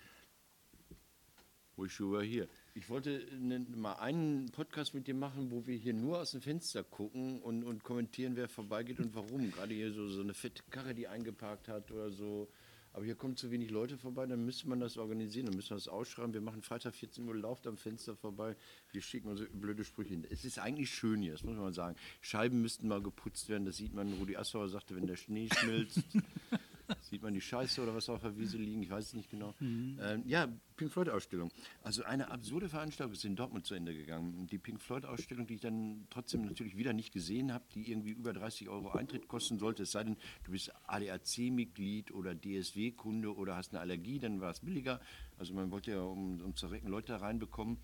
Wish 1.77 2.01
you 2.01 2.11
were 2.11 2.25
here. 2.25 2.49
Ich 2.77 2.91
wollte 2.91 3.25
ne, 3.39 3.61
mal 3.77 3.93
einen 3.95 4.51
Podcast 4.51 4.95
mit 4.95 5.07
dir 5.07 5.15
machen, 5.15 5.53
wo 5.53 5.65
wir 5.65 5.77
hier 5.77 5.95
nur 5.95 6.19
aus 6.19 6.33
dem 6.33 6.41
Fenster 6.41 6.83
gucken 6.83 7.41
und, 7.41 7.63
und 7.63 7.85
kommentieren, 7.85 8.35
wer 8.35 8.49
vorbeigeht 8.49 8.99
und 8.99 9.15
warum. 9.15 9.53
Gerade 9.53 9.73
hier 9.73 9.93
so, 9.93 10.09
so 10.09 10.23
eine 10.23 10.35
fette 10.35 10.65
Karre, 10.71 10.93
die 10.93 11.07
eingeparkt 11.07 11.69
hat 11.69 11.93
oder 11.93 12.11
so. 12.11 12.49
Aber 12.93 13.05
hier 13.05 13.15
kommen 13.15 13.37
zu 13.37 13.53
wenig 13.53 13.71
Leute 13.71 13.97
vorbei, 13.97 14.27
dann 14.27 14.45
müsste 14.45 14.69
man 14.69 14.81
das 14.81 14.99
organisieren, 14.99 15.47
dann 15.47 15.55
müssen 15.55 15.71
wir 15.71 15.77
das 15.77 15.87
ausschreiben. 15.87 16.35
Wir 16.35 16.41
machen 16.41 16.63
Freitag 16.63 16.97
14 16.97 17.27
Uhr, 17.27 17.37
lauft 17.37 17.69
am 17.69 17.77
Fenster 17.77 18.17
vorbei, 18.17 18.57
wir 18.91 19.03
schicken 19.03 19.29
uns 19.29 19.41
so 19.41 19.47
blöde 19.53 19.85
Sprüche 19.85 20.11
hin. 20.11 20.27
Es 20.29 20.45
ist 20.45 20.59
eigentlich 20.59 20.91
schön 20.91 21.23
hier, 21.23 21.33
das 21.33 21.45
muss 21.45 21.57
man 21.57 21.73
sagen. 21.73 21.97
Scheiben 22.23 22.61
müssten 22.61 22.89
mal 22.89 23.03
geputzt 23.03 23.49
werden, 23.49 23.67
das 23.67 23.77
sieht 23.77 23.95
man. 23.95 24.13
Rudi 24.15 24.37
Assauer 24.37 24.69
sagte, 24.69 24.97
wenn 24.97 25.07
der 25.07 25.17
Schnee 25.17 25.49
schmilzt, 25.53 26.03
sieht 27.01 27.23
man 27.23 27.33
die 27.35 27.41
Scheiße 27.41 27.83
oder 27.83 27.95
was 27.95 28.09
auf 28.09 28.21
der 28.23 28.37
Wiese 28.39 28.59
liegen, 28.59 28.83
ich 28.83 28.91
weiß 28.91 29.07
es 29.07 29.15
nicht 29.15 29.31
genau. 29.31 29.55
Ähm, 29.61 30.23
ja, 30.27 30.49
Pink 30.77 30.93
Floyd-Ausstellung. 30.93 31.51
Also 31.83 32.05
eine 32.05 32.31
absurde 32.31 32.69
Veranstaltung 32.69 33.13
ist 33.15 33.25
in 33.25 33.37
Dortmund 33.37 33.65
zu 33.67 33.75
Ende 33.75 33.95
gegangen. 33.95 34.47
Die 34.49 34.59
Pink 34.59 34.81
Floyd-Ausstellung, 34.83 35.47
die 35.47 35.55
ich 35.55 35.61
dann 35.61 36.07
trotzdem 36.11 36.45
natürlich 36.45 36.77
wieder 36.77 36.93
nicht 36.93 37.13
gesehen 37.13 37.53
habe, 37.53 37.65
die 37.75 37.91
irgendwie 37.91 38.11
über 38.11 38.33
30 38.33 38.69
Euro 38.69 38.91
Eintritt 38.91 39.29
kosten 39.29 39.59
sollte, 39.59 39.85
es 39.85 39.93
sei 39.93 40.05
denn, 40.05 40.17
du 40.45 40.51
bist 40.53 40.73
ADAC-Mitglied 40.87 42.13
oder 42.13 42.35
DSW-Kunde 42.35 43.35
oder 43.35 43.57
hast 43.57 43.73
eine 43.73 43.81
Allergie, 43.81 44.19
dann 44.19 44.41
war 44.41 44.51
es 44.51 44.61
billiger. 44.61 45.01
Also 45.39 45.55
man 45.55 45.71
wollte 45.71 45.93
ja, 45.93 46.03
um, 46.03 46.41
um 46.41 46.55
zu 46.57 46.67
recken, 46.67 46.89
Leute 46.89 47.21
reinbekommen. 47.21 47.79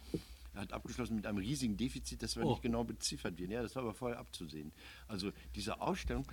Er 0.52 0.62
hat 0.62 0.72
abgeschlossen 0.72 1.14
mit 1.14 1.26
einem 1.28 1.38
riesigen 1.38 1.76
Defizit, 1.76 2.22
das 2.24 2.36
war 2.36 2.44
Oh. 2.44 2.50
nicht 2.50 2.62
genau 2.62 2.82
beziffert 2.82 3.38
wird. 3.38 3.50
Ja, 3.52 3.62
das 3.62 3.76
war 3.76 3.82
aber 3.84 3.94
vorher 3.94 4.18
abzusehen. 4.18 4.72
Also 5.06 5.30
diese 5.54 5.80
Ausstellung, 5.80 6.26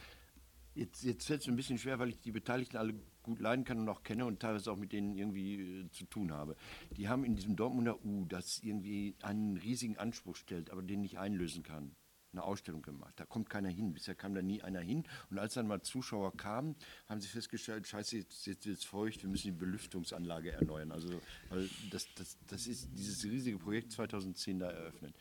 Jetzt, 0.77 1.03
jetzt 1.03 1.25
fällt 1.25 1.41
es 1.41 1.47
mir 1.47 1.53
ein 1.53 1.57
bisschen 1.57 1.79
schwer, 1.79 1.97
weil 1.97 2.09
ich 2.09 2.21
die 2.21 2.31
Beteiligten 2.31 2.77
alle 2.77 2.93
gut 3.23 3.39
leiden 3.39 3.65
kann 3.65 3.79
und 3.79 3.89
auch 3.89 4.03
kenne 4.03 4.25
und 4.25 4.39
teilweise 4.39 4.71
auch 4.71 4.77
mit 4.77 4.93
denen 4.93 5.15
irgendwie 5.15 5.55
äh, 5.55 5.89
zu 5.89 6.05
tun 6.05 6.31
habe. 6.31 6.55
Die 6.95 7.09
haben 7.09 7.23
in 7.23 7.35
diesem 7.35 7.55
Dortmunder 7.55 8.05
U, 8.05 8.25
das 8.25 8.59
irgendwie 8.59 9.15
einen 9.23 9.57
riesigen 9.57 9.97
Anspruch 9.97 10.35
stellt, 10.35 10.69
aber 10.69 10.83
den 10.83 11.01
nicht 11.01 11.17
einlösen 11.17 11.63
kann, 11.63 11.95
eine 12.31 12.43
Ausstellung 12.43 12.83
gemacht. 12.83 13.13
Da 13.17 13.25
kommt 13.25 13.49
keiner 13.49 13.69
hin. 13.69 13.91
Bisher 13.91 14.13
kam 14.13 14.35
da 14.35 14.43
nie 14.43 14.61
einer 14.61 14.79
hin. 14.79 15.03
Und 15.31 15.39
als 15.39 15.55
dann 15.55 15.65
mal 15.65 15.81
Zuschauer 15.81 16.37
kamen, 16.37 16.75
haben 17.07 17.21
sie 17.21 17.27
festgestellt, 17.27 17.87
scheiße, 17.87 18.17
jetzt, 18.17 18.45
wird 18.45 18.65
es 18.67 18.83
feucht, 18.83 19.23
wir 19.23 19.31
müssen 19.31 19.47
die 19.47 19.57
Belüftungsanlage 19.57 20.51
erneuern. 20.51 20.91
Also 20.91 21.09
weil 21.49 21.67
das, 21.89 22.07
das, 22.13 22.37
das 22.45 22.67
ist 22.67 22.89
dieses 22.93 23.23
riesige 23.23 23.57
Projekt 23.57 23.93
2010 23.93 24.59
da 24.59 24.69
eröffnet. 24.69 25.15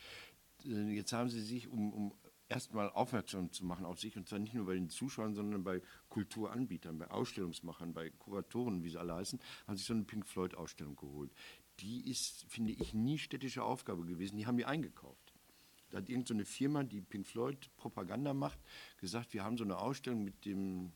Äh, 0.66 0.95
Jetzt 0.95 1.14
haben 1.14 1.31
sie 1.31 1.40
sich 1.40 1.69
um, 1.69 1.92
um 1.95 2.12
erstmal 2.48 2.90
aufmerksam 2.90 3.52
zu 3.52 3.64
machen 3.64 3.85
auf 3.85 3.98
sich 3.98 4.16
und 4.16 4.28
zwar 4.28 4.38
nicht 4.38 4.54
nur 4.54 4.66
bei 4.66 4.74
den 4.74 4.88
Zuschauern, 4.88 5.35
sondern 5.35 5.64
bei 5.64 5.82
Kulturanbietern, 6.09 6.98
bei 6.98 7.11
Ausstellungsmachern, 7.11 7.92
bei 7.92 8.11
Kuratoren, 8.11 8.82
wie 8.82 8.90
sie 8.90 8.98
alle 8.98 9.14
heißen, 9.14 9.40
haben 9.66 9.76
sich 9.76 9.87
so 9.87 9.94
eine 9.94 10.04
Pink 10.04 10.26
Floyd 10.26 10.54
Ausstellung 10.54 10.96
geholt. 10.96 11.32
Die 11.80 12.09
ist, 12.09 12.44
finde 12.48 12.72
ich, 12.72 12.94
nie 12.94 13.18
städtische 13.18 13.62
Aufgabe 13.62 14.04
gewesen. 14.04 14.38
Die 14.38 14.46
haben 14.46 14.56
die 14.56 14.64
eingekauft. 14.64 15.35
Da 15.90 15.98
hat 15.98 16.09
irgendeine 16.09 16.44
so 16.44 16.50
Firma, 16.50 16.82
die 16.85 17.00
Pink 17.00 17.26
Floyd 17.26 17.70
Propaganda 17.76 18.35
macht, 18.35 18.59
gesagt, 18.98 19.35
wir 19.35 19.44
haben 19.44 19.56
so 19.56 19.64
eine 19.64 19.78
Ausstellung 19.78 20.24
mit 20.24 20.44
dem 20.44 20.92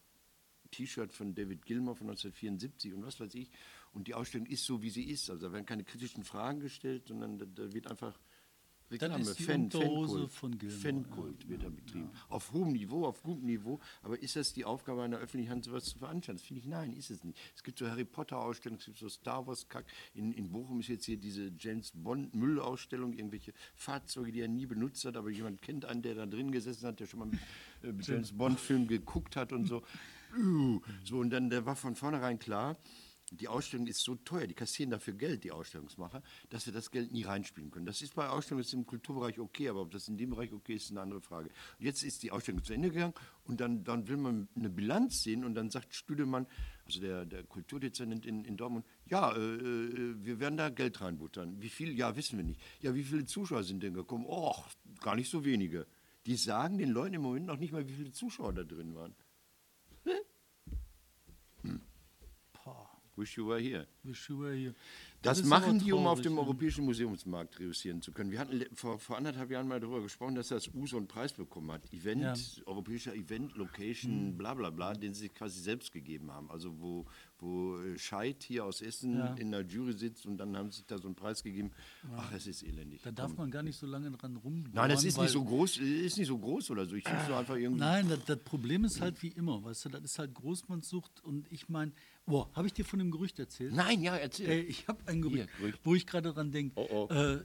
T-Shirt 0.71 1.13
von 1.13 1.35
David 1.35 1.65
Gilmour 1.67 1.97
von 1.97 2.09
1974 2.09 2.95
und 2.95 3.05
was 3.05 3.21
weiß 3.21 3.35
ich. 3.35 3.51
Und 3.93 4.09
die 4.09 4.15
Ausstellung 4.15 4.47
ist 4.47 4.65
so, 4.65 4.83
wie 4.83 4.91
sie 4.91 5.05
ist. 5.05 5.31
Also 5.31 5.47
da 5.47 5.53
werden 5.53 5.67
keine 5.67 5.85
kritischen 5.85 6.25
Fragen 6.25 6.61
gestellt, 6.61 7.09
sondern 7.09 7.39
da, 7.39 7.47
da 7.47 7.73
wird 7.73 7.89
einfach 7.89 8.19
Reklame, 8.91 9.21
ist 9.21 9.39
die 9.39 9.45
Fan, 9.45 9.65
Unterhose 9.65 10.29
Fankult, 10.29 10.33
von 10.33 10.59
Gilmour, 10.59 10.81
Fankult 10.81 11.49
wird 11.49 11.63
da 11.63 11.69
betrieben. 11.69 12.11
Auf 12.29 12.53
hohem 12.53 12.73
Niveau, 12.73 13.07
auf 13.07 13.23
gutem 13.23 13.47
Niveau. 13.47 13.81
Aber 14.03 14.21
ist 14.21 14.37
das 14.37 14.53
die 14.53 14.65
Aufgabe 14.65 15.03
einer 15.03 15.19
öffentlichen 15.19 15.51
Hand, 15.51 15.65
sowas 15.65 15.85
zu 15.85 15.99
veranstalten? 15.99 16.39
Das 16.39 16.47
finde 16.47 16.61
ich, 16.61 16.67
nein, 16.67 16.93
ist 16.93 17.11
es 17.11 17.23
nicht. 17.25 17.39
Es 17.55 17.63
gibt 17.63 17.79
so 17.79 17.89
Harry 17.89 18.05
Potter-Ausstellungen, 18.05 18.81
es 18.81 18.87
gibt 18.87 18.99
so 18.99 19.09
Star 19.09 19.47
Wars-Kack. 19.47 19.85
In, 20.15 20.33
in 20.33 20.51
Bochum 20.51 20.81
ist 20.81 20.89
jetzt 20.89 21.05
hier 21.05 21.17
diese 21.17 21.53
James 21.59 21.93
Bond-Müllausstellung, 21.95 23.13
irgendwelche 23.13 23.53
Fahrzeuge, 23.75 24.33
die 24.33 24.41
er 24.41 24.49
nie 24.49 24.67
benutzt 24.67 25.05
hat, 25.05 25.17
aber 25.17 25.31
jemand 25.31 25.63
kennt 25.63 25.85
einen, 25.85 26.03
der 26.03 26.15
da 26.15 26.27
drin 26.27 26.51
gesessen 26.51 26.87
hat, 26.87 27.01
der 27.01 27.07
schon 27.07 27.21
mal 27.21 27.27
mit 27.27 27.41
äh, 27.83 28.13
James 28.13 28.33
Bond-Film 28.33 28.89
geguckt 28.89 29.37
hat 29.37 29.53
und 29.53 29.67
so. 29.67 29.83
So, 31.05 31.19
und 31.19 31.31
dann 31.31 31.51
der 31.51 31.67
war 31.67 31.75
von 31.75 31.97
vornherein 31.97 32.39
klar, 32.39 32.77
die 33.31 33.49
Ausstellung 33.49 33.87
ist 33.87 34.03
so 34.03 34.17
teuer, 34.17 34.47
die 34.47 34.55
kassieren 34.55 34.91
dafür 34.91 35.15
Geld, 35.15 35.45
die 35.45 35.53
Ausstellungsmacher, 35.53 36.23
dass 36.49 36.67
wir 36.67 36.73
das 36.73 36.91
Geld 36.91 37.13
nie 37.13 37.23
reinspielen 37.23 37.71
können. 37.71 37.87
Das 37.87 38.03
ist 38.03 38.15
bei 38.15 38.29
Ausstellungen 38.29 38.67
im 38.73 38.87
Kulturbereich 38.87 39.39
okay, 39.39 39.69
aber 39.69 39.83
ob 39.83 39.91
das 39.93 40.09
in 40.09 40.17
dem 40.17 40.31
Bereich 40.31 40.53
okay 40.53 40.75
ist, 40.75 40.85
ist 40.85 40.91
eine 40.91 41.01
andere 41.01 41.21
Frage. 41.21 41.49
Und 41.79 41.85
jetzt 41.85 42.03
ist 42.03 42.23
die 42.23 42.33
Ausstellung 42.33 42.65
zu 42.65 42.73
Ende 42.73 42.91
gegangen 42.91 43.15
und 43.45 43.61
dann, 43.61 43.85
dann 43.85 44.09
will 44.09 44.17
man 44.17 44.49
eine 44.57 44.69
Bilanz 44.69 45.23
sehen 45.23 45.45
und 45.45 45.55
dann 45.55 45.71
sagt 45.71 45.95
Stüdemann, 45.95 46.47
also 46.85 47.01
der, 47.01 47.25
der 47.25 47.45
Kulturdezernent 47.45 48.27
in, 48.27 48.45
in 48.45 48.57
Dortmund, 48.57 48.85
Ja, 49.07 49.33
äh, 49.33 49.39
äh, 49.39 50.15
wir 50.25 50.41
werden 50.41 50.57
da 50.57 50.69
Geld 50.71 51.01
reinbuttern. 51.01 51.63
Wie 51.63 51.69
viel? 51.69 51.97
Ja, 51.97 52.17
wissen 52.17 52.37
wir 52.37 52.45
nicht. 52.45 52.61
Ja, 52.81 52.95
wie 52.95 53.05
viele 53.05 53.25
Zuschauer 53.25 53.63
sind 53.63 53.83
denn 53.83 53.95
gekommen? 53.95 54.27
Och, 54.27 54.69
gar 55.01 55.15
nicht 55.15 55.31
so 55.31 55.45
wenige. 55.45 55.87
Die 56.27 56.35
sagen 56.35 56.79
den 56.79 56.91
Leuten 56.91 57.15
im 57.15 57.23
Moment 57.23 57.47
noch 57.47 57.59
nicht 57.59 57.73
mal, 57.73 57.89
wie 57.89 57.95
viele 57.95 58.11
Zuschauer 58.11 58.53
da 58.53 58.65
drin 58.65 58.95
waren. 58.95 59.15
Wish 63.21 63.37
you 63.37 63.47
were 63.47 63.61
here. 63.61 63.87
Wish 64.03 64.31
you 64.31 64.39
were 64.41 64.55
here. 64.55 64.75
Das, 65.23 65.39
ist 65.41 65.47
machen 65.47 65.79
die, 65.79 65.93
um 65.93 66.07
auf 66.07 66.23
dem 66.23 66.33
ne? 66.35 66.41
europäischen 66.41 66.87
Museumsmarkt 66.87 67.61
reüssieren 67.61 68.01
zu 68.01 68.11
können. 68.11 68.31
Wir 68.31 68.39
hatten 68.39 68.65
vor, 68.75 68.99
vor 68.99 69.19
anderthalb 69.19 69.51
Jahren 69.51 69.69
mal 69.69 69.79
darüber 69.79 70.01
gesprochen, 70.01 70.35
dass 70.35 70.49
das 70.49 70.69
U 70.75 70.87
so 70.87 70.97
einen 70.97 71.09
Preis 71.09 71.35
bekommen 71.35 71.71
hat. 71.73 71.93
Event, 71.93 72.23
Ja. 72.23 72.33
Mhm. 72.35 72.63
europäischer 72.65 73.15
Event, 73.15 73.55
Location, 73.55 74.39
bla 74.39 74.55
bla 74.55 74.71
bla, 74.71 74.95
den 74.95 75.13
sie 75.13 75.21
sich 75.25 75.35
quasi 75.35 75.61
selbst 75.61 75.93
gegeben 75.93 76.33
haben. 76.33 76.51
Also 76.51 76.81
wo, 76.81 77.05
wo 77.39 77.77
äh, 77.83 77.99
Scheid 77.99 78.43
hier 78.43 78.65
aus 78.65 78.81
Essen 78.81 79.19
Ja. 79.19 79.35
in 79.35 79.51
der 79.51 79.61
Jury 79.67 79.93
sitzt 79.93 80.25
und 80.25 80.39
dann 80.39 80.57
haben 80.57 80.71
sie 80.71 80.79
sich 80.79 80.87
da 80.87 80.97
so 80.97 81.09
einen 81.09 81.17
Preis 81.17 81.43
gegeben. 81.43 81.71
Ach, 82.17 82.33
es 82.33 82.47
ist 82.47 82.63
elendig. 82.63 83.03
Da 83.03 83.11
darf 83.11 83.37
man 83.37 83.51
gar 83.51 83.63
nicht 83.63 83.77
so 83.77 83.87
lange 83.87 84.11
dran 84.13 84.37
rum. 84.37 84.65
Nein, 84.73 84.89
das 84.89 85.05
ist 85.05 85.19
nicht 85.19 85.31
so 85.33 85.45
groß, 85.45 85.77
ist 85.77 86.17
nicht 86.17 86.29
so 86.29 86.39
groß 86.39 86.71
oder 86.71 86.87
so. 86.87 86.95
Ich 86.97 87.05
finde 87.07 87.27
so 87.29 87.35
einfach 87.35 87.57
irgendwie. 87.57 87.81
Nein, 87.81 88.09
das, 88.09 88.25
das 88.25 88.39
Problem 88.39 88.85
ist 88.87 89.03
halt 89.03 89.23
wie 89.23 89.29
immer, 89.29 89.63
weißt 89.63 89.85
du, 89.85 89.89
das 89.91 90.03
ist 90.05 90.19
halt 90.19 90.33
Großmannssucht 90.33 91.23
und 91.25 91.47
ich 91.53 91.69
meine, 91.69 91.93
boah, 92.31 92.51
habe 92.55 92.67
ich 92.67 92.73
dir 92.73 92.85
von 92.85 92.99
dem 92.99 93.11
Gerücht 93.11 93.39
erzählt? 93.39 93.75
Nein, 93.75 94.03
ja, 94.03 94.17
erzähl. 94.17 94.49
Ey, 94.49 94.61
ich 94.63 94.89
habe 94.89 95.07
ein 95.07 95.21
Gerücht, 95.21 95.37
Hier, 95.37 95.59
Gerücht. 95.59 95.81
wo 95.85 95.95
ich 95.95 96.07
gerade 96.07 96.33
dran 96.33 96.51
denke. 96.51 96.75
Oh, 96.77 97.09
oh. 97.11 97.13
Äh, 97.13 97.45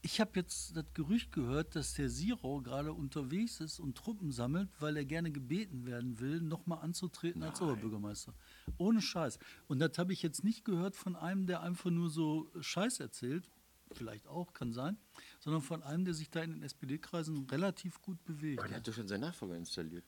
ich 0.00 0.20
habe 0.20 0.30
jetzt 0.34 0.76
das 0.76 0.84
Gerücht 0.94 1.32
gehört, 1.32 1.74
dass 1.74 1.94
der 1.94 2.08
Siro 2.08 2.62
gerade 2.62 2.92
unterwegs 2.92 3.60
ist 3.60 3.80
und 3.80 3.96
Truppen 3.96 4.30
sammelt, 4.30 4.68
weil 4.78 4.96
er 4.96 5.04
gerne 5.04 5.30
gebeten 5.30 5.86
werden 5.86 6.20
will, 6.20 6.40
nochmal 6.40 6.78
anzutreten 6.80 7.42
als 7.42 7.60
Oberbürgermeister. 7.60 8.32
Ohne 8.78 9.02
Scheiß. 9.02 9.38
Und 9.66 9.80
das 9.80 9.98
habe 9.98 10.12
ich 10.12 10.22
jetzt 10.22 10.44
nicht 10.44 10.64
gehört 10.64 10.94
von 10.94 11.16
einem, 11.16 11.46
der 11.46 11.62
einfach 11.62 11.90
nur 11.90 12.10
so 12.10 12.50
Scheiß 12.60 13.00
erzählt. 13.00 13.50
Vielleicht 13.92 14.26
auch, 14.28 14.52
kann 14.52 14.72
sein. 14.72 14.98
Sondern 15.40 15.62
von 15.62 15.82
einem, 15.82 16.04
der 16.04 16.14
sich 16.14 16.30
da 16.30 16.42
in 16.42 16.52
den 16.52 16.62
SPD-Kreisen 16.62 17.46
relativ 17.50 18.00
gut 18.02 18.22
bewegt. 18.24 18.62
Der 18.62 18.76
hat 18.76 18.86
doch 18.86 18.92
schon 18.92 19.08
seinen 19.08 19.22
Nachfolger 19.22 19.56
installiert. 19.56 20.04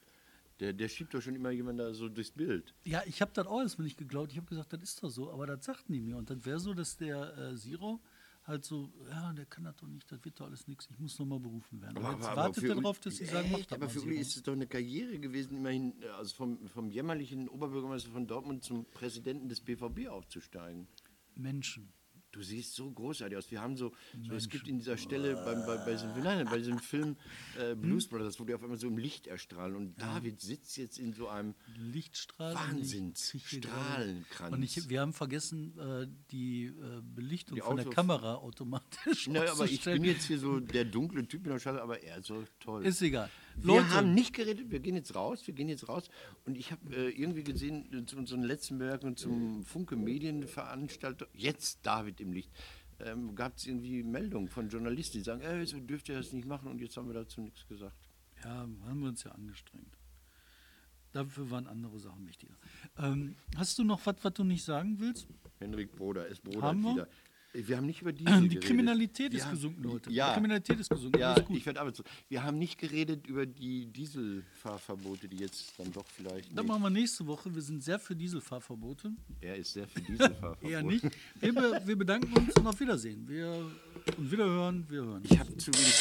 Der, 0.61 0.73
der 0.73 0.87
schiebt 0.89 1.13
doch 1.13 1.21
schon 1.21 1.35
immer 1.35 1.49
jemanden 1.49 1.79
da 1.79 1.93
so 1.93 2.07
durchs 2.07 2.31
Bild. 2.31 2.75
Ja, 2.83 3.01
ich 3.07 3.19
habe 3.21 3.31
das 3.33 3.47
auch 3.47 3.61
erstmal 3.61 3.85
nicht 3.85 3.97
geglaubt. 3.97 4.31
Ich 4.31 4.37
habe 4.37 4.47
gesagt, 4.47 4.71
das 4.71 4.83
ist 4.83 5.01
doch 5.01 5.09
so, 5.09 5.31
aber 5.31 5.47
das 5.47 5.65
sagten 5.65 5.91
die 5.91 6.01
mir. 6.01 6.17
Und 6.17 6.29
das 6.29 6.45
wäre 6.45 6.59
so, 6.59 6.75
dass 6.75 6.97
der 6.97 7.35
äh, 7.35 7.57
Siro 7.57 7.99
halt 8.43 8.63
so, 8.63 8.91
ja, 9.09 9.33
der 9.33 9.45
kann 9.45 9.63
das 9.63 9.75
doch 9.77 9.87
nicht, 9.87 10.11
das 10.11 10.23
wird 10.23 10.39
doch 10.39 10.45
alles 10.45 10.67
nichts, 10.67 10.87
ich 10.91 10.99
muss 10.99 11.17
nochmal 11.19 11.39
berufen 11.39 11.81
werden. 11.81 11.97
Aber, 11.97 12.13
jetzt 12.13 12.35
wartet 12.35 12.63
er 12.63 12.75
darauf, 12.75 12.99
dass 12.99 13.15
sie 13.15 13.25
sagen, 13.25 13.53
Echt? 13.53 13.71
das 13.71 13.77
Aber 13.77 13.89
für 13.89 14.01
Uli 14.01 14.17
ist 14.17 14.35
es 14.35 14.43
doch 14.43 14.53
eine 14.53 14.67
Karriere 14.67 15.19
gewesen, 15.19 15.57
immerhin 15.57 16.01
äh, 16.01 16.07
also 16.09 16.35
vom, 16.35 16.67
vom 16.67 16.89
jämmerlichen 16.89 17.47
Oberbürgermeister 17.49 18.11
von 18.11 18.27
Dortmund 18.27 18.63
zum 18.63 18.85
Präsidenten 18.85 19.49
des 19.49 19.61
BVB 19.61 20.07
aufzusteigen. 20.09 20.87
Menschen. 21.35 21.91
Du 22.31 22.41
siehst 22.41 22.75
so 22.75 22.89
großartig 22.89 23.37
aus. 23.37 23.51
Wir 23.51 23.61
haben 23.61 23.75
so, 23.75 23.91
so 24.27 24.33
es 24.35 24.47
gibt 24.47 24.67
in 24.67 24.77
dieser 24.77 24.97
Stelle 24.97 25.35
beim, 25.35 25.65
bei, 25.65 25.77
bei, 25.77 25.91
diesem, 25.91 26.11
nein, 26.23 26.45
bei 26.45 26.57
diesem 26.57 26.79
Film 26.79 27.17
äh, 27.59 27.75
Blues 27.75 28.07
Brothers, 28.07 28.39
wo 28.39 28.45
die 28.45 28.53
auf 28.53 28.63
einmal 28.63 28.77
so 28.77 28.87
im 28.87 28.97
Licht 28.97 29.27
erstrahlen 29.27 29.75
und 29.75 30.01
David 30.01 30.39
sitzt 30.39 30.77
jetzt 30.77 30.97
in 30.97 31.13
so 31.13 31.27
einem 31.27 31.55
Lichtstrahl. 31.77 32.55
Wahnsinns- 32.55 33.33
und 34.51 34.63
ich 34.63 34.89
wir 34.89 35.01
haben 35.01 35.13
vergessen, 35.13 35.77
äh, 35.77 36.07
die 36.31 36.65
äh, 36.65 37.01
Belichtung 37.03 37.55
Die 37.55 37.61
von 37.61 37.75
der 37.75 37.89
Kamera 37.89 38.35
automatisch 38.35 39.27
Naja, 39.27 39.51
aber 39.51 39.65
ich 39.65 39.83
bin 39.83 40.03
jetzt 40.03 40.25
hier 40.25 40.39
so 40.39 40.59
der 40.59 40.85
dunkle 40.85 41.27
Typ 41.27 41.45
in 41.45 41.51
der 41.51 41.59
Schale, 41.59 41.81
aber 41.81 42.01
er 42.01 42.17
ist 42.17 42.27
so 42.27 42.43
toll. 42.59 42.85
Ist 42.85 43.01
egal. 43.01 43.29
Wir 43.63 43.75
Leute, 43.75 43.89
haben 43.91 44.13
nicht 44.13 44.33
geredet, 44.33 44.71
wir 44.71 44.79
gehen 44.79 44.95
jetzt 44.95 45.15
raus, 45.15 45.45
wir 45.45 45.53
gehen 45.53 45.69
jetzt 45.69 45.87
raus. 45.87 46.09
Und 46.45 46.57
ich 46.57 46.71
habe 46.71 46.95
äh, 46.95 47.09
irgendwie 47.09 47.43
gesehen, 47.43 47.91
äh, 47.93 48.05
zu 48.05 48.17
unseren 48.17 48.43
letzten 48.43 48.77
Bemerkungen 48.77 49.15
zum 49.15 49.63
Funke 49.63 49.95
Medienveranstaltung, 49.95 51.27
jetzt 51.33 51.79
David 51.83 52.19
im 52.21 52.33
Licht, 52.33 52.51
ähm, 52.99 53.35
gab 53.35 53.57
es 53.57 53.65
irgendwie 53.65 54.03
Meldungen 54.03 54.47
von 54.47 54.69
Journalisten, 54.69 55.17
die 55.17 55.23
sagen, 55.23 55.41
ey, 55.41 55.65
so 55.65 55.79
dürft 55.79 56.09
ihr 56.09 56.15
das 56.15 56.33
nicht 56.33 56.47
machen 56.47 56.69
und 56.69 56.81
jetzt 56.81 56.97
haben 56.97 57.07
wir 57.07 57.13
dazu 57.13 57.41
nichts 57.41 57.67
gesagt. 57.67 57.95
Ja, 58.43 58.67
haben 58.85 58.99
wir 58.99 59.09
uns 59.09 59.23
ja 59.23 59.31
angestrengt. 59.31 59.97
Dafür 61.11 61.51
waren 61.51 61.67
andere 61.67 61.99
Sachen 61.99 62.27
wichtiger. 62.27 62.55
Ähm, 62.97 63.35
hast 63.57 63.77
du 63.77 63.83
noch 63.83 64.05
was, 64.05 64.15
was 64.21 64.33
du 64.33 64.43
nicht 64.43 64.63
sagen 64.63 64.99
willst? 64.99 65.27
Henrik 65.59 65.95
Broder, 65.95 66.29
es 66.29 66.39
Broder 66.39 66.73
wir? 66.73 66.91
wieder. 66.93 67.07
Wir 67.53 67.77
haben 67.77 67.85
nicht 67.85 68.01
über 68.01 68.13
die 68.13 68.23
Die 68.47 68.59
Kriminalität 68.59 69.33
ist 69.33 69.49
gesunken, 69.49 69.83
Leute. 69.83 70.09
Ja. 70.09 70.29
Die 70.29 70.33
Kriminalität 70.35 70.79
ist 70.79 70.89
gesunken. 70.89 71.19
Ja, 71.19 71.37
gut. 71.37 71.57
ich 71.57 71.65
werde 71.65 71.91
zu. 71.93 72.03
Wir 72.29 72.43
haben 72.43 72.57
nicht 72.57 72.77
geredet 72.79 73.27
über 73.27 73.45
die 73.45 73.87
Dieselfahrverbote, 73.87 75.27
die 75.27 75.37
jetzt 75.37 75.73
dann 75.77 75.91
doch 75.91 76.05
vielleicht. 76.07 76.53
Nicht- 76.53 76.67
machen 76.67 76.81
wir 76.81 76.89
nächste 76.89 77.27
Woche. 77.27 77.53
Wir 77.53 77.61
sind 77.61 77.83
sehr 77.83 77.99
für 77.99 78.15
Dieselfahrverbote. 78.15 79.11
Er 79.41 79.57
ist 79.57 79.73
sehr 79.73 79.87
für 79.87 79.99
Dieselfahrverbote. 80.01 80.65
Eher 80.71 80.81
nicht. 80.83 81.03
Wir, 81.39 81.53
be 81.53 81.81
wir 81.85 81.95
bedanken 81.97 82.31
uns 82.37 82.55
und 82.55 82.67
auf 82.67 82.79
Wiedersehen. 82.79 83.27
Wir 83.27 83.69
und 84.17 84.31
wiederhören, 84.31 84.85
wir 84.89 85.01
hören. 85.03 85.21
Ich 85.29 85.37
habe 85.37 85.55
zu 85.57 85.71
wenig 85.73 85.93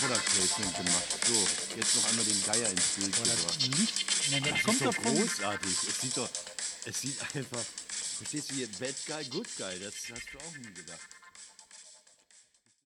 Product 0.00 0.24
Placement 0.24 0.76
gemacht. 0.76 1.26
So, 1.26 1.76
jetzt 1.76 1.96
noch 1.96 2.10
einmal 2.10 2.24
den 2.24 2.42
Geier 2.44 2.70
ins 2.70 2.96
Bild 2.96 3.12
gebracht. 3.16 3.68
Nicht, 3.78 4.30
nein, 4.32 4.42
das 4.42 4.52
Das 4.52 4.62
kommt 4.64 4.80
ist 4.80 4.86
doch 4.86 4.96
großartig. 5.02 5.70
Es 5.70 6.00
sieht 6.00 6.16
doch, 6.16 6.28
es 6.84 7.00
sieht 7.00 7.20
einfach, 7.36 7.64
verstehst 8.16 8.50
du 8.50 8.54
hier, 8.54 8.68
Bad 8.78 8.94
Guy, 9.06 9.24
Good 9.28 9.48
Guy, 9.56 9.78
das 9.80 9.94
hast 10.10 10.32
du 10.32 10.38
auch 10.38 10.56
nie 10.58 10.72
gedacht. 10.72 11.08